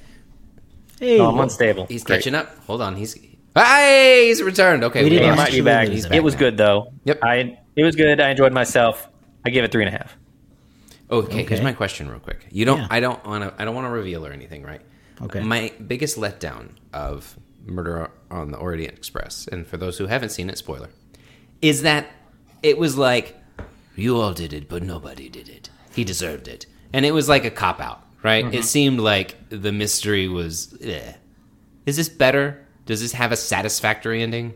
Hey, 1.00 1.18
Oh, 1.18 1.28
I'm 1.30 1.38
unstable. 1.40 1.86
he's 1.86 2.04
Great. 2.04 2.16
catching 2.18 2.34
up. 2.34 2.54
Hold 2.66 2.82
on, 2.82 2.96
he's 2.96 3.14
hey, 3.54 4.28
he's 4.28 4.42
returned. 4.42 4.84
Okay, 4.84 5.00
We 5.00 5.04
we 5.04 5.10
didn't 5.10 5.24
He 5.24 5.30
lost 5.30 5.38
might 5.38 5.52
be 5.52 5.60
back. 5.62 5.88
He's 5.88 6.04
It 6.04 6.22
was 6.22 6.34
now. 6.34 6.40
good 6.40 6.56
though. 6.56 6.92
Yep. 7.04 7.18
I 7.22 7.58
it 7.76 7.84
was 7.84 7.96
good. 7.96 8.20
I 8.20 8.30
enjoyed 8.30 8.52
myself. 8.52 9.08
I 9.44 9.50
give 9.50 9.64
it 9.64 9.72
three 9.72 9.84
and 9.84 9.94
a 9.94 9.98
half. 9.98 10.16
Okay, 11.10 11.44
here's 11.44 11.62
my 11.62 11.72
question, 11.72 12.08
real 12.10 12.20
quick. 12.20 12.46
You 12.50 12.64
don't. 12.64 12.80
Yeah. 12.80 12.86
I 12.90 13.00
don't 13.00 13.24
want 13.26 13.44
to. 13.44 13.54
I 13.60 13.64
don't 13.64 13.74
want 13.74 13.86
to 13.86 13.90
reveal 13.90 14.26
or 14.26 14.32
anything, 14.32 14.62
right? 14.62 14.82
Okay. 15.22 15.40
My 15.40 15.72
biggest 15.86 16.16
letdown 16.18 16.70
of 16.92 17.38
Murder 17.66 18.10
on 18.30 18.50
the 18.50 18.58
Orient 18.58 18.92
Express, 18.96 19.48
and 19.48 19.66
for 19.66 19.76
those 19.76 19.98
who 19.98 20.06
haven't 20.06 20.30
seen 20.30 20.48
it, 20.50 20.58
spoiler, 20.58 20.90
is 21.62 21.82
that 21.82 22.06
it 22.62 22.78
was 22.78 22.96
like 22.98 23.36
you 23.96 24.16
all 24.20 24.32
did 24.32 24.52
it, 24.52 24.68
but 24.68 24.82
nobody 24.82 25.28
did 25.28 25.48
it. 25.48 25.70
He 25.94 26.04
deserved 26.04 26.46
it, 26.46 26.66
and 26.92 27.04
it 27.06 27.12
was 27.12 27.28
like 27.28 27.44
a 27.44 27.50
cop 27.50 27.80
out, 27.80 28.04
right? 28.22 28.44
Mm-hmm. 28.44 28.54
It 28.54 28.64
seemed 28.64 29.00
like 29.00 29.34
the 29.48 29.72
mystery 29.72 30.28
was. 30.28 30.76
Eh. 30.82 31.14
Is 31.86 31.96
this 31.96 32.08
better? 32.08 32.64
Does 32.84 33.00
this 33.00 33.12
have 33.12 33.32
a 33.32 33.36
satisfactory 33.36 34.22
ending, 34.22 34.54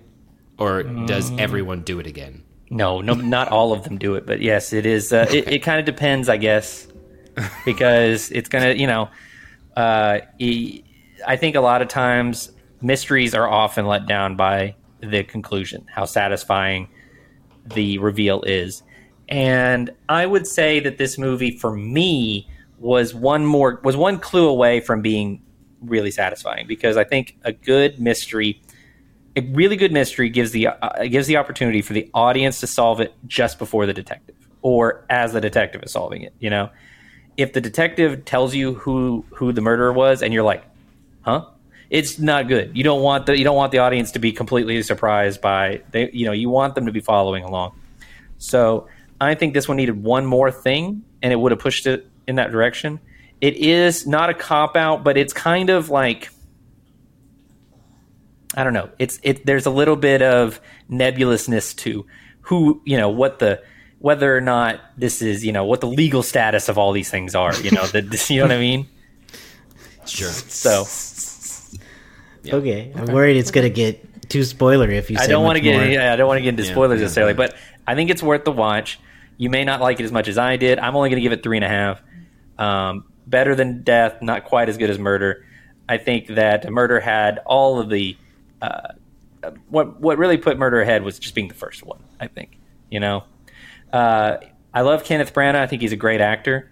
or 0.59 0.83
does 0.83 1.31
Mm. 1.31 1.41
everyone 1.41 1.83
do 1.83 1.99
it 1.99 2.07
again? 2.07 2.45
No, 2.73 3.03
no, 3.03 3.13
not 3.13 3.49
all 3.49 3.75
of 3.75 3.85
them 3.85 3.99
do 3.99 4.15
it, 4.15 4.25
but 4.25 4.41
yes, 4.41 4.73
it 4.73 4.87
is. 4.87 5.13
Uh, 5.13 5.27
it 5.31 5.47
it 5.47 5.59
kind 5.59 5.79
of 5.79 5.85
depends, 5.85 6.31
I 6.31 6.39
guess, 6.39 6.89
because 7.67 8.31
it's 8.31 8.49
gonna, 8.49 8.73
you 8.73 8.87
know, 8.87 9.11
uh, 9.77 10.21
e- 10.39 10.83
I 11.27 11.37
think 11.37 11.55
a 11.55 11.61
lot 11.61 11.83
of 11.83 11.89
times 11.89 12.51
mysteries 12.81 13.35
are 13.35 13.47
often 13.47 13.87
let 13.87 14.07
down 14.07 14.37
by 14.37 14.75
the 15.01 15.23
conclusion, 15.23 15.85
how 15.93 16.07
satisfying 16.07 16.89
the 17.75 17.99
reveal 17.99 18.41
is, 18.45 18.83
and 19.29 19.91
I 20.09 20.25
would 20.25 20.47
say 20.47 20.81
that 20.81 20.97
this 20.97 21.19
movie, 21.19 21.51
for 21.51 21.77
me, 21.77 22.49
was 22.79 23.15
one 23.15 23.45
more 23.45 23.81
was 23.85 23.99
one 23.99 24.19
clue 24.19 24.49
away 24.49 24.81
from 24.81 25.03
being 25.03 25.43
really 25.83 26.11
satisfying 26.11 26.67
because 26.67 26.97
I 26.97 27.05
think 27.05 27.37
a 27.45 27.53
good 27.53 28.01
mystery 28.01 28.63
a 29.37 29.41
really 29.53 29.77
good 29.77 29.93
mystery 29.93 30.29
gives 30.29 30.51
the 30.51 30.69
uh, 30.69 31.05
gives 31.05 31.27
the 31.27 31.37
opportunity 31.37 31.83
for 31.83 31.93
the 31.93 32.11
audience 32.15 32.61
to 32.61 32.67
solve 32.67 33.01
it 33.01 33.15
just 33.27 33.59
before 33.59 33.87
the 33.87 33.93
detective 33.93 34.37
or 34.63 35.05
as 35.11 35.33
the 35.33 35.41
detective 35.41 35.83
is 35.83 35.93
solving 35.93 36.23
it 36.23 36.35
you 36.39 36.51
know? 36.51 36.71
If 37.37 37.55
the 37.55 37.61
detective 37.61 38.25
tells 38.25 38.55
you 38.55 38.75
who 38.75 39.25
who 39.31 39.53
the 39.53 39.61
murderer 39.61 39.93
was 39.93 40.23
and 40.23 40.33
you're 40.35 40.43
like 40.43 40.65
huh? 41.23 41.47
It's 41.89 42.19
not 42.19 42.49
good. 42.49 42.75
You 42.75 42.85
don't 42.85 43.03
want 43.03 43.27
the 43.27 43.37
you 43.37 43.45
don't 43.45 43.57
want 43.57 43.73
the 43.73 43.79
audience 43.79 44.13
to 44.13 44.19
be 44.19 44.33
completely 44.33 44.83
surprised 44.83 45.41
by 45.41 45.83
they 45.91 46.11
you 46.11 46.25
know 46.27 46.33
you 46.33 46.49
want 46.49 46.75
them 46.75 46.87
to 46.87 46.93
be 46.93 47.01
following 47.01 47.45
along. 47.45 47.79
So 48.39 48.89
i 49.21 49.37
think 49.37 49.55
this 49.55 49.69
one 49.69 49.77
needed 49.77 50.03
one 50.03 50.27
more 50.27 50.51
thing 50.51 51.05
and 51.23 51.33
it 51.33 51.37
would 51.37 51.53
have 51.53 51.61
pushed 51.61 51.87
it 51.87 52.09
in 52.27 52.37
that 52.37 52.51
direction. 52.51 53.01
It 53.41 53.57
is 53.57 54.07
not 54.07 54.31
a 54.31 54.35
cop 54.35 54.77
out 54.77 55.05
but 55.05 55.17
it's 55.17 55.33
kind 55.33 55.71
of 55.71 55.91
like 55.91 56.31
I 58.55 58.65
don't 58.65 58.73
know. 58.73 58.91
It's 58.99 59.19
it. 59.23 59.47
There's 59.47 59.67
a 59.67 59.71
little 59.71 59.97
bit 59.97 60.23
of 60.23 60.61
nebulousness 60.89 61.75
to 61.75 62.07
who 62.43 62.83
you 62.85 62.97
know 62.97 63.09
what 63.09 63.39
the 63.39 63.63
whether 63.99 64.37
or 64.37 64.41
not 64.41 64.81
this 64.97 65.23
is 65.23 65.45
you 65.45 65.53
know 65.53 65.65
what 65.65 65.81
the 65.81 65.87
legal 65.87 66.23
status 66.23 66.69
of 66.69 66.79
all 66.79 66.93
these 66.93 67.11
things 67.11 67.35
are. 67.35 67.55
You 67.61 67.71
know 67.71 67.87
that 67.87 68.27
you 68.31 68.39
know 68.39 68.45
what 68.45 68.53
I 68.53 68.59
mean. 68.59 68.89
Sure. 70.07 70.29
So 70.29 70.85
Okay, 72.49 72.93
I'm 72.95 73.07
worried 73.07 73.37
it's 73.37 73.53
gonna 73.53 73.71
get 73.71 74.29
too 74.29 74.41
spoilery 74.41 74.95
if 74.97 75.11
you. 75.11 75.17
Say 75.17 75.25
I 75.25 75.27
don't 75.29 75.45
want 75.45 75.57
to 75.57 75.61
get 75.61 75.91
yeah, 75.91 76.13
I 76.13 76.17
don't 76.17 76.27
want 76.27 76.39
to 76.39 76.43
get 76.43 76.51
into 76.51 76.65
Yeah, 76.65 76.73
spoilers 76.73 76.99
yeah, 76.99 77.05
necessarily, 77.05 77.33
yeah. 77.33 77.37
but 77.37 77.55
I 77.87 77.95
think 77.95 78.11
it's 78.11 78.23
worth 78.23 78.45
the 78.45 78.53
watch. 78.53 78.99
You 79.37 79.51
may 79.51 79.65
not 79.65 79.81
like 79.81 80.01
it 80.01 80.05
as 80.05 80.13
much 80.13 80.29
as 80.29 80.39
I 80.39 80.57
did. 80.57 80.79
I'm 80.79 80.97
only 80.97 81.11
going 81.11 81.17
to 81.17 81.23
give 81.23 81.33
it 81.33 81.43
three 81.43 81.57
and 81.57 81.65
a 81.65 81.69
half. 81.69 82.03
Um, 82.59 83.05
better 83.27 83.55
than 83.55 83.83
Death, 83.83 84.23
not 84.23 84.45
quite 84.45 84.69
as 84.69 84.77
good 84.77 84.91
as 84.91 84.99
Murder. 84.99 85.45
I 85.89 85.99
think 85.99 86.29
that 86.29 86.71
Murder 86.71 87.01
had 87.01 87.39
all 87.45 87.81
of 87.81 87.89
the 87.89 88.17
uh, 88.63 88.95
what 89.69 90.01
what 90.01 90.19
really 90.19 90.39
put 90.39 90.59
Murder 90.59 90.81
ahead 90.81 91.03
was 91.03 91.19
just 91.19 91.35
being 91.35 91.49
the 91.49 91.55
first 91.55 91.85
one. 91.85 92.03
I 92.21 92.29
think 92.29 92.59
you 92.91 93.01
know. 93.01 93.25
Uh, 93.93 94.39
I 94.73 94.81
love 94.81 95.05
Kenneth 95.05 95.35
Branagh. 95.35 95.57
I 95.57 95.67
think 95.67 95.83
he's 95.83 95.93
a 95.93 95.97
great 95.97 96.23
actor. 96.23 96.71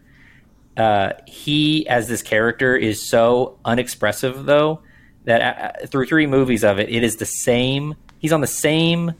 Uh, 0.76 1.12
he, 1.26 1.86
as 1.88 2.08
this 2.08 2.22
character, 2.22 2.74
is 2.74 3.02
so 3.02 3.58
unexpressive, 3.64 4.46
though, 4.46 4.80
that 5.24 5.82
uh, 5.82 5.86
through 5.86 6.06
three 6.06 6.26
movies 6.26 6.64
of 6.64 6.78
it, 6.78 6.88
it 6.88 7.02
is 7.02 7.16
the 7.16 7.26
same. 7.26 7.94
He's 8.18 8.32
on 8.32 8.40
the 8.40 8.46
same 8.46 9.12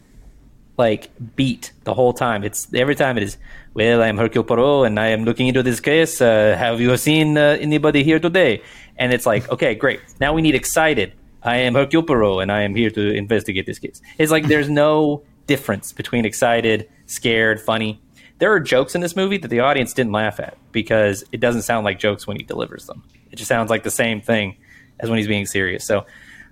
like 0.78 1.10
beat 1.36 1.72
the 1.84 1.92
whole 1.92 2.14
time. 2.14 2.42
It's 2.42 2.72
every 2.72 2.94
time 2.94 3.18
it 3.18 3.22
is. 3.22 3.36
Well, 3.74 4.02
I 4.02 4.08
am 4.08 4.16
Hercule 4.16 4.44
Poirot, 4.44 4.86
and 4.86 4.98
I 4.98 5.08
am 5.08 5.24
looking 5.24 5.46
into 5.46 5.62
this 5.62 5.78
case. 5.78 6.20
Uh, 6.20 6.56
have 6.56 6.80
you 6.80 6.96
seen 6.96 7.36
uh, 7.36 7.58
anybody 7.60 8.02
here 8.02 8.18
today? 8.18 8.62
And 8.96 9.12
it's 9.12 9.26
like, 9.26 9.48
okay, 9.50 9.74
great. 9.74 10.00
Now 10.20 10.32
we 10.32 10.42
need 10.42 10.54
excited. 10.54 11.12
I 11.42 11.56
am 11.58 11.74
Hercule 11.74 12.02
Poirot, 12.02 12.42
and 12.42 12.52
I 12.52 12.62
am 12.62 12.74
here 12.74 12.90
to 12.90 13.12
investigate 13.14 13.66
this 13.66 13.78
case. 13.78 14.00
It's 14.18 14.30
like 14.30 14.46
there's 14.46 14.68
no 14.68 15.22
difference 15.46 15.92
between 15.92 16.24
excited, 16.24 16.88
scared, 17.06 17.60
funny. 17.60 18.00
There 18.38 18.52
are 18.52 18.60
jokes 18.60 18.94
in 18.94 19.00
this 19.00 19.16
movie 19.16 19.38
that 19.38 19.48
the 19.48 19.60
audience 19.60 19.92
didn't 19.92 20.12
laugh 20.12 20.40
at 20.40 20.56
because 20.72 21.24
it 21.32 21.40
doesn't 21.40 21.62
sound 21.62 21.84
like 21.84 21.98
jokes 21.98 22.26
when 22.26 22.36
he 22.36 22.42
delivers 22.42 22.86
them. 22.86 23.02
It 23.30 23.36
just 23.36 23.48
sounds 23.48 23.70
like 23.70 23.82
the 23.82 23.90
same 23.90 24.20
thing 24.20 24.56
as 24.98 25.08
when 25.10 25.18
he's 25.18 25.26
being 25.28 25.46
serious. 25.46 25.84
So 25.84 26.06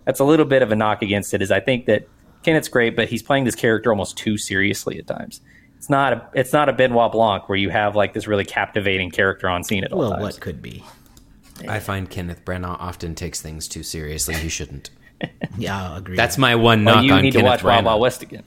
that's 0.05 0.21
a 0.21 0.25
little 0.25 0.47
bit 0.47 0.63
of 0.63 0.71
a 0.73 0.77
knock 0.77 1.03
against 1.03 1.33
it. 1.35 1.43
Is 1.43 1.51
I 1.51 1.61
think 1.61 1.87
that 1.87 2.09
Kenneth's 2.43 2.69
great, 2.69 2.95
but 2.97 3.09
he's 3.09 3.23
playing 3.23 3.45
this 3.45 3.55
character 3.55 3.91
almost 3.91 4.17
too 4.17 4.37
seriously 4.39 4.99
at 4.99 5.07
times. 5.07 5.41
It's 5.77 5.89
not 5.89 6.13
a 6.13 6.29
it's 6.35 6.53
not 6.53 6.69
a 6.69 6.73
Benoit 6.73 7.13
Blanc 7.13 7.49
where 7.49 7.57
you 7.59 7.71
have 7.71 7.95
like 7.95 8.13
this 8.13 8.27
really 8.27 8.45
captivating 8.45 9.11
character 9.11 9.49
on 9.49 9.65
scene 9.65 9.85
at 9.85 9.93
all 9.93 10.01
Well, 10.01 10.11
times. 10.13 10.23
what 10.23 10.41
could 10.41 10.61
be? 10.61 10.83
I 11.67 11.81
find 11.81 12.09
Kenneth 12.09 12.45
Branagh 12.45 12.77
often 12.79 13.15
takes 13.15 13.41
things 13.41 13.67
too 13.69 13.83
seriously. 13.83 14.35
He 14.35 14.49
shouldn't. 14.49 14.91
Yeah, 15.59 15.83
I'll 15.83 15.97
agree. 15.97 16.17
That's 16.17 16.39
my 16.39 16.55
one 16.55 16.85
knock 16.85 16.95
Well, 16.95 17.03
knock 17.03 17.05
you 17.05 17.13
on 17.15 17.23
need 17.23 17.33
Kenneth 17.33 17.43
to 17.43 17.51
watch 17.51 17.65
Wild 17.65 17.83
Branagh. 17.83 17.87
Wild 17.87 18.01
West 18.03 18.23
again. 18.23 18.45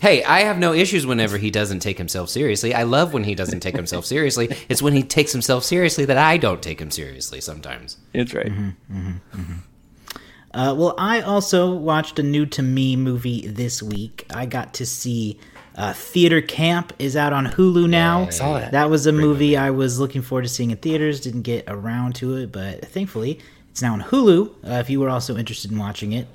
Hey, 0.00 0.24
I 0.24 0.40
have 0.40 0.56
no 0.56 0.72
issues 0.72 1.06
whenever 1.06 1.36
he 1.36 1.50
doesn't 1.50 1.80
take 1.80 1.98
himself 1.98 2.30
seriously. 2.30 2.74
I 2.74 2.84
love 2.84 3.12
when 3.12 3.24
he 3.24 3.34
doesn't 3.34 3.60
take 3.60 3.76
himself 3.76 4.06
seriously. 4.06 4.48
It's 4.70 4.80
when 4.80 4.94
he 4.94 5.02
takes 5.02 5.32
himself 5.32 5.62
seriously 5.62 6.06
that 6.06 6.16
I 6.16 6.38
don't 6.38 6.62
take 6.62 6.80
him 6.80 6.90
seriously 6.90 7.42
sometimes. 7.42 7.98
It's 8.14 8.32
right. 8.32 8.46
Mm-hmm, 8.46 8.98
mm-hmm, 8.98 9.38
mm-hmm. 9.38 10.58
Uh, 10.58 10.74
well, 10.74 10.94
I 10.96 11.20
also 11.20 11.74
watched 11.74 12.18
a 12.18 12.22
new 12.22 12.46
to 12.46 12.62
me 12.62 12.96
movie 12.96 13.46
this 13.46 13.82
week. 13.82 14.24
I 14.34 14.46
got 14.46 14.72
to 14.74 14.86
see 14.86 15.38
uh, 15.80 15.94
Theater 15.94 16.42
Camp 16.42 16.92
is 16.98 17.16
out 17.16 17.32
on 17.32 17.46
Hulu 17.46 17.88
now. 17.88 18.24
I 18.24 18.30
saw 18.30 18.58
that. 18.58 18.90
was 18.90 19.06
a 19.06 19.12
movie, 19.12 19.56
I 19.56 19.70
was 19.70 19.98
looking 19.98 20.20
forward 20.20 20.42
to 20.42 20.48
seeing 20.48 20.70
in 20.70 20.76
theaters. 20.76 21.20
Didn't 21.20 21.42
get 21.42 21.64
around 21.68 22.16
to 22.16 22.36
it, 22.36 22.52
but 22.52 22.84
thankfully 22.84 23.40
it's 23.70 23.80
now 23.80 23.94
on 23.94 24.02
Hulu. 24.02 24.48
Uh, 24.62 24.74
if 24.74 24.90
you 24.90 25.00
were 25.00 25.08
also 25.08 25.38
interested 25.38 25.70
in 25.70 25.78
watching 25.78 26.12
it, 26.12 26.26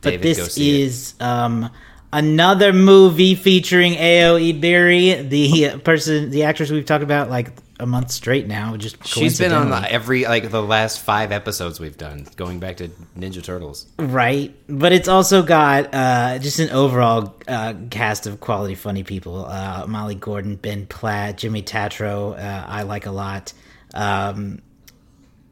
but 0.00 0.10
David, 0.10 0.22
this 0.22 0.56
is 0.56 1.14
um, 1.20 1.70
another 2.10 2.72
movie 2.72 3.34
featuring 3.34 3.92
Ayo 3.94 4.40
Edebiri, 4.40 5.28
the 5.28 5.78
person, 5.80 6.30
the 6.30 6.44
actress 6.44 6.70
we've 6.70 6.86
talked 6.86 7.04
about 7.04 7.28
like 7.28 7.52
a 7.78 7.86
month 7.86 8.10
straight 8.10 8.46
now. 8.46 8.76
Just 8.76 9.04
She's 9.06 9.38
been 9.38 9.52
on 9.52 9.70
the, 9.70 9.90
every 9.90 10.24
like 10.24 10.50
the 10.50 10.62
last 10.62 11.00
five 11.00 11.32
episodes 11.32 11.78
we've 11.78 11.96
done, 11.96 12.26
going 12.36 12.58
back 12.58 12.78
to 12.78 12.88
Ninja 13.18 13.42
Turtles. 13.42 13.86
Right, 13.98 14.54
but 14.68 14.92
it's 14.92 15.08
also 15.08 15.42
got 15.42 15.94
uh, 15.94 16.38
just 16.38 16.58
an 16.58 16.70
overall 16.70 17.36
uh, 17.46 17.74
cast 17.90 18.26
of 18.26 18.40
quality, 18.40 18.74
funny 18.74 19.04
people. 19.04 19.44
Uh, 19.44 19.86
Molly 19.86 20.14
Gordon, 20.14 20.56
Ben 20.56 20.86
Platt, 20.86 21.38
Jimmy 21.38 21.62
Tatro. 21.62 22.32
Uh, 22.32 22.64
I 22.66 22.82
like 22.82 23.06
a 23.06 23.12
lot, 23.12 23.52
um, 23.94 24.62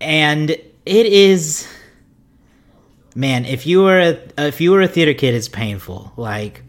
and 0.00 0.50
it 0.50 0.62
is, 0.86 1.68
man. 3.14 3.44
If 3.44 3.66
you 3.66 3.82
were 3.82 4.00
a 4.00 4.46
if 4.46 4.60
you 4.60 4.72
were 4.72 4.82
a 4.82 4.88
theater 4.88 5.14
kid, 5.14 5.34
it's 5.34 5.48
painful. 5.48 6.12
Like 6.16 6.62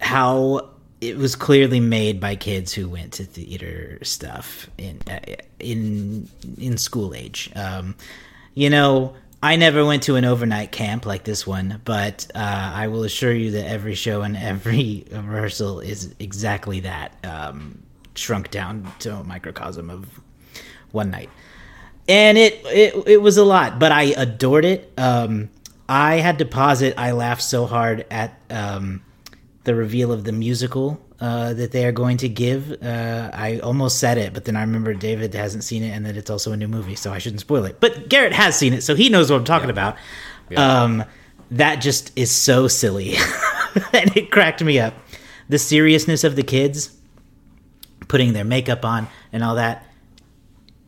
how 0.00 0.73
it 1.08 1.18
was 1.18 1.36
clearly 1.36 1.80
made 1.80 2.20
by 2.20 2.36
kids 2.36 2.72
who 2.72 2.88
went 2.88 3.12
to 3.14 3.24
theater 3.24 3.98
stuff 4.02 4.68
in 4.78 5.00
uh, 5.08 5.20
in 5.58 6.28
in 6.58 6.78
school 6.78 7.14
age. 7.14 7.50
Um, 7.54 7.94
you 8.54 8.70
know, 8.70 9.14
I 9.42 9.56
never 9.56 9.84
went 9.84 10.04
to 10.04 10.16
an 10.16 10.24
overnight 10.24 10.72
camp 10.72 11.04
like 11.04 11.24
this 11.24 11.46
one, 11.46 11.80
but 11.84 12.26
uh, 12.34 12.72
I 12.74 12.88
will 12.88 13.04
assure 13.04 13.34
you 13.34 13.50
that 13.52 13.66
every 13.66 13.94
show 13.94 14.22
and 14.22 14.36
every 14.36 15.04
rehearsal 15.10 15.80
is 15.80 16.14
exactly 16.18 16.80
that, 16.80 17.12
um, 17.24 17.82
shrunk 18.14 18.50
down 18.50 18.90
to 19.00 19.14
a 19.16 19.24
microcosm 19.24 19.90
of 19.90 20.06
one 20.92 21.10
night. 21.10 21.30
And 22.08 22.38
it, 22.38 22.60
it 22.66 22.94
it 23.06 23.22
was 23.22 23.36
a 23.36 23.44
lot, 23.44 23.78
but 23.78 23.92
I 23.92 24.14
adored 24.16 24.64
it. 24.64 24.92
Um, 24.96 25.50
I 25.88 26.16
had 26.16 26.38
to 26.38 26.44
pause 26.44 26.82
it. 26.82 26.94
I 26.96 27.12
laughed 27.12 27.42
so 27.42 27.66
hard 27.66 28.06
at 28.10 28.40
um, 28.50 29.02
the 29.64 29.74
reveal 29.74 30.12
of 30.12 30.24
the 30.24 30.32
musical 30.32 31.00
uh, 31.20 31.54
that 31.54 31.72
they 31.72 31.84
are 31.84 31.92
going 31.92 32.16
to 32.18 32.28
give. 32.28 32.82
Uh, 32.82 33.30
I 33.32 33.58
almost 33.60 33.98
said 33.98 34.18
it, 34.18 34.34
but 34.34 34.44
then 34.44 34.56
I 34.56 34.60
remember 34.60 34.94
David 34.94 35.34
hasn't 35.34 35.64
seen 35.64 35.82
it 35.82 35.90
and 35.90 36.04
that 36.06 36.16
it's 36.16 36.30
also 36.30 36.52
a 36.52 36.56
new 36.56 36.68
movie, 36.68 36.94
so 36.94 37.12
I 37.12 37.18
shouldn't 37.18 37.40
spoil 37.40 37.64
it. 37.64 37.80
But 37.80 38.08
Garrett 38.08 38.32
has 38.32 38.56
seen 38.56 38.72
it, 38.72 38.82
so 38.82 38.94
he 38.94 39.08
knows 39.08 39.30
what 39.30 39.38
I'm 39.38 39.44
talking 39.44 39.70
about. 39.70 39.96
Um, 40.56 41.04
that 41.50 41.76
just 41.76 42.12
is 42.16 42.30
so 42.30 42.68
silly, 42.68 43.16
and 43.92 44.16
it 44.16 44.30
cracked 44.30 44.62
me 44.62 44.78
up. 44.78 44.94
The 45.48 45.58
seriousness 45.58 46.24
of 46.24 46.36
the 46.36 46.42
kids 46.42 46.96
putting 48.08 48.32
their 48.32 48.44
makeup 48.44 48.84
on 48.84 49.08
and 49.32 49.42
all 49.42 49.56
that 49.56 49.86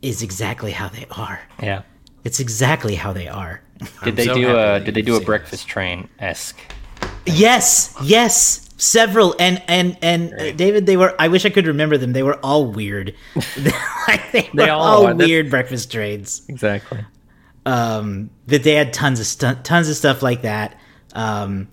is 0.02 0.22
exactly 0.22 0.70
how 0.72 0.88
they 0.88 1.06
are. 1.10 1.40
Yeah. 1.62 1.82
It's 2.24 2.40
exactly 2.40 2.94
how 2.94 3.12
they 3.12 3.28
are. 3.28 3.62
Did 3.78 3.90
I'm 4.02 4.14
they 4.14 4.24
so 4.26 4.34
do 4.34 4.56
a 4.56 4.80
Did 4.80 4.94
they 4.94 5.00
you've 5.00 5.06
do 5.06 5.16
a 5.16 5.20
Breakfast 5.20 5.68
Train 5.68 6.08
esque? 6.18 6.58
Yes, 7.26 7.94
yes, 8.02 8.65
several, 8.76 9.34
and 9.38 9.62
and 9.68 9.96
and 10.02 10.32
uh, 10.34 10.52
David, 10.52 10.86
they 10.86 10.96
were. 10.96 11.14
I 11.18 11.28
wish 11.28 11.44
I 11.44 11.50
could 11.50 11.66
remember 11.66 11.96
them. 11.96 12.12
They 12.12 12.22
were 12.22 12.38
all 12.44 12.66
weird. 12.66 13.14
like, 14.08 14.32
they, 14.32 14.50
They 14.54 14.66
were 14.66 14.70
all 14.70 15.06
all, 15.06 15.14
weird 15.14 15.50
breakfast 15.50 15.90
trades. 15.90 16.42
Exactly. 16.48 17.04
Um, 17.64 18.30
that 18.46 18.62
they 18.62 18.74
had 18.74 18.92
tons 18.92 19.18
of 19.18 19.26
stu- 19.26 19.58
tons 19.62 19.88
of 19.88 19.96
stuff 19.96 20.22
like 20.22 20.42
that. 20.42 20.78
Um, 21.14 21.68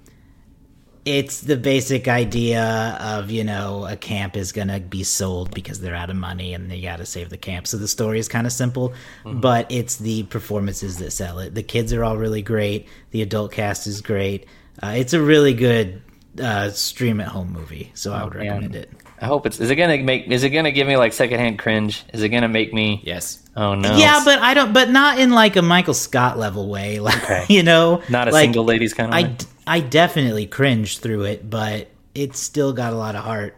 it's 1.06 1.41
the 1.41 1.58
basic 1.58 2.08
idea 2.08 2.97
of 3.01 3.30
you 3.30 3.43
know 3.43 3.86
a 3.86 3.97
camp 3.97 4.38
is 4.38 4.51
gonna 4.51 4.80
be 4.80 5.04
sold 5.04 5.54
because 5.54 5.82
they're 5.82 5.95
out 5.95 6.10
of 6.10 6.16
money 6.16 6.54
and 6.54 6.72
they 6.72 6.82
got 6.82 6.97
to 6.97 7.06
save 7.06 7.30
the 7.30 7.38
camp. 7.38 7.68
So 7.68 7.78
the 7.78 7.88
story 7.89 8.20
is 8.20 8.28
kind 8.28 8.47
of 8.47 8.54
simple, 8.54 8.93
but 9.26 9.70
it's 9.70 9.97
the 9.97 10.24
performances 10.24 10.97
that 10.99 11.12
sell 11.12 11.39
it. 11.39 11.54
The 11.54 11.64
kids 11.64 11.91
are 11.91 12.04
all 12.04 12.18
really 12.18 12.41
great. 12.41 12.88
The 13.12 13.22
adult 13.22 13.51
cast 13.51 13.86
is 13.86 14.01
great. 14.01 14.45
Uh, 14.82 14.93
it's 14.95 15.14
a 15.14 15.22
really 15.22 15.54
good 15.54 16.01
uh, 16.42 16.70
stream 16.70 17.20
at 17.22 17.28
home 17.28 17.52
movie, 17.54 17.92
so 17.94 18.14
I 18.14 18.24
would 18.24 18.34
man. 18.36 18.48
recommend 18.48 18.76
it. 18.76 18.92
I 19.22 19.26
hope 19.28 19.46
it's. 19.46 19.60
Is 19.60 19.70
it 19.70 19.76
gonna 19.76 19.98
make? 20.00 20.28
Is 20.28 20.44
it 20.44 20.50
gonna 20.50 20.72
give 20.72 20.88
me 20.88 20.98
like 20.98 21.14
secondhand 21.14 21.60
cringe? 21.60 22.04
Is 22.14 22.24
it 22.24 22.30
gonna 22.30 22.48
make 22.50 22.74
me? 22.74 23.02
Yes. 23.06 23.40
Oh 23.56 23.76
no. 23.76 23.96
Yeah, 23.96 24.22
but 24.26 24.40
I 24.40 24.54
don't. 24.54 24.74
But 24.74 24.90
not 24.90 25.20
in 25.20 25.32
like 25.32 25.56
a 25.56 25.62
Michael 25.62 25.94
Scott 25.94 26.38
level 26.38 26.70
way. 26.70 27.00
Like 27.04 27.24
Okay. 27.24 27.46
you 27.50 27.64
know, 27.64 28.02
not 28.10 28.28
a 28.28 28.32
like, 28.32 28.44
single 28.44 28.64
ladies 28.66 28.94
kind 28.94 29.10
of. 29.10 29.16
I, 29.16 29.24
way? 29.24 29.36
d- 29.38 29.46
I 29.68 29.80
definitely 29.80 30.46
cringed 30.48 31.00
through 31.00 31.24
it, 31.24 31.50
but 31.50 31.88
it's 32.16 32.40
still 32.40 32.74
got 32.74 32.92
a 32.94 32.98
lot 32.98 33.16
of 33.16 33.24
heart. 33.24 33.56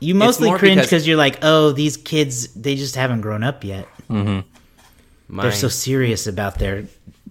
You 0.00 0.14
mostly 0.14 0.50
cringe 0.50 0.76
because- 0.76 0.86
because 0.86 1.06
you're 1.06 1.16
like, 1.16 1.38
oh, 1.42 1.72
these 1.72 1.96
kids, 1.96 2.48
they 2.54 2.74
just 2.76 2.96
haven't 2.96 3.20
grown 3.22 3.42
up 3.44 3.62
yet. 3.64 3.86
My, 4.08 5.42
They're 5.42 5.52
so 5.52 5.68
serious 5.68 6.26
about 6.26 6.58
their 6.58 6.84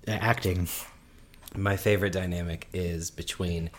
uh, 0.08 0.12
acting. 0.12 0.68
my 1.56 1.78
favorite 1.78 2.12
dynamic 2.14 2.68
is 2.74 3.12
between 3.12 3.70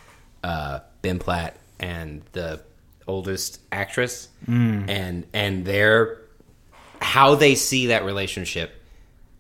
uh, 0.43 0.81
Ben 1.07 1.21
Platt 1.21 1.57
and 1.79 2.23
the 2.33 2.61
oldest 3.07 3.61
actress, 3.71 4.29
and 4.49 5.25
and 5.33 5.65
their 5.65 6.19
how 7.01 7.37
they 7.37 7.55
see 7.55 7.87
that 7.87 8.05
relationship 8.05 8.73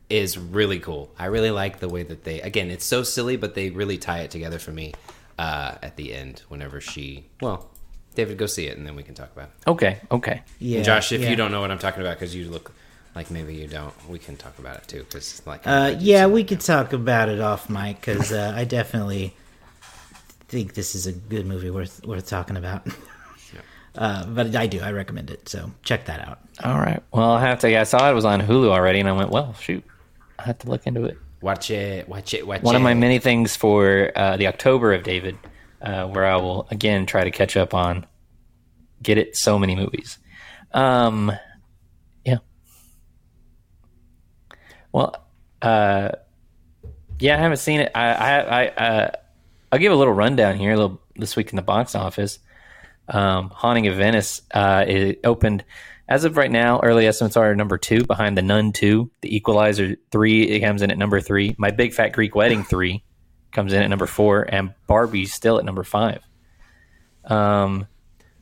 is 0.08 0.38
really 0.38 0.78
cool. 0.78 1.10
I 1.18 1.26
really 1.26 1.50
like 1.50 1.80
the 1.80 1.88
way 1.88 2.04
that 2.04 2.22
they 2.22 2.40
again, 2.40 2.70
it's 2.70 2.84
so 2.84 3.02
silly, 3.02 3.36
but 3.36 3.56
they 3.56 3.70
really 3.70 3.98
tie 3.98 4.20
it 4.20 4.30
together 4.30 4.60
for 4.60 4.70
me 4.70 4.94
uh, 5.40 5.74
at 5.82 5.96
the 5.96 6.14
end. 6.14 6.42
Whenever 6.48 6.80
she, 6.80 7.24
well, 7.40 7.68
David, 8.14 8.38
go 8.38 8.46
see 8.46 8.68
it, 8.68 8.78
and 8.78 8.86
then 8.86 8.94
we 8.94 9.02
can 9.02 9.16
talk 9.16 9.32
about 9.34 9.48
it. 9.48 9.68
Okay. 9.68 9.98
Okay. 10.12 10.42
Yeah, 10.60 10.76
And 10.76 10.84
Josh, 10.84 11.10
if 11.10 11.22
yeah. 11.22 11.30
you 11.30 11.34
don't 11.34 11.50
know 11.50 11.60
what 11.60 11.72
I'm 11.72 11.80
talking 11.80 12.00
about 12.00 12.14
because 12.14 12.32
you 12.36 12.48
look 12.48 12.70
like 13.16 13.32
maybe 13.32 13.56
you 13.56 13.66
don't, 13.66 13.92
we 14.08 14.20
can 14.20 14.36
talk 14.36 14.56
about 14.60 14.76
it 14.76 14.86
too. 14.86 15.00
Because 15.00 15.42
like, 15.46 15.66
Uh, 15.66 15.96
yeah, 15.98 16.28
we 16.28 16.44
could 16.44 16.60
talk 16.60 16.92
about 16.92 17.28
it 17.28 17.40
off 17.40 17.68
mic 17.68 18.00
because 18.00 18.30
uh, 18.30 18.52
I 18.54 18.62
definitely 18.62 19.34
think 20.48 20.74
this 20.74 20.94
is 20.94 21.06
a 21.06 21.12
good 21.12 21.46
movie 21.46 21.70
worth 21.70 22.04
worth 22.06 22.28
talking 22.28 22.56
about. 22.56 22.86
Uh, 23.98 24.26
but 24.26 24.54
I 24.54 24.66
do, 24.66 24.80
I 24.80 24.92
recommend 24.92 25.30
it. 25.30 25.48
So 25.48 25.70
check 25.82 26.04
that 26.04 26.20
out. 26.20 26.40
All 26.62 26.78
right. 26.78 27.02
Well, 27.12 27.30
I 27.30 27.40
have 27.40 27.60
to. 27.60 27.80
I 27.80 27.84
saw 27.84 28.10
it 28.10 28.14
was 28.14 28.26
on 28.26 28.40
Hulu 28.42 28.68
already, 28.68 29.00
and 29.00 29.08
I 29.08 29.12
went, 29.12 29.30
well, 29.30 29.54
shoot, 29.54 29.82
I 30.38 30.42
have 30.42 30.58
to 30.58 30.68
look 30.68 30.86
into 30.86 31.04
it. 31.04 31.16
watch 31.40 31.70
it, 31.70 32.06
watch 32.06 32.34
it, 32.34 32.46
watch 32.46 32.58
it. 32.58 32.64
One 32.64 32.76
of 32.76 32.82
my 32.82 32.92
many 32.92 33.18
things 33.18 33.56
for 33.56 34.12
uh, 34.14 34.36
the 34.36 34.48
October 34.48 34.92
of 34.92 35.02
David, 35.02 35.38
uh, 35.80 36.08
where 36.08 36.26
I 36.26 36.36
will 36.36 36.68
again 36.70 37.06
try 37.06 37.24
to 37.24 37.30
catch 37.30 37.56
up 37.56 37.72
on 37.72 38.04
get 39.02 39.18
it 39.18 39.36
so 39.36 39.58
many 39.58 39.74
movies. 39.74 40.18
Um, 40.72 41.32
yeah. 42.24 42.38
Well, 44.92 45.26
uh, 45.62 46.10
yeah, 47.18 47.34
I 47.34 47.38
haven't 47.38 47.58
seen 47.58 47.80
it. 47.80 47.92
I, 47.94 48.12
I, 48.12 48.38
I, 48.38 48.68
uh, 48.68 49.10
I'll 49.72 49.78
give 49.78 49.92
a 49.92 49.96
little 49.96 50.12
rundown 50.12 50.56
here. 50.56 50.72
A 50.72 50.76
little 50.76 51.00
this 51.16 51.36
week 51.36 51.50
in 51.50 51.56
the 51.56 51.62
box 51.62 51.94
office. 51.94 52.38
Um, 53.08 53.50
Haunting 53.50 53.86
of 53.86 53.96
Venice. 53.96 54.42
Uh, 54.52 54.84
it 54.86 55.20
opened 55.24 55.64
as 56.08 56.24
of 56.24 56.36
right 56.36 56.50
now. 56.50 56.80
Early 56.80 57.06
estimates 57.06 57.36
are 57.36 57.54
number 57.54 57.78
two 57.78 58.04
behind 58.04 58.36
The 58.36 58.42
Nun 58.42 58.72
two, 58.72 59.10
The 59.20 59.34
Equalizer 59.36 59.96
three. 60.10 60.42
It 60.44 60.60
comes 60.60 60.82
in 60.82 60.90
at 60.90 60.98
number 60.98 61.20
three. 61.20 61.54
My 61.58 61.70
Big 61.70 61.94
Fat 61.94 62.10
Greek 62.10 62.34
Wedding 62.34 62.64
three 62.64 63.02
comes 63.52 63.72
in 63.72 63.82
at 63.82 63.88
number 63.90 64.06
four, 64.06 64.42
and 64.42 64.74
Barbie's 64.86 65.32
still 65.32 65.58
at 65.58 65.64
number 65.64 65.82
five. 65.84 66.20
Um, 67.24 67.86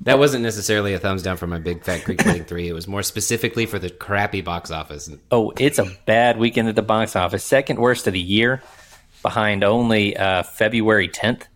That 0.01 0.19
wasn't 0.19 0.43
necessarily 0.43 0.93
a 0.95 0.99
thumbs 0.99 1.23
down 1.23 1.37
for 1.37 1.47
my 1.47 1.59
Big 1.59 1.85
Fat 1.85 2.05
Greek 2.05 2.25
Wedding 2.25 2.45
3. 2.45 2.69
It 2.69 2.73
was 2.73 2.87
more 2.89 3.03
specifically 3.03 3.65
for 3.65 3.79
the 3.79 3.89
crappy 3.91 4.43
box 4.43 4.71
office. 4.71 5.09
Oh, 5.31 5.53
it's 5.59 5.79
a 5.79 5.91
bad 6.05 6.39
weekend 6.39 6.69
at 6.69 6.75
the 6.77 6.83
box 6.83 7.17
office. 7.17 7.45
Second 7.45 7.79
worst 7.79 8.07
of 8.07 8.13
the 8.13 8.21
year, 8.21 8.63
behind 9.25 9.65
only 9.65 10.17
uh, 10.17 10.45
February 10.45 11.09
10th. 11.09 11.49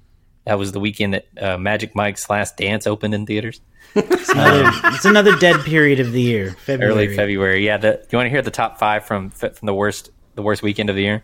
That 0.47 0.59
was 0.59 0.73
the 0.73 0.81
weekend 0.81 1.14
that 1.14 1.27
uh, 1.41 1.57
Magic 1.59 1.95
Mike's 1.95 2.29
Last 2.29 2.57
Dance 2.57 2.89
opened 2.89 3.14
in 3.14 3.27
theaters. 3.27 3.61
It's 3.95 4.29
another, 4.31 4.71
it's 4.87 5.05
another 5.05 5.37
dead 5.37 5.61
period 5.64 6.01
of 6.01 6.11
the 6.12 6.21
year. 6.21 6.57
February. 6.64 6.93
Early 7.07 7.16
February. 7.16 7.64
Yeah. 7.64 7.77
The, 7.77 8.05
you 8.11 8.16
want 8.19 8.27
to 8.27 8.31
hear 8.31 8.43
the 8.43 8.51
top 8.51 8.79
five 8.79 9.05
from 9.05 9.31
from 9.31 9.51
the 9.62 9.75
worst 9.75 10.11
the 10.35 10.43
worst 10.43 10.62
weekend 10.62 10.91
of 10.91 10.97
the 10.97 11.03
year? 11.03 11.23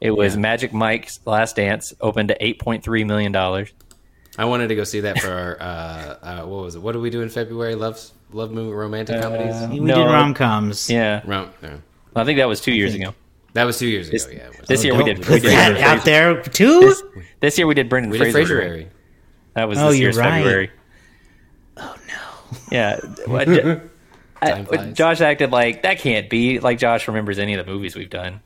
It 0.00 0.10
was 0.12 0.36
Magic 0.36 0.72
Mike's 0.72 1.18
Last 1.24 1.56
Dance 1.56 1.92
opened 2.00 2.28
to 2.28 2.44
eight 2.44 2.58
point 2.60 2.84
three 2.84 3.04
million 3.04 3.32
dollars. 3.32 3.72
I 4.36 4.44
wanted 4.44 4.68
to 4.68 4.76
go 4.76 4.84
see 4.84 5.00
that 5.00 5.18
for 5.20 5.30
our, 5.32 5.60
uh, 5.60 5.64
uh, 5.64 6.46
what 6.46 6.62
was 6.64 6.74
it? 6.76 6.82
What 6.82 6.92
did 6.92 7.00
we 7.02 7.10
do 7.10 7.22
in 7.22 7.28
February? 7.28 7.74
Love, 7.74 8.00
love 8.32 8.52
movie, 8.52 8.72
romantic 8.72 9.20
comedies? 9.20 9.68
We 9.68 9.80
No. 9.80 9.96
did 9.96 10.04
rom 10.04 10.34
coms. 10.34 10.88
Yeah, 10.88 11.22
Rom- 11.26 11.50
no. 11.60 11.80
I 12.14 12.24
think 12.24 12.38
that 12.38 12.46
was 12.46 12.60
two 12.60 12.72
years 12.72 12.94
ago. 12.94 13.14
That 13.58 13.64
was 13.64 13.76
two 13.78 13.88
years 13.88 14.08
ago, 14.08 14.18
yeah. 14.32 14.38
it 14.46 14.58
was. 14.60 14.68
This 14.68 14.84
year 14.84 14.94
we 14.94 15.02
oh, 15.02 15.06
did. 15.06 15.16
Put 15.22 15.28
We 15.34 15.40
did 15.40 15.50
that 15.50 15.76
out 15.80 16.02
Fraser. 16.02 16.34
there 16.34 16.42
too. 16.42 16.80
This, 16.80 17.02
this 17.40 17.58
year 17.58 17.66
we 17.66 17.74
did 17.74 17.88
Brendan 17.88 18.10
we 18.12 18.18
did 18.18 18.30
Fraser. 18.30 18.56
Fraser 18.60 18.90
That 19.54 19.68
was 19.68 19.78
Oh, 19.78 19.88
this 19.88 19.96
you're 19.98 20.04
year's 20.10 20.16
right. 20.16 20.30
February. 20.44 20.70
Oh 21.76 21.96
no. 22.06 22.58
Yeah. 22.70 23.00
What- 23.26 23.48
I- 24.40 24.92
Josh 24.92 25.20
acted 25.20 25.50
like 25.50 25.82
that 25.82 25.98
can't 25.98 26.30
be 26.30 26.60
like 26.60 26.78
Josh 26.78 27.08
remembers 27.08 27.40
any 27.40 27.54
of 27.54 27.66
the 27.66 27.72
movies 27.72 27.96
we've 27.96 28.08
done. 28.08 28.40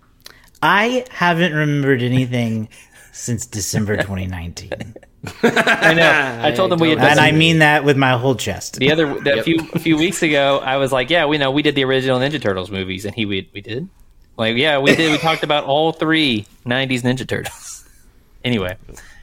I 0.62 1.04
haven't 1.10 1.52
remembered 1.52 2.02
anything 2.02 2.70
since 3.12 3.44
December 3.44 3.96
2019, 3.98 4.70
I 5.42 5.92
know. 5.92 6.40
I 6.42 6.52
told 6.52 6.72
him 6.72 6.78
we 6.78 6.88
had 6.90 6.98
done 6.98 7.10
and 7.10 7.20
I 7.20 7.32
mean 7.32 7.58
that 7.58 7.84
with 7.84 7.98
my 7.98 8.16
whole 8.16 8.34
chest. 8.36 8.76
the 8.76 8.90
other 8.90 9.20
that 9.20 9.36
Yep. 9.36 9.44
few 9.44 9.68
a 9.74 9.78
few 9.78 9.98
weeks 9.98 10.22
ago. 10.22 10.60
I 10.64 10.78
was 10.78 10.90
like, 10.92 11.10
yeah, 11.10 11.26
we 11.26 11.36
know 11.36 11.50
we 11.50 11.60
did 11.62 11.74
the 11.74 11.84
original 11.84 12.18
Ninja 12.18 12.40
Turtles 12.40 12.70
movies, 12.70 13.04
and 13.04 13.14
he 13.14 13.26
we 13.26 13.50
we 13.52 13.60
did. 13.60 13.88
Like, 14.36 14.56
yeah, 14.56 14.78
we 14.78 14.94
did. 14.96 15.12
We 15.12 15.18
talked 15.18 15.42
about 15.42 15.64
all 15.64 15.92
three 15.92 16.46
'90s 16.66 17.02
Ninja 17.02 17.26
Turtles. 17.26 17.84
anyway, 18.44 18.76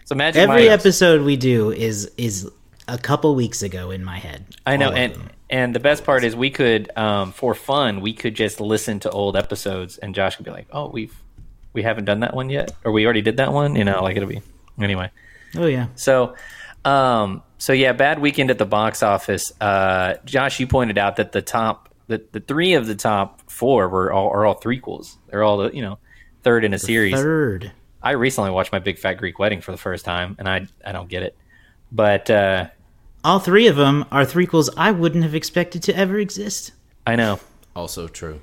so 0.05 0.16
Magic 0.16 0.41
Every 0.41 0.64
Mike. 0.64 0.72
episode 0.80 1.22
we 1.22 1.36
do 1.36 1.72
is 1.72 2.12
is 2.18 2.49
a 2.88 2.97
couple 2.97 3.36
weeks 3.36 3.62
ago 3.62 3.91
in 3.91 4.03
my 4.03 4.18
head. 4.20 4.45
I 4.66 4.78
know, 4.78 4.91
and 4.91 5.14
them. 5.14 5.30
and 5.49 5.76
the 5.76 5.80
best 5.80 6.03
part 6.03 6.24
is 6.24 6.36
we 6.36 6.49
could, 6.49 6.95
um, 6.97 7.32
for 7.32 7.53
fun, 7.55 8.01
we 8.01 8.14
could 8.14 8.36
just 8.36 8.60
listen 8.62 8.99
to 9.01 9.10
old 9.10 9.36
episodes, 9.36 9.97
and 9.97 10.14
Josh 10.16 10.36
could 10.36 10.45
be 10.45 10.51
like, 10.51 10.68
"Oh, 10.72 10.89
we've 10.89 11.16
we 11.74 11.84
haven't 11.84 12.05
done 12.05 12.20
that 12.22 12.34
one 12.36 12.49
yet, 12.49 12.72
or 12.84 12.91
we 12.91 13.05
already 13.05 13.22
did 13.22 13.38
that 13.38 13.51
one." 13.51 13.76
You 13.76 13.84
know, 13.84 14.03
like 14.03 14.16
it'll 14.16 14.30
be 14.30 14.41
anyway. 14.80 15.10
oh 15.57 15.66
yeah, 15.66 15.88
So, 15.95 16.36
um, 16.86 17.41
so 17.57 17.74
yeah, 17.74 17.93
bad 17.93 18.20
weekend 18.20 18.51
at 18.51 18.57
the 18.57 18.66
box 18.66 19.01
office. 19.03 19.51
Uh, 19.60 20.16
Josh, 20.26 20.60
you 20.60 20.68
pointed 20.68 20.97
out 20.97 21.16
that 21.18 21.32
the 21.32 21.41
top, 21.41 21.88
the, 22.10 22.26
the 22.32 22.39
three 22.39 22.74
of 22.74 22.88
the 22.88 22.95
top 22.95 23.49
four 23.49 23.88
were 23.88 24.12
all 24.12 24.30
are 24.30 24.45
all 24.45 24.55
threequels. 24.60 25.16
They're 25.30 25.43
all 25.43 25.57
the 25.57 25.70
you 25.74 25.82
know 25.82 25.99
third 26.43 26.66
in 26.66 26.74
a 26.74 26.80
series. 26.80 27.14
third. 27.14 27.72
I 28.01 28.12
recently 28.12 28.51
watched 28.51 28.72
my 28.72 28.80
Big 28.80 28.97
Fat 28.97 29.14
Greek 29.14 29.39
Wedding 29.39 29.62
for 29.62 29.72
the 29.72 29.78
first 29.78 30.03
time, 30.05 30.36
and 30.39 30.49
I 30.49 30.68
I 30.84 30.91
don't 30.91 31.07
get 31.07 31.24
it, 31.24 31.38
but 31.91 32.30
uh, 32.30 32.68
All 33.24 33.39
three 33.39 33.68
of 33.68 33.76
them 33.76 34.05
are 34.12 34.26
threequels 34.26 34.70
I 34.76 34.91
wouldn't 34.91 35.24
have 35.24 35.36
expected 35.36 35.84
to 35.84 35.95
ever 35.95 36.18
exist. 36.18 36.72
I 37.05 37.16
know. 37.16 37.39
Also 37.76 38.07
true. 38.07 38.41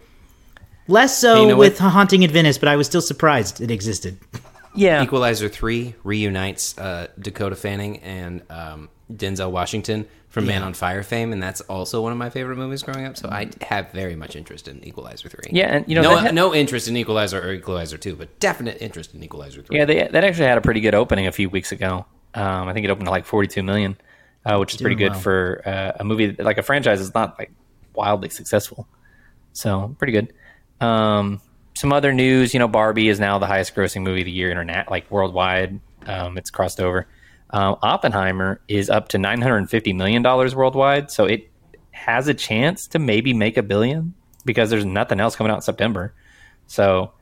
Less 0.89 1.19
so 1.19 1.43
You 1.43 1.49
know 1.49 1.57
with 1.57 1.81
what? 1.81 1.91
Haunting 1.91 2.23
in 2.23 2.31
Venice, 2.31 2.59
but 2.59 2.69
I 2.69 2.77
was 2.77 2.87
still 2.87 3.01
surprised 3.03 3.61
it 3.61 3.71
existed. 3.71 4.19
Yeah, 4.77 5.03
Equalizer 5.03 5.49
3 5.49 5.95
reunites 6.05 6.77
uh, 6.79 7.09
Dakota 7.19 7.57
Fanning 7.57 7.99
and 7.99 8.43
um, 8.51 8.89
Denzel 9.13 9.51
Washington 9.51 10.07
from 10.29 10.47
Man 10.47 10.63
on 10.63 10.75
Fire 10.75 11.03
fame, 11.03 11.33
and 11.33 11.43
that's 11.43 11.63
also 11.63 12.03
one 12.03 12.13
of 12.13 12.19
my 12.19 12.29
favorite 12.29 12.57
movies 12.57 12.83
growing 12.83 13.07
up. 13.07 13.17
So 13.17 13.29
I 13.31 13.49
have 13.63 13.91
very 13.93 14.15
much 14.17 14.37
interest 14.37 14.69
in 14.69 14.85
Equalizer 14.85 15.31
three. 15.31 15.51
Yeah, 15.51 15.77
and, 15.77 15.89
you 15.89 15.95
know, 15.95 16.03
no, 16.03 16.17
had- 16.19 16.35
no 16.35 16.55
interest 16.55 16.89
in 16.89 16.97
Equalizer 16.97 17.41
or 17.41 17.53
Equalizer 17.55 17.97
two, 17.97 18.15
but 18.17 18.39
definite 18.39 18.77
interest 18.83 19.15
in 19.15 19.23
Equalizer 19.23 19.63
three. 19.63 19.79
Yeah, 19.79 19.87
they, 19.87 20.07
that 20.09 20.25
actually 20.25 20.47
had 20.47 20.59
a 20.59 20.61
pretty 20.61 20.81
good 20.81 20.95
opening 20.95 21.27
a 21.27 21.33
few 21.33 21.49
weeks 21.49 21.73
ago. 21.73 22.05
Um, 22.35 22.69
I 22.69 22.75
think 22.75 22.85
it 22.85 22.91
opened 22.91 23.07
to 23.07 23.11
like 23.11 23.25
42 23.25 23.63
million, 23.63 23.97
uh, 24.45 24.59
which 24.59 24.75
is 24.75 24.81
pretty 24.81 24.97
good 24.97 25.13
well. 25.13 25.21
for 25.21 25.63
uh, 25.65 25.93
a 26.01 26.05
movie 26.05 26.27
that- 26.33 26.45
like 26.45 26.59
a 26.59 26.63
franchise 26.63 27.01
is 27.01 27.15
not 27.15 27.39
like 27.39 27.51
wildly 27.95 28.29
successful. 28.29 28.87
So 29.55 29.97
pretty 29.99 30.13
good. 30.13 30.35
Um, 30.87 31.41
some 31.77 31.93
other 31.93 32.13
news, 32.13 32.55
you 32.55 32.59
know, 32.59 32.69
Barbie 32.69 33.09
is 33.09 33.21
now 33.21 33.39
the 33.39 33.47
highest 33.47 33.75
grossing 33.75 34.03
movie 34.03 34.23
of 34.23 34.25
the 34.25 34.31
year, 34.33 34.51
internet 34.51 34.91
like 34.91 35.11
worldwide. 35.11 35.79
Um, 36.07 36.39
it's 36.39 36.51
crossed 36.51 36.81
over. 36.81 37.07
Um, 37.51 37.77
Oppenheimer 37.83 38.61
is 38.67 38.89
up 38.91 39.09
to 39.09 39.19
950 39.19 39.93
million 39.93 40.23
dollars 40.23 40.55
worldwide, 40.55 41.11
so 41.11 41.27
it 41.27 41.51
has 41.91 42.29
a 42.29 42.35
chance 42.35 42.87
to 42.89 42.99
maybe 42.99 43.35
make 43.35 43.57
a 43.57 43.63
billion 43.63 44.15
because 44.45 44.71
there's 44.71 44.85
nothing 44.85 45.21
else 45.21 45.37
coming 45.37 45.51
out 45.51 45.57
in 45.57 45.63
September. 45.63 46.13
So 46.67 47.13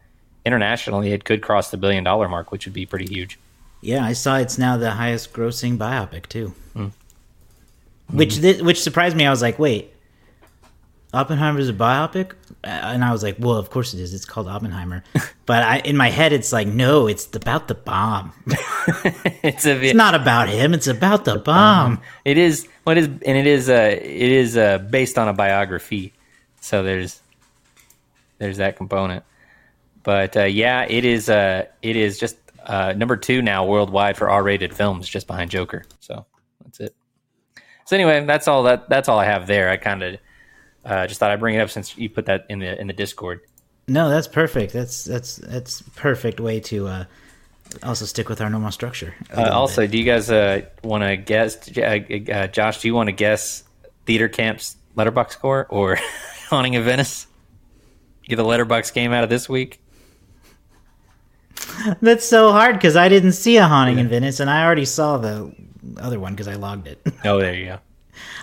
internationally, 0.46 1.12
it 1.12 1.24
could 1.24 1.42
cross 1.42 1.70
the 1.70 1.76
billion 1.76 2.05
dollar 2.05 2.28
mark, 2.28 2.52
which 2.52 2.66
would 2.66 2.74
be 2.74 2.86
pretty 2.86 3.07
huge. 3.12 3.38
Yeah, 3.80 4.05
I 4.05 4.12
saw 4.12 4.36
it's 4.38 4.57
now 4.57 4.76
the 4.76 4.92
highest 4.92 5.32
grossing 5.32 5.76
biopic 5.76 6.26
too. 6.28 6.55
Hmm. 6.72 6.88
Which 8.11 8.36
thi- 8.36 8.62
which 8.62 8.80
surprised 8.82 9.16
me. 9.16 9.26
I 9.26 9.30
was 9.30 9.42
like, 9.42 9.59
wait, 9.59 9.93
Oppenheimer's 11.14 11.68
a 11.68 11.72
biopic, 11.72 12.32
and 12.64 13.04
I 13.04 13.12
was 13.12 13.22
like, 13.22 13.36
well, 13.38 13.56
of 13.56 13.70
course 13.70 13.94
it 13.94 14.00
is. 14.00 14.12
It's 14.12 14.24
called 14.24 14.48
Oppenheimer. 14.48 15.04
but 15.46 15.62
I, 15.62 15.78
in 15.78 15.96
my 15.96 16.10
head, 16.10 16.32
it's 16.32 16.52
like, 16.52 16.66
no, 16.66 17.06
it's 17.06 17.34
about 17.34 17.68
the 17.68 17.74
bomb. 17.74 18.32
it's 19.42 19.64
a 19.66 19.80
It's 19.80 19.94
not 19.94 20.14
about 20.14 20.48
him. 20.48 20.74
It's 20.74 20.86
about 20.86 21.24
the 21.24 21.38
bomb. 21.38 22.00
It 22.24 22.38
is 22.38 22.68
what 22.84 22.98
is 22.98 23.06
and 23.06 23.22
it 23.22 23.46
is 23.46 23.68
uh 23.70 23.96
it 24.00 24.32
is 24.32 24.56
uh 24.56 24.78
based 24.78 25.18
on 25.18 25.28
a 25.28 25.32
biography. 25.32 26.12
So 26.60 26.82
there's 26.82 27.20
there's 28.38 28.58
that 28.58 28.76
component. 28.76 29.24
But 30.02 30.36
uh, 30.36 30.44
yeah, 30.44 30.86
it 30.88 31.04
is 31.04 31.28
uh 31.30 31.66
it 31.82 31.96
is 31.96 32.18
just 32.18 32.36
uh 32.64 32.92
number 32.92 33.16
2 33.16 33.42
now 33.42 33.64
worldwide 33.66 34.16
for 34.16 34.28
R-rated 34.28 34.74
films 34.74 35.08
just 35.08 35.26
behind 35.26 35.50
Joker. 35.50 35.84
So 36.00 36.26
that's 36.62 36.80
it. 36.80 36.94
So 37.86 37.96
anyway, 37.96 38.24
that's 38.24 38.48
all 38.48 38.64
that 38.64 38.88
that's 38.88 39.08
all 39.08 39.18
I 39.18 39.26
have 39.26 39.46
there. 39.46 39.70
I 39.70 39.76
kind 39.76 40.02
of 40.02 40.18
uh, 40.85 41.07
just 41.07 41.20
thought 41.20 41.30
I'd 41.30 41.41
bring 41.41 41.55
it 41.55 41.61
up 41.61 41.70
since 41.70 41.97
you 41.97 42.09
put 42.09 42.26
that 42.26 42.47
in 42.49 42.59
the 42.59 42.80
in 42.80 42.87
the 42.87 42.93
Discord. 42.93 43.41
No, 43.89 44.09
that's 44.09 44.28
perfect. 44.28 44.72
That's 44.72 45.05
that's 45.05 45.37
that's 45.37 45.82
perfect 45.95 46.41
way 46.41 46.61
to 46.61 46.87
uh, 46.87 47.05
also 47.82 48.05
stick 48.05 48.28
with 48.28 48.41
our 48.41 48.51
normal 48.51 48.70
structure. 48.70 49.14
Uh, 49.35 49.51
also, 49.51 49.82
bit. 49.82 49.91
do 49.91 49.99
you 49.99 50.05
guys 50.05 50.30
uh, 50.30 50.62
want 50.82 51.05
to 51.05 51.16
guess, 51.16 51.76
uh, 51.76 51.99
uh, 52.32 52.47
Josh? 52.49 52.80
Do 52.80 52.89
you 52.89 52.95
want 52.95 53.09
to 53.09 53.12
guess 53.12 53.64
Theater 54.07 54.28
Camp's 54.28 54.76
Letterboxd 54.97 55.32
score 55.32 55.66
or 55.68 55.99
Haunting 56.49 56.76
of 56.76 56.85
Venice? 56.85 57.26
Get 58.26 58.37
the 58.37 58.45
Letterboxd 58.45 58.95
game 58.95 59.12
out 59.12 59.24
of 59.24 59.30
this 59.30 59.49
week. 59.49 59.80
that's 62.01 62.26
so 62.26 62.53
hard 62.53 62.76
because 62.76 62.97
I 62.97 63.09
didn't 63.09 63.32
see 63.32 63.57
a 63.57 63.66
haunting 63.66 63.99
in 63.99 64.09
Venice, 64.09 64.41
and 64.41 64.51
I 64.51 64.64
already 64.64 64.85
saw 64.85 65.18
the 65.18 65.55
other 65.99 66.18
one 66.18 66.32
because 66.32 66.49
I 66.49 66.55
logged 66.55 66.87
it. 66.87 67.01
Oh, 67.24 67.39
there 67.39 67.55
you 67.55 67.66
go. 67.66 67.78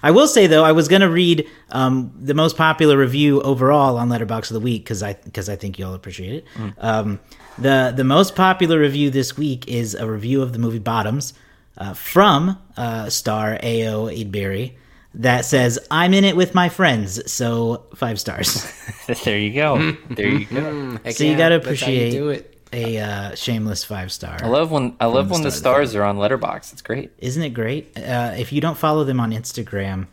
I 0.04 0.12
will 0.12 0.28
say 0.28 0.48
though, 0.48 0.64
I 0.64 0.72
was 0.72 0.88
gonna 0.88 1.10
read 1.10 1.48
um, 1.70 2.12
the 2.20 2.34
most 2.34 2.58
popular 2.58 2.98
review 2.98 3.42
overall 3.42 3.98
on 3.98 4.10
Letterboxd 4.10 4.52
of 4.52 4.56
the 4.56 4.60
week 4.60 4.84
because 4.84 5.04
I 5.04 5.14
because 5.14 5.50
I 5.50 5.56
think 5.56 5.80
y'all 5.80 5.94
appreciate 5.94 6.34
it. 6.34 6.74
Um, 6.78 7.20
the 7.58 7.94
the 7.96 8.04
most 8.04 8.36
popular 8.36 8.80
review 8.80 9.10
this 9.10 9.38
week 9.38 9.68
is 9.68 9.96
a 9.96 10.10
review 10.10 10.42
of 10.42 10.54
the 10.54 10.60
movie 10.60 10.80
Bottoms 10.80 11.34
uh, 11.78 11.94
from 11.94 12.58
uh, 12.78 13.10
star 13.10 13.58
Ayo 13.62 14.12
Edebiri 14.12 14.74
that 15.16 15.46
says 15.46 15.78
I'm 15.90 16.14
in 16.14 16.24
it 16.24 16.36
with 16.36 16.56
my 16.56 16.70
friends, 16.70 17.32
so 17.32 17.86
five 17.96 18.20
stars. 18.20 18.72
there 19.24 19.38
you 19.38 19.54
go. 19.54 19.96
There 20.10 20.28
you 20.28 20.46
go. 20.46 20.98
Heck 21.04 21.16
So 21.16 21.24
you 21.24 21.36
gotta 21.36 21.60
that's 21.60 21.82
how 21.82 21.88
you 21.88 21.98
appreciate 21.98 22.12
do 22.12 22.30
it. 22.30 22.51
A 22.74 22.98
uh, 22.98 23.36
shameless 23.36 23.84
five 23.84 24.12
star. 24.12 24.38
I 24.42 24.48
love 24.48 24.72
when 24.72 24.96
I 25.00 25.06
love 25.08 25.28
the 25.28 25.34
when 25.34 25.44
the 25.44 25.52
start 25.52 25.84
of 25.84 25.90
stars 25.90 25.96
are 25.96 26.04
on 26.04 26.18
Letterboxd. 26.18 26.72
It's 26.72 26.82
great. 26.82 27.12
Isn't 27.18 27.44
it 27.44 27.50
great? 27.50 27.98
Uh, 27.98 28.34
if 28.38 28.54
you 28.54 28.62
don't 28.62 28.78
follow 28.78 29.04
them 29.04 29.20
on 29.20 29.32
Instagram, 29.32 30.08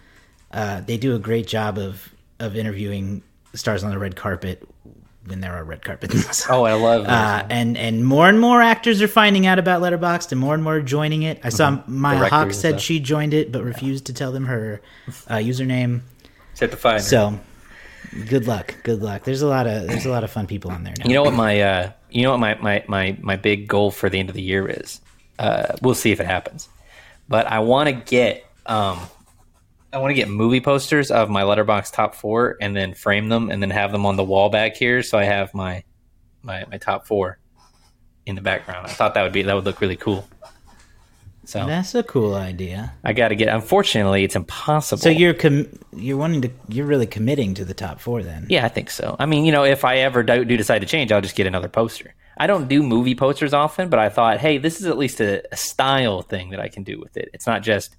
uh, 0.53 0.81
they 0.81 0.97
do 0.97 1.15
a 1.15 1.19
great 1.19 1.47
job 1.47 1.79
of 1.79 2.13
of 2.41 2.57
interviewing 2.57 3.23
stars 3.55 3.85
on 3.85 3.91
the 3.91 3.99
red 3.99 4.17
carpet 4.17 4.67
when 5.27 5.41
there 5.41 5.53
are 5.53 5.63
red 5.65 5.85
carpets. 5.85 6.47
Oh, 6.51 6.65
I 6.65 6.73
love 6.73 7.03
those. 7.03 7.11
Uh, 7.11 7.47
and 7.51 7.77
and 7.77 8.05
more 8.05 8.29
and 8.29 8.41
more 8.41 8.63
actors 8.63 9.03
are 9.03 9.09
finding 9.09 9.47
out 9.47 9.59
about 9.59 9.83
Letterboxd, 9.83 10.33
and 10.33 10.41
more 10.41 10.55
and 10.55 10.65
more 10.65 10.77
are 10.77 10.83
joining 10.83 11.23
it. 11.23 11.41
I 11.45 11.51
saw 11.51 11.83
Maya 11.87 12.19
Directors 12.19 12.39
Hawke 12.39 12.53
said 12.53 12.81
she 12.81 13.01
joined 13.01 13.35
it, 13.35 13.53
but 13.53 13.63
refused 13.63 14.07
to 14.07 14.13
tell 14.13 14.33
them 14.33 14.47
her 14.47 14.81
uh, 15.29 15.37
username. 15.37 16.01
Set 16.55 16.71
the 16.71 16.77
fire. 16.77 16.99
So, 16.99 17.39
good 18.29 18.47
luck, 18.47 18.75
good 18.83 19.03
luck. 19.03 19.25
There's 19.25 19.43
a 19.43 19.47
lot 19.47 19.67
of 19.67 19.87
there's 19.87 20.07
a 20.07 20.11
lot 20.11 20.25
of 20.25 20.31
fun 20.31 20.47
people 20.47 20.71
on 20.71 20.85
there 20.85 20.95
now. 20.99 21.07
You 21.07 21.15
know 21.15 21.23
what 21.23 21.35
my 21.35 21.61
uh, 21.61 21.93
you 22.11 22.23
know 22.23 22.31
what 22.31 22.41
my, 22.41 22.55
my, 22.57 22.85
my, 22.89 23.17
my 23.21 23.37
big 23.37 23.69
goal 23.69 23.91
for 23.91 24.09
the 24.09 24.19
end 24.19 24.29
of 24.29 24.35
the 24.35 24.43
year 24.43 24.69
is. 24.69 25.01
Uh, 25.39 25.77
we'll 25.83 25.95
see 25.95 26.11
if 26.11 26.21
it 26.21 26.27
happens, 26.27 26.69
but 27.29 27.47
I 27.47 27.61
want 27.61 27.89
to 27.89 27.95
get 27.95 28.45
um, 28.67 28.99
I 29.93 29.99
want 29.99 30.11
to 30.11 30.15
get 30.15 30.29
movie 30.29 30.61
posters 30.61 31.11
of 31.11 31.31
my 31.31 31.43
Letterboxd 31.43 31.93
top 31.93 32.15
four 32.15 32.57
and 32.61 32.77
then 32.77 32.93
frame 32.93 33.29
them 33.29 33.51
and 33.51 33.63
then 33.63 33.71
have 33.71 33.91
them 33.91 34.05
on 34.05 34.17
the 34.17 34.25
wall 34.25 34.51
back 34.51 34.77
here, 34.77 35.03
so 35.03 35.17
I 35.17 35.25
have 35.25 35.55
my 35.55 35.85
my, 36.43 36.65
my 36.71 36.79
top 36.79 37.07
four 37.07 37.39
in 38.27 38.35
the 38.35 38.43
background. 38.43 38.87
I 38.87 38.91
thought 38.91 39.15
that 39.15 39.23
would 39.23 39.33
be 39.33 39.43
that 39.43 39.55
would 39.55 39.65
look 39.65 39.81
really 39.81 39.97
cool. 39.97 40.29
So 41.49 41.65
That's 41.67 41.95
a 41.95 42.03
cool 42.03 42.35
idea. 42.35 42.93
I 43.03 43.15
got 43.15 43.29
to 43.29 43.35
get. 43.35 43.49
Unfortunately, 43.49 44.23
it's 44.23 44.37
impossible. 44.37 45.01
So 45.01 45.09
you're 45.09 45.33
com- 45.33 45.79
you're 45.97 46.19
wanting 46.19 46.43
to 46.43 46.51
you're 46.69 46.85
really 46.85 47.07
committing 47.07 47.55
to 47.55 47.65
the 47.65 47.73
top 47.73 48.01
four 48.01 48.23
then. 48.23 48.45
Yeah, 48.51 48.67
I 48.67 48.69
think 48.69 48.91
so. 48.91 49.17
I 49.19 49.25
mean, 49.25 49.47
you 49.47 49.53
know, 49.53 49.65
if 49.65 49.83
I 49.83 49.97
ever 50.01 50.23
do, 50.23 50.45
do 50.45 50.59
decide 50.59 50.81
to 50.81 50.87
change, 50.87 51.11
I'll 51.11 51.23
just 51.23 51.37
get 51.37 51.47
another 51.47 51.71
poster. 51.71 52.15
I 52.37 52.47
don't 52.49 52.69
do 52.69 52.83
movie 52.83 53.15
posters 53.15 53.55
often, 53.55 53.89
but 53.89 53.99
I 53.99 54.11
thought, 54.11 54.41
hey, 54.41 54.59
this 54.59 54.79
is 54.79 54.85
at 54.85 54.99
least 54.99 55.23
a, 55.23 55.43
a 55.51 55.57
style 55.57 56.21
thing 56.21 56.51
that 56.51 56.61
I 56.61 56.69
can 56.69 56.83
do 56.83 57.01
with 57.01 57.17
it. 57.17 57.31
It's 57.33 57.47
not 57.47 57.63
just, 57.63 57.97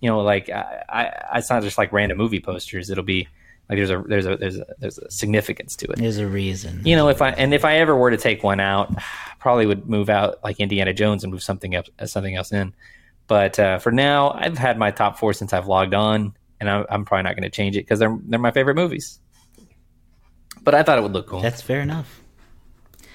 you 0.00 0.10
know, 0.10 0.22
like 0.22 0.50
I, 0.50 0.82
I, 0.88 1.38
it's 1.38 1.48
not 1.48 1.62
just 1.62 1.78
like 1.78 1.92
random 1.92 2.18
movie 2.18 2.40
posters. 2.40 2.90
It'll 2.90 3.04
be 3.04 3.28
like 3.70 3.78
there's 3.78 3.90
a 3.90 4.02
there's 4.04 4.26
a 4.26 4.36
there's 4.36 4.56
a 4.56 4.66
there's 4.78 4.98
a 4.98 5.08
significance 5.12 5.76
to 5.76 5.86
it. 5.86 5.96
There's 5.96 6.18
a 6.18 6.26
reason. 6.26 6.82
You 6.84 6.96
know, 6.96 7.08
if 7.08 7.22
I 7.22 7.30
and 7.30 7.54
if 7.54 7.64
I 7.64 7.76
ever 7.76 7.96
were 7.96 8.10
to 8.10 8.16
take 8.16 8.42
one 8.42 8.58
out, 8.58 8.92
I 8.96 9.02
probably 9.38 9.64
would 9.64 9.88
move 9.88 10.10
out 10.10 10.42
like 10.42 10.58
Indiana 10.58 10.92
Jones 10.92 11.22
and 11.22 11.32
move 11.32 11.44
something 11.44 11.76
else 11.76 11.88
something 12.06 12.34
else 12.34 12.50
in. 12.50 12.74
But 13.28 13.60
uh, 13.60 13.78
for 13.78 13.92
now, 13.92 14.32
I've 14.32 14.58
had 14.58 14.76
my 14.76 14.90
top 14.90 15.20
four 15.20 15.32
since 15.32 15.52
I've 15.52 15.68
logged 15.68 15.94
on, 15.94 16.34
and 16.58 16.68
I'm, 16.68 16.84
I'm 16.90 17.04
probably 17.04 17.22
not 17.22 17.36
going 17.36 17.44
to 17.44 17.50
change 17.50 17.76
it 17.76 17.82
because 17.82 18.00
they're 18.00 18.18
they're 18.24 18.40
my 18.40 18.50
favorite 18.50 18.74
movies. 18.74 19.20
But 20.62 20.74
I 20.74 20.82
thought 20.82 20.98
it 20.98 21.02
would 21.02 21.12
look 21.12 21.28
cool. 21.28 21.40
That's 21.40 21.62
fair 21.62 21.80
enough. 21.80 22.22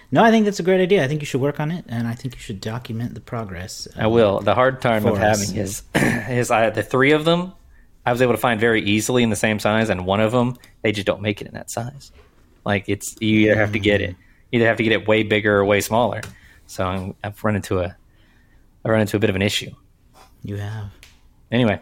No, 0.09 0.23
I 0.23 0.31
think 0.31 0.45
that's 0.45 0.61
a 0.61 0.63
great 0.63 0.79
idea. 0.79 1.03
I 1.03 1.09
think 1.09 1.21
you 1.21 1.25
should 1.25 1.41
work 1.41 1.59
on 1.59 1.69
it, 1.69 1.83
and 1.89 2.07
I 2.07 2.13
think 2.13 2.33
you 2.33 2.39
should 2.39 2.61
document 2.61 3.13
the 3.13 3.19
progress. 3.19 3.89
I 3.97 4.07
will. 4.07 4.39
The 4.39 4.55
hard 4.55 4.81
time 4.81 5.05
of 5.05 5.15
us. 5.15 5.41
having 5.41 5.57
is 5.57 5.83
is 5.93 6.49
I 6.49 6.69
the 6.69 6.81
three 6.81 7.11
of 7.11 7.25
them 7.25 7.51
I 8.05 8.11
was 8.11 8.21
able 8.21 8.33
to 8.33 8.37
find 8.39 8.59
very 8.59 8.81
easily 8.83 9.23
in 9.23 9.29
the 9.29 9.35
same 9.35 9.59
size, 9.59 9.89
and 9.89 10.05
one 10.05 10.21
of 10.21 10.31
them 10.31 10.57
they 10.83 10.91
just 10.91 11.07
don't 11.07 11.21
make 11.21 11.41
it 11.41 11.47
in 11.47 11.53
that 11.53 11.71
size. 11.71 12.11
Like 12.65 12.87
it's 12.87 13.15
you 13.19 13.39
either 13.41 13.55
have 13.55 13.71
to 13.73 13.79
get 13.79 14.01
it, 14.01 14.15
either 14.51 14.65
have 14.65 14.77
to 14.77 14.83
get 14.83 14.91
it 14.91 15.07
way 15.07 15.23
bigger 15.23 15.57
or 15.57 15.65
way 15.65 15.81
smaller. 15.81 16.21
So 16.67 16.83
I'm, 16.85 17.15
I've 17.23 17.43
run 17.43 17.55
into 17.55 17.79
a 17.79 17.95
I 18.83 18.89
run 18.89 19.01
into 19.01 19.17
a 19.17 19.19
bit 19.19 19.29
of 19.29 19.35
an 19.35 19.41
issue. 19.41 19.71
You 20.43 20.57
have. 20.57 20.91
Anyway, 21.51 21.79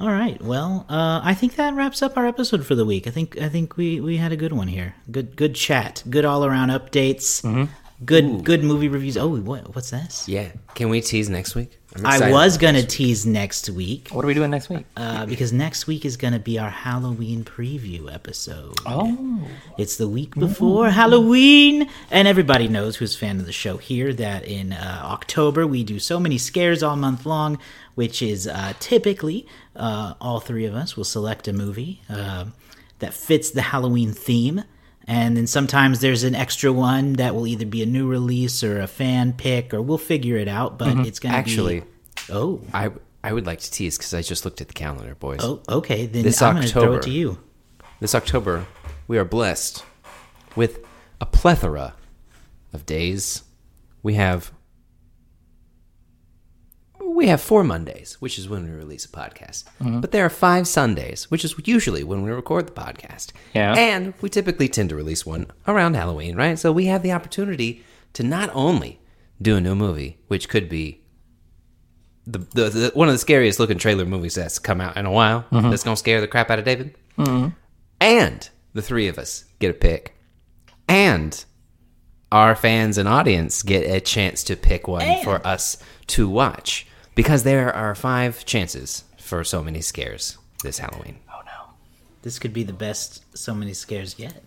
All 0.00 0.10
right. 0.10 0.40
Well, 0.42 0.86
uh, 0.88 1.20
I 1.22 1.34
think 1.34 1.56
that 1.56 1.74
wraps 1.74 2.02
up 2.02 2.16
our 2.16 2.26
episode 2.26 2.64
for 2.66 2.74
the 2.74 2.84
week. 2.84 3.06
I 3.06 3.10
think 3.10 3.40
I 3.40 3.48
think 3.48 3.76
we, 3.76 4.00
we 4.00 4.16
had 4.16 4.32
a 4.32 4.36
good 4.36 4.52
one 4.52 4.68
here. 4.68 4.94
Good 5.10 5.36
good 5.36 5.54
chat. 5.54 6.02
Good 6.08 6.24
all 6.24 6.44
around 6.44 6.70
updates. 6.70 7.42
Mm-hmm. 7.42 7.64
Good 8.04 8.44
good 8.44 8.62
movie 8.64 8.88
reviews. 8.88 9.16
Oh, 9.16 9.36
what 9.40 9.74
what's 9.74 9.90
this? 9.90 10.28
Yeah. 10.28 10.52
Can 10.74 10.88
we 10.88 11.00
tease 11.00 11.28
next 11.28 11.54
week? 11.56 11.77
I'm 11.96 12.04
I 12.04 12.14
excited 12.16 12.32
was 12.32 12.58
gonna 12.58 12.82
this. 12.82 12.94
tease 12.94 13.26
next 13.26 13.70
week 13.70 14.10
what 14.12 14.22
are 14.24 14.28
we 14.28 14.34
doing 14.34 14.50
next 14.50 14.68
week? 14.68 14.84
uh, 14.96 15.24
because 15.26 15.52
next 15.52 15.86
week 15.86 16.04
is 16.04 16.16
gonna 16.18 16.38
be 16.38 16.58
our 16.58 16.68
Halloween 16.70 17.44
preview 17.44 18.12
episode. 18.12 18.74
Oh, 18.84 19.40
It's 19.78 19.96
the 19.96 20.06
week 20.08 20.34
before 20.34 20.90
Halloween, 20.90 21.88
and 22.10 22.28
everybody 22.28 22.68
knows 22.68 22.96
who's 22.96 23.14
a 23.14 23.18
fan 23.18 23.40
of 23.40 23.46
the 23.46 23.52
show 23.52 23.78
here 23.78 24.12
that 24.14 24.44
in 24.44 24.72
uh, 24.74 25.00
October 25.04 25.66
we 25.66 25.82
do 25.82 25.98
so 25.98 26.20
many 26.20 26.36
scares 26.36 26.82
all 26.82 26.96
month 26.96 27.24
long, 27.24 27.58
which 27.94 28.20
is 28.20 28.46
uh, 28.46 28.74
typically 28.80 29.46
uh, 29.74 30.12
all 30.20 30.40
three 30.40 30.66
of 30.66 30.74
us 30.74 30.96
will 30.96 31.04
select 31.04 31.48
a 31.48 31.52
movie 31.54 32.02
uh, 32.10 32.44
that 32.98 33.14
fits 33.14 33.50
the 33.50 33.62
Halloween 33.62 34.12
theme. 34.12 34.64
And 35.08 35.36
then 35.36 35.46
sometimes 35.46 36.00
there's 36.00 36.22
an 36.22 36.34
extra 36.34 36.70
one 36.70 37.14
that 37.14 37.34
will 37.34 37.46
either 37.46 37.64
be 37.64 37.82
a 37.82 37.86
new 37.86 38.06
release 38.06 38.62
or 38.62 38.78
a 38.78 38.86
fan 38.86 39.32
pick, 39.32 39.72
or 39.72 39.80
we'll 39.80 39.96
figure 39.98 40.36
it 40.36 40.48
out. 40.48 40.78
But 40.78 40.88
mm-hmm. 40.88 41.04
it's 41.06 41.18
going 41.18 41.32
to 41.32 41.38
Actually, 41.38 41.80
be 41.80 41.86
oh 42.30 42.60
I 42.74 42.90
I 43.24 43.32
would 43.32 43.46
like 43.46 43.60
to 43.60 43.70
tease 43.70 43.96
because 43.96 44.12
I 44.12 44.20
just 44.20 44.44
looked 44.44 44.60
at 44.60 44.68
the 44.68 44.74
calendar, 44.74 45.14
boys. 45.14 45.40
oh 45.42 45.62
okay. 45.68 46.04
Then 46.06 46.22
This 46.24 46.42
I'm 46.42 46.56
going 46.56 46.66
to 46.66 46.72
throw 46.72 46.82
October. 46.82 46.98
it 46.98 47.02
to 47.04 47.10
you. 47.10 47.38
This 48.00 48.14
October, 48.14 48.66
we 49.08 49.16
are 49.18 49.24
blessed 49.24 49.82
with 50.54 50.78
a 51.20 51.26
plethora 51.26 51.94
of 52.74 52.84
days. 52.84 53.42
We 54.02 54.14
have 54.14 54.52
we 57.18 57.26
have 57.26 57.40
four 57.40 57.64
Mondays, 57.64 58.16
which 58.20 58.38
is 58.38 58.48
when 58.48 58.62
we 58.64 58.70
release 58.70 59.04
a 59.04 59.08
podcast. 59.08 59.64
Mm-hmm. 59.80 60.00
But 60.00 60.12
there 60.12 60.24
are 60.24 60.30
five 60.30 60.68
Sundays, 60.68 61.30
which 61.30 61.44
is 61.44 61.54
usually 61.64 62.04
when 62.04 62.22
we 62.22 62.30
record 62.30 62.66
the 62.68 62.72
podcast. 62.72 63.32
Yeah. 63.54 63.74
And 63.74 64.14
we 64.20 64.28
typically 64.28 64.68
tend 64.68 64.88
to 64.90 64.96
release 64.96 65.26
one 65.26 65.46
around 65.66 65.94
Halloween, 65.94 66.36
right? 66.36 66.58
So 66.58 66.70
we 66.72 66.86
have 66.86 67.02
the 67.02 67.12
opportunity 67.12 67.82
to 68.12 68.22
not 68.22 68.50
only 68.54 69.00
do 69.42 69.56
a 69.56 69.60
new 69.60 69.74
movie, 69.74 70.18
which 70.28 70.48
could 70.48 70.68
be 70.68 71.02
the, 72.26 72.38
the, 72.38 72.68
the 72.70 72.90
one 72.94 73.08
of 73.08 73.14
the 73.14 73.18
scariest 73.18 73.58
looking 73.58 73.78
trailer 73.78 74.04
movies 74.04 74.34
that's 74.36 74.58
come 74.58 74.80
out 74.80 74.96
in 74.96 75.06
a 75.06 75.10
while, 75.12 75.44
Mm-hmm. 75.50 75.70
that's 75.70 75.82
gonna 75.82 75.96
scare 75.96 76.20
the 76.20 76.28
crap 76.28 76.50
out 76.50 76.58
of 76.58 76.64
David, 76.64 76.94
and 78.00 78.48
the 78.74 78.82
three 78.82 79.08
of 79.08 79.18
us 79.18 79.44
get 79.58 79.70
a 79.70 79.74
pick, 79.74 80.14
and 80.88 81.44
our 82.30 82.54
fans 82.54 82.98
and 82.98 83.08
audience 83.08 83.62
get 83.62 83.84
a 83.90 84.00
chance 84.00 84.44
to 84.44 84.56
pick 84.56 84.86
one 84.86 85.24
for 85.24 85.44
us 85.46 85.78
to 86.08 86.28
watch 86.28 86.86
because 87.18 87.42
there 87.42 87.74
are 87.74 87.96
five 87.96 88.44
chances 88.46 89.02
for 89.18 89.42
so 89.42 89.60
many 89.60 89.80
scares 89.80 90.38
this 90.62 90.78
Halloween. 90.78 91.18
Oh 91.28 91.40
no. 91.44 91.72
This 92.22 92.38
could 92.38 92.52
be 92.52 92.62
the 92.62 92.72
best 92.72 93.24
so 93.36 93.54
many 93.54 93.74
scares 93.74 94.20
yet. 94.20 94.40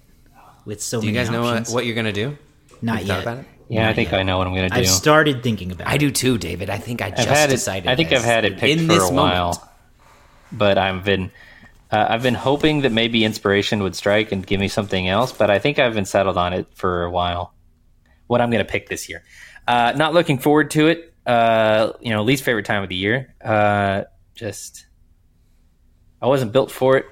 With 0.63 0.81
so 0.81 0.99
many. 0.99 1.07
Do 1.07 1.07
you 1.07 1.13
many 1.13 1.25
guys 1.25 1.33
know 1.33 1.41
what, 1.41 1.67
what 1.67 1.85
you're 1.85 1.95
gonna 1.95 2.13
do? 2.13 2.37
Not 2.81 3.01
you 3.01 3.07
thought 3.07 3.13
yet. 3.15 3.21
about 3.23 3.37
it? 3.39 3.45
Yeah, 3.67 3.89
I 3.89 3.93
think 3.93 4.11
yet. 4.11 4.21
I 4.21 4.23
know 4.23 4.37
what 4.37 4.47
I'm 4.47 4.55
gonna 4.55 4.69
do. 4.69 4.75
I've 4.75 4.87
started 4.87 5.43
thinking 5.43 5.73
about 5.73 5.89
I 5.89 5.95
it. 5.95 5.97
do 5.97 6.11
too, 6.11 6.37
David. 6.37 6.69
I 6.69 6.77
think 6.77 7.01
I 7.01 7.09
just 7.09 7.27
I've 7.27 7.27
had 7.27 7.49
it. 7.49 7.53
decided. 7.53 7.89
I 7.89 7.97
think 7.97 8.09
this 8.09 8.19
I've 8.19 8.25
had 8.25 8.45
it 8.45 8.57
picked 8.57 8.79
in 8.79 8.87
for 8.87 8.93
this 8.93 9.09
a 9.09 9.13
moment. 9.13 9.33
while, 9.33 9.69
but 10.53 10.77
I've 10.77 11.03
been 11.03 11.29
uh, 11.91 12.05
I've 12.07 12.23
been 12.23 12.35
hoping 12.35 12.81
that 12.81 12.93
maybe 12.93 13.25
inspiration 13.25 13.83
would 13.83 13.97
strike 13.97 14.31
and 14.31 14.47
give 14.47 14.61
me 14.61 14.69
something 14.69 15.09
else. 15.09 15.33
But 15.33 15.51
I 15.51 15.59
think 15.59 15.77
I've 15.77 15.93
been 15.93 16.05
settled 16.05 16.37
on 16.37 16.53
it 16.53 16.67
for 16.73 17.03
a 17.03 17.11
while. 17.11 17.53
What 18.27 18.39
I'm 18.39 18.49
going 18.49 18.65
to 18.65 18.71
pick 18.71 18.87
this 18.87 19.09
year. 19.09 19.23
Uh, 19.67 19.91
not 19.97 20.13
looking 20.13 20.37
forward 20.37 20.71
to 20.71 20.87
it. 20.87 21.10
Uh, 21.31 21.93
you 22.01 22.09
know, 22.09 22.23
least 22.23 22.43
favorite 22.43 22.65
time 22.65 22.83
of 22.83 22.89
the 22.89 22.95
year. 22.95 23.33
Uh, 23.43 24.03
just 24.35 24.85
I 26.21 26.27
wasn't 26.27 26.51
built 26.51 26.71
for 26.71 26.97
it, 26.97 27.05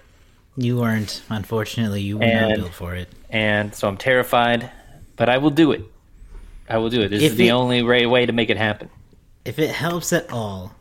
You 0.58 0.78
weren't, 0.78 1.22
unfortunately. 1.30 2.02
You 2.02 2.18
were 2.18 2.26
not 2.26 2.56
built 2.56 2.74
for 2.74 2.96
it. 2.96 3.08
and 3.30 3.74
so 3.74 3.88
I'm 3.88 3.98
terrified. 3.98 4.70
But 5.16 5.28
I 5.30 5.38
will 5.38 5.50
do 5.52 5.72
it. 5.74 5.82
I 6.70 6.78
will 6.78 6.90
do 6.90 7.02
it. 7.02 7.10
This 7.10 7.24
If 7.24 7.32
is 7.34 7.38
the 7.38 7.48
it- 7.50 7.52
only 7.52 7.82
way, 7.84 8.06
way 8.06 8.26
to 8.26 8.32
make 8.34 8.50
it 8.50 8.58
happen. 8.58 8.90
If 9.46 9.58
it 9.60 9.70
helps 9.70 10.14
at 10.14 10.30
all, 10.32 10.74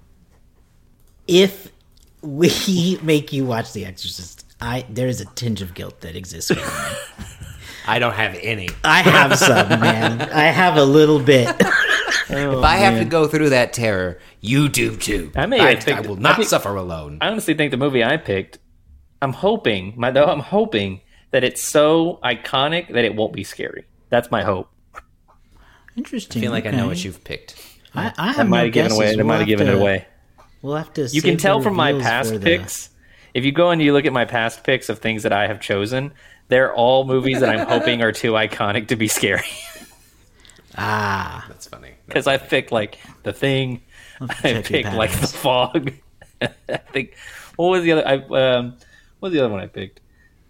if 1.27 1.71
we 2.23 2.99
make 3.03 3.33
you 3.33 3.45
watch 3.47 3.73
The 3.73 3.85
Exorcist, 3.87 4.45
I 4.61 4.85
there 4.91 5.07
is 5.09 5.21
a 5.21 5.25
tinge 5.35 5.63
of 5.63 5.75
guilt 5.75 6.01
that 6.03 6.17
exists 6.17 6.51
with. 6.51 6.59
I 7.87 7.99
don't 7.99 8.13
have 8.15 8.37
any. 8.43 8.69
I 8.85 9.01
have 9.03 9.39
some, 9.39 9.69
man. 9.81 10.21
I 10.23 10.45
have 10.51 10.77
a 10.77 10.85
little 10.85 11.19
bit. 11.21 11.49
if 12.31 12.65
I 12.65 12.77
have 12.77 12.99
to 12.99 13.05
go 13.05 13.27
through 13.27 13.51
that 13.51 13.73
terror, 13.73 14.19
you 14.41 14.69
do 14.69 14.97
too. 14.97 15.31
I 15.37 15.47
may 15.47 15.61
I, 15.61 15.75
picked- 15.77 15.89
I 15.89 16.01
will 16.01 16.17
I 16.17 16.21
not 16.21 16.37
think- 16.37 16.49
suffer 16.49 16.75
alone. 16.75 17.19
I 17.21 17.29
honestly 17.29 17.55
think 17.55 17.71
the 17.71 17.77
movie 17.77 18.03
I 18.05 18.17
picked, 18.17 18.59
I'm 19.23 19.33
hoping, 19.33 19.95
my 19.97 20.11
though 20.11 20.27
I'm 20.27 20.41
hoping 20.41 21.01
that 21.31 21.45
it's 21.45 21.63
so 21.63 22.19
iconic 22.25 22.93
that 22.95 23.05
it 23.05 23.15
won't 23.15 23.33
be 23.33 23.45
scary. 23.45 23.85
That's 24.11 24.31
my 24.31 24.43
hope. 24.43 24.71
Interesting. 25.97 26.41
I 26.41 26.43
feel 26.43 26.53
like 26.53 26.67
I 26.67 26.71
know 26.71 26.87
what 26.87 27.03
you've 27.05 27.23
picked. 27.25 27.57
I, 27.95 28.13
I 28.17 28.27
have 28.29 28.37
That 28.37 28.47
might 28.49 28.59
no 28.59 28.65
have 28.65 28.73
given 28.73 28.93
away. 28.93 28.99
guesses. 29.07 29.17
That 29.17 29.25
We'll 29.25 29.27
might 29.27 29.33
have 29.35 29.41
have 29.41 29.49
given 29.49 29.67
to- 29.67 29.73
it 29.73 29.81
away. 29.81 30.07
We'll 30.63 30.77
have 30.77 30.93
to. 30.95 31.07
You 31.11 31.23
can 31.23 31.37
tell 31.37 31.61
from 31.61 31.75
my 31.75 31.93
past 32.01 32.33
the- 32.33 32.41
picks. 32.41 32.91
If 33.35 33.45
you 33.45 33.53
go 33.53 33.71
and 33.71 33.81
you 33.83 33.93
look 33.93 34.07
at 34.07 34.13
my 34.13 34.25
past 34.25 34.65
picks 34.65 34.89
of 34.89 34.99
things 35.01 35.23
that 35.25 35.33
I 35.33 35.47
have 35.49 35.61
chosen, 35.61 36.13
they're 36.49 36.73
all 36.73 37.05
movies 37.05 37.41
that 37.41 37.49
I'm 37.51 37.67
hoping 37.69 38.03
are 38.03 38.11
too 38.11 38.33
iconic 38.33 38.89
to 38.89 38.97
be 38.97 39.07
scary. 39.07 39.45
Ah, 40.77 41.45
That's 41.49 41.67
funny. 41.67 41.93
Because 42.09 42.27
I 42.27 42.39
picked 42.39 42.73
like 42.73 42.99
The 43.23 43.33
Thing. 43.33 43.83
I 44.21 44.63
picked 44.65 44.95
like 44.95 45.13
The. 45.13 45.27
Fog. 45.27 45.93
I 46.43 46.77
think. 46.93 47.15
What 47.57 47.69
was 47.69 47.83
the 47.85 47.93
other? 47.93 48.09
I 48.09 48.15
um. 48.15 48.77
What 49.21 49.29
was 49.29 49.33
the 49.33 49.41
other 49.41 49.53
one 49.53 49.61
I 49.61 49.67
picked? 49.67 50.01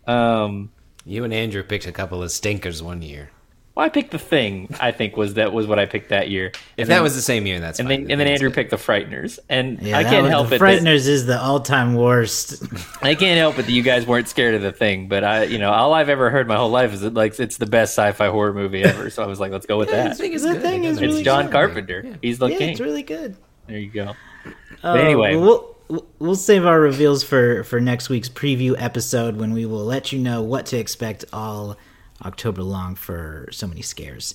Um. 0.06 0.70
You 1.04 1.24
and 1.24 1.32
Andrew 1.32 1.62
picked 1.62 1.86
a 1.86 1.92
couple 1.92 2.22
of 2.22 2.30
stinkers 2.30 2.82
one 2.82 3.02
year. 3.02 3.30
Well, 3.78 3.86
I 3.86 3.90
picked 3.90 4.10
The 4.10 4.18
Thing. 4.18 4.74
I 4.80 4.90
think 4.90 5.16
was 5.16 5.34
that 5.34 5.52
was 5.52 5.68
what 5.68 5.78
I 5.78 5.86
picked 5.86 6.08
that 6.08 6.28
year. 6.28 6.50
If 6.76 6.88
that 6.88 7.00
was 7.00 7.14
the 7.14 7.22
same 7.22 7.46
year, 7.46 7.60
that's 7.60 7.78
and 7.78 7.88
fine. 7.88 8.02
then 8.02 8.10
and 8.10 8.20
then 8.20 8.26
Andrew 8.26 8.50
picked 8.50 8.70
The 8.70 8.76
Frighteners, 8.76 9.38
and 9.48 9.80
yeah. 9.80 9.96
I 9.96 10.02
can't 10.02 10.24
was- 10.24 10.30
help 10.30 10.48
the 10.48 10.56
it. 10.56 10.60
Frighteners 10.60 11.06
is 11.06 11.26
the 11.26 11.40
all-time 11.40 11.94
worst. 11.94 12.60
I 13.02 13.14
can't 13.14 13.38
help 13.38 13.56
it 13.60 13.66
that 13.66 13.70
you 13.72 13.84
guys 13.84 14.04
weren't 14.04 14.26
scared 14.26 14.56
of 14.56 14.62
The 14.62 14.72
Thing, 14.72 15.06
but 15.06 15.22
I, 15.22 15.44
you 15.44 15.58
know, 15.58 15.70
all 15.70 15.94
I've 15.94 16.08
ever 16.08 16.28
heard 16.28 16.48
my 16.48 16.56
whole 16.56 16.70
life 16.70 16.92
is 16.92 17.02
that 17.02 17.14
like 17.14 17.38
it's 17.38 17.58
the 17.58 17.66
best 17.66 17.92
sci-fi 17.94 18.26
horror 18.30 18.52
movie 18.52 18.82
ever. 18.82 19.10
So 19.10 19.22
I 19.22 19.26
was 19.26 19.38
like, 19.38 19.52
let's 19.52 19.64
go 19.66 19.78
with 19.78 19.90
I 19.90 19.92
that. 19.92 20.16
think 20.16 20.34
it's 20.34 20.42
The 20.42 20.54
good. 20.54 20.62
thing 20.62 20.82
It 20.82 20.88
is 20.88 20.96
does 20.96 21.02
It's 21.04 21.12
really 21.12 21.22
John 21.22 21.44
good. 21.44 21.52
Carpenter. 21.52 22.16
He's 22.20 22.38
the 22.38 22.48
yeah, 22.48 22.58
king. 22.58 22.70
it's 22.70 22.80
really 22.80 23.04
good. 23.04 23.36
there 23.68 23.78
you 23.78 23.90
go. 23.92 24.08
Uh, 24.08 24.52
But 24.82 25.00
anyway. 25.02 25.36
we'll 25.36 25.76
we'll 26.18 26.34
save 26.34 26.66
our 26.66 26.80
reveals 26.80 27.22
for 27.22 27.62
for 27.62 27.80
next 27.80 28.08
week's 28.08 28.28
preview 28.28 28.74
episode 28.76 29.36
when 29.36 29.52
we 29.52 29.66
will 29.66 29.84
let 29.84 30.10
you 30.10 30.18
know 30.18 30.42
what 30.42 30.66
to 30.66 30.76
expect 30.78 31.24
all 31.32 31.76
October 32.24 32.62
long 32.62 32.94
for 32.94 33.48
so 33.50 33.66
many 33.66 33.82
scares. 33.82 34.34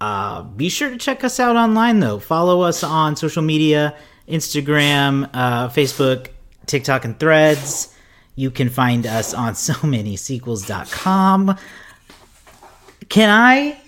Uh, 0.00 0.42
be 0.42 0.68
sure 0.68 0.90
to 0.90 0.96
check 0.96 1.22
us 1.22 1.38
out 1.38 1.56
online 1.56 2.00
though. 2.00 2.18
Follow 2.18 2.62
us 2.62 2.82
on 2.82 3.16
social 3.16 3.42
media: 3.42 3.94
Instagram, 4.28 5.30
uh, 5.32 5.68
Facebook, 5.68 6.28
TikTok, 6.66 7.04
and 7.04 7.18
Threads. 7.18 7.94
You 8.34 8.50
can 8.50 8.68
find 8.68 9.06
us 9.06 9.32
on 9.34 9.54
so 9.68 9.74
many 9.86 10.16
sequels.com. 10.16 11.56
Can 13.08 13.30
I? 13.30 13.78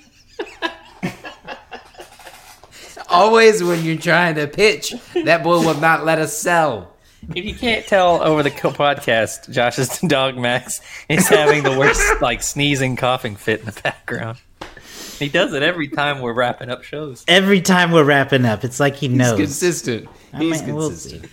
Always 3.09 3.63
when 3.63 3.85
you're 3.85 3.97
trying 3.97 4.35
to 4.37 4.47
pitch, 4.47 4.95
that 5.25 5.45
boy 5.45 5.59
will 5.59 5.81
not 5.81 6.05
let 6.05 6.19
us 6.19 6.37
sell. 6.37 6.94
If 7.35 7.45
you 7.45 7.55
can't 7.55 7.87
tell 7.87 8.23
over 8.23 8.43
the 8.43 8.51
podcast, 8.51 9.51
Josh's 9.51 9.99
dog 10.01 10.37
Max 10.37 10.81
is 11.09 11.29
having 11.29 11.63
the 11.63 11.77
worst 11.79 12.03
like 12.21 12.43
sneezing, 12.43 12.97
coughing 12.97 13.37
fit 13.37 13.61
in 13.61 13.67
the 13.67 13.81
background. 13.83 14.39
He 15.19 15.29
does 15.29 15.53
it 15.53 15.63
every 15.63 15.89
time 15.89 16.21
we're 16.21 16.33
wrapping 16.33 16.71
up 16.71 16.83
shows. 16.83 17.25
Every 17.29 17.61
time 17.61 17.93
we're 17.93 18.05
wrapping 18.05 18.45
up, 18.45 18.65
it's 18.65 18.81
like 18.81 18.97
he 18.97 19.09
He's 19.09 19.17
knows. 19.17 19.39
consistent. 19.39 20.09
He's 20.37 20.63
might- 20.63 20.75
we'll 20.75 20.89
consistent. 20.89 21.31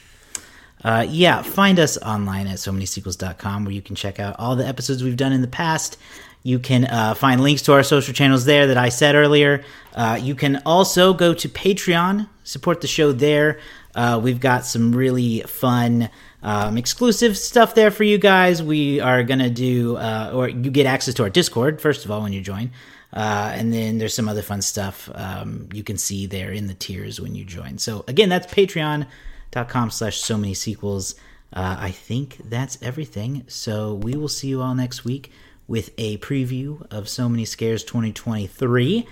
Uh, 0.83 1.05
yeah, 1.07 1.41
find 1.43 1.79
us 1.79 1.97
online 1.99 2.47
at 2.47 2.57
so 2.57 2.71
many 2.71 2.85
sequels.com 2.85 3.65
where 3.65 3.73
you 3.73 3.81
can 3.83 3.95
check 3.95 4.19
out 4.19 4.35
all 4.39 4.55
the 4.55 4.65
episodes 4.67 5.03
we've 5.03 5.17
done 5.17 5.31
in 5.31 5.41
the 5.41 5.47
past. 5.47 5.97
You 6.43 6.57
can 6.57 6.85
uh, 6.85 7.13
find 7.13 7.39
links 7.41 7.61
to 7.63 7.73
our 7.73 7.83
social 7.83 8.15
channels 8.15 8.45
there 8.45 8.65
that 8.67 8.77
I 8.77 8.89
said 8.89 9.13
earlier. 9.13 9.63
Uh, 9.93 10.17
you 10.19 10.33
can 10.33 10.59
also 10.65 11.13
go 11.13 11.35
to 11.35 11.47
Patreon, 11.47 12.27
support 12.43 12.81
the 12.81 12.87
show 12.87 13.11
there. 13.11 13.59
Uh, 13.95 14.19
we've 14.21 14.39
got 14.39 14.65
some 14.65 14.93
really 14.93 15.41
fun 15.41 16.09
um, 16.43 16.77
exclusive 16.77 17.37
stuff 17.37 17.75
there 17.75 17.91
for 17.91 18.03
you 18.03 18.17
guys. 18.17 18.63
We 18.63 18.99
are 18.99 19.23
going 19.23 19.39
to 19.39 19.49
do, 19.49 19.97
uh, 19.97 20.31
or 20.33 20.49
you 20.49 20.71
get 20.71 20.85
access 20.85 21.13
to 21.15 21.23
our 21.23 21.29
Discord, 21.29 21.81
first 21.81 22.05
of 22.05 22.11
all, 22.11 22.21
when 22.21 22.33
you 22.33 22.41
join. 22.41 22.71
Uh, 23.13 23.51
and 23.53 23.73
then 23.73 23.97
there's 23.97 24.13
some 24.13 24.29
other 24.29 24.41
fun 24.41 24.61
stuff 24.61 25.09
um, 25.15 25.67
you 25.73 25.83
can 25.83 25.97
see 25.97 26.25
there 26.25 26.51
in 26.51 26.67
the 26.67 26.73
tiers 26.73 27.19
when 27.19 27.35
you 27.35 27.43
join. 27.43 27.77
So 27.77 28.05
again, 28.07 28.29
that's 28.29 28.51
patreon.com 28.51 29.91
slash 29.91 30.17
so 30.17 30.37
many 30.37 30.53
sequels. 30.53 31.15
Uh, 31.53 31.75
I 31.77 31.91
think 31.91 32.37
that's 32.45 32.81
everything. 32.81 33.43
So 33.47 33.95
we 33.95 34.15
will 34.15 34.29
see 34.29 34.47
you 34.47 34.61
all 34.61 34.75
next 34.75 35.03
week 35.03 35.31
with 35.67 35.91
a 35.97 36.17
preview 36.17 36.85
of 36.89 37.09
So 37.09 37.27
Many 37.27 37.45
Scares 37.45 37.83
2023. 37.83 39.05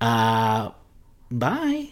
Uh, 0.00 0.70
bye. 1.30 1.90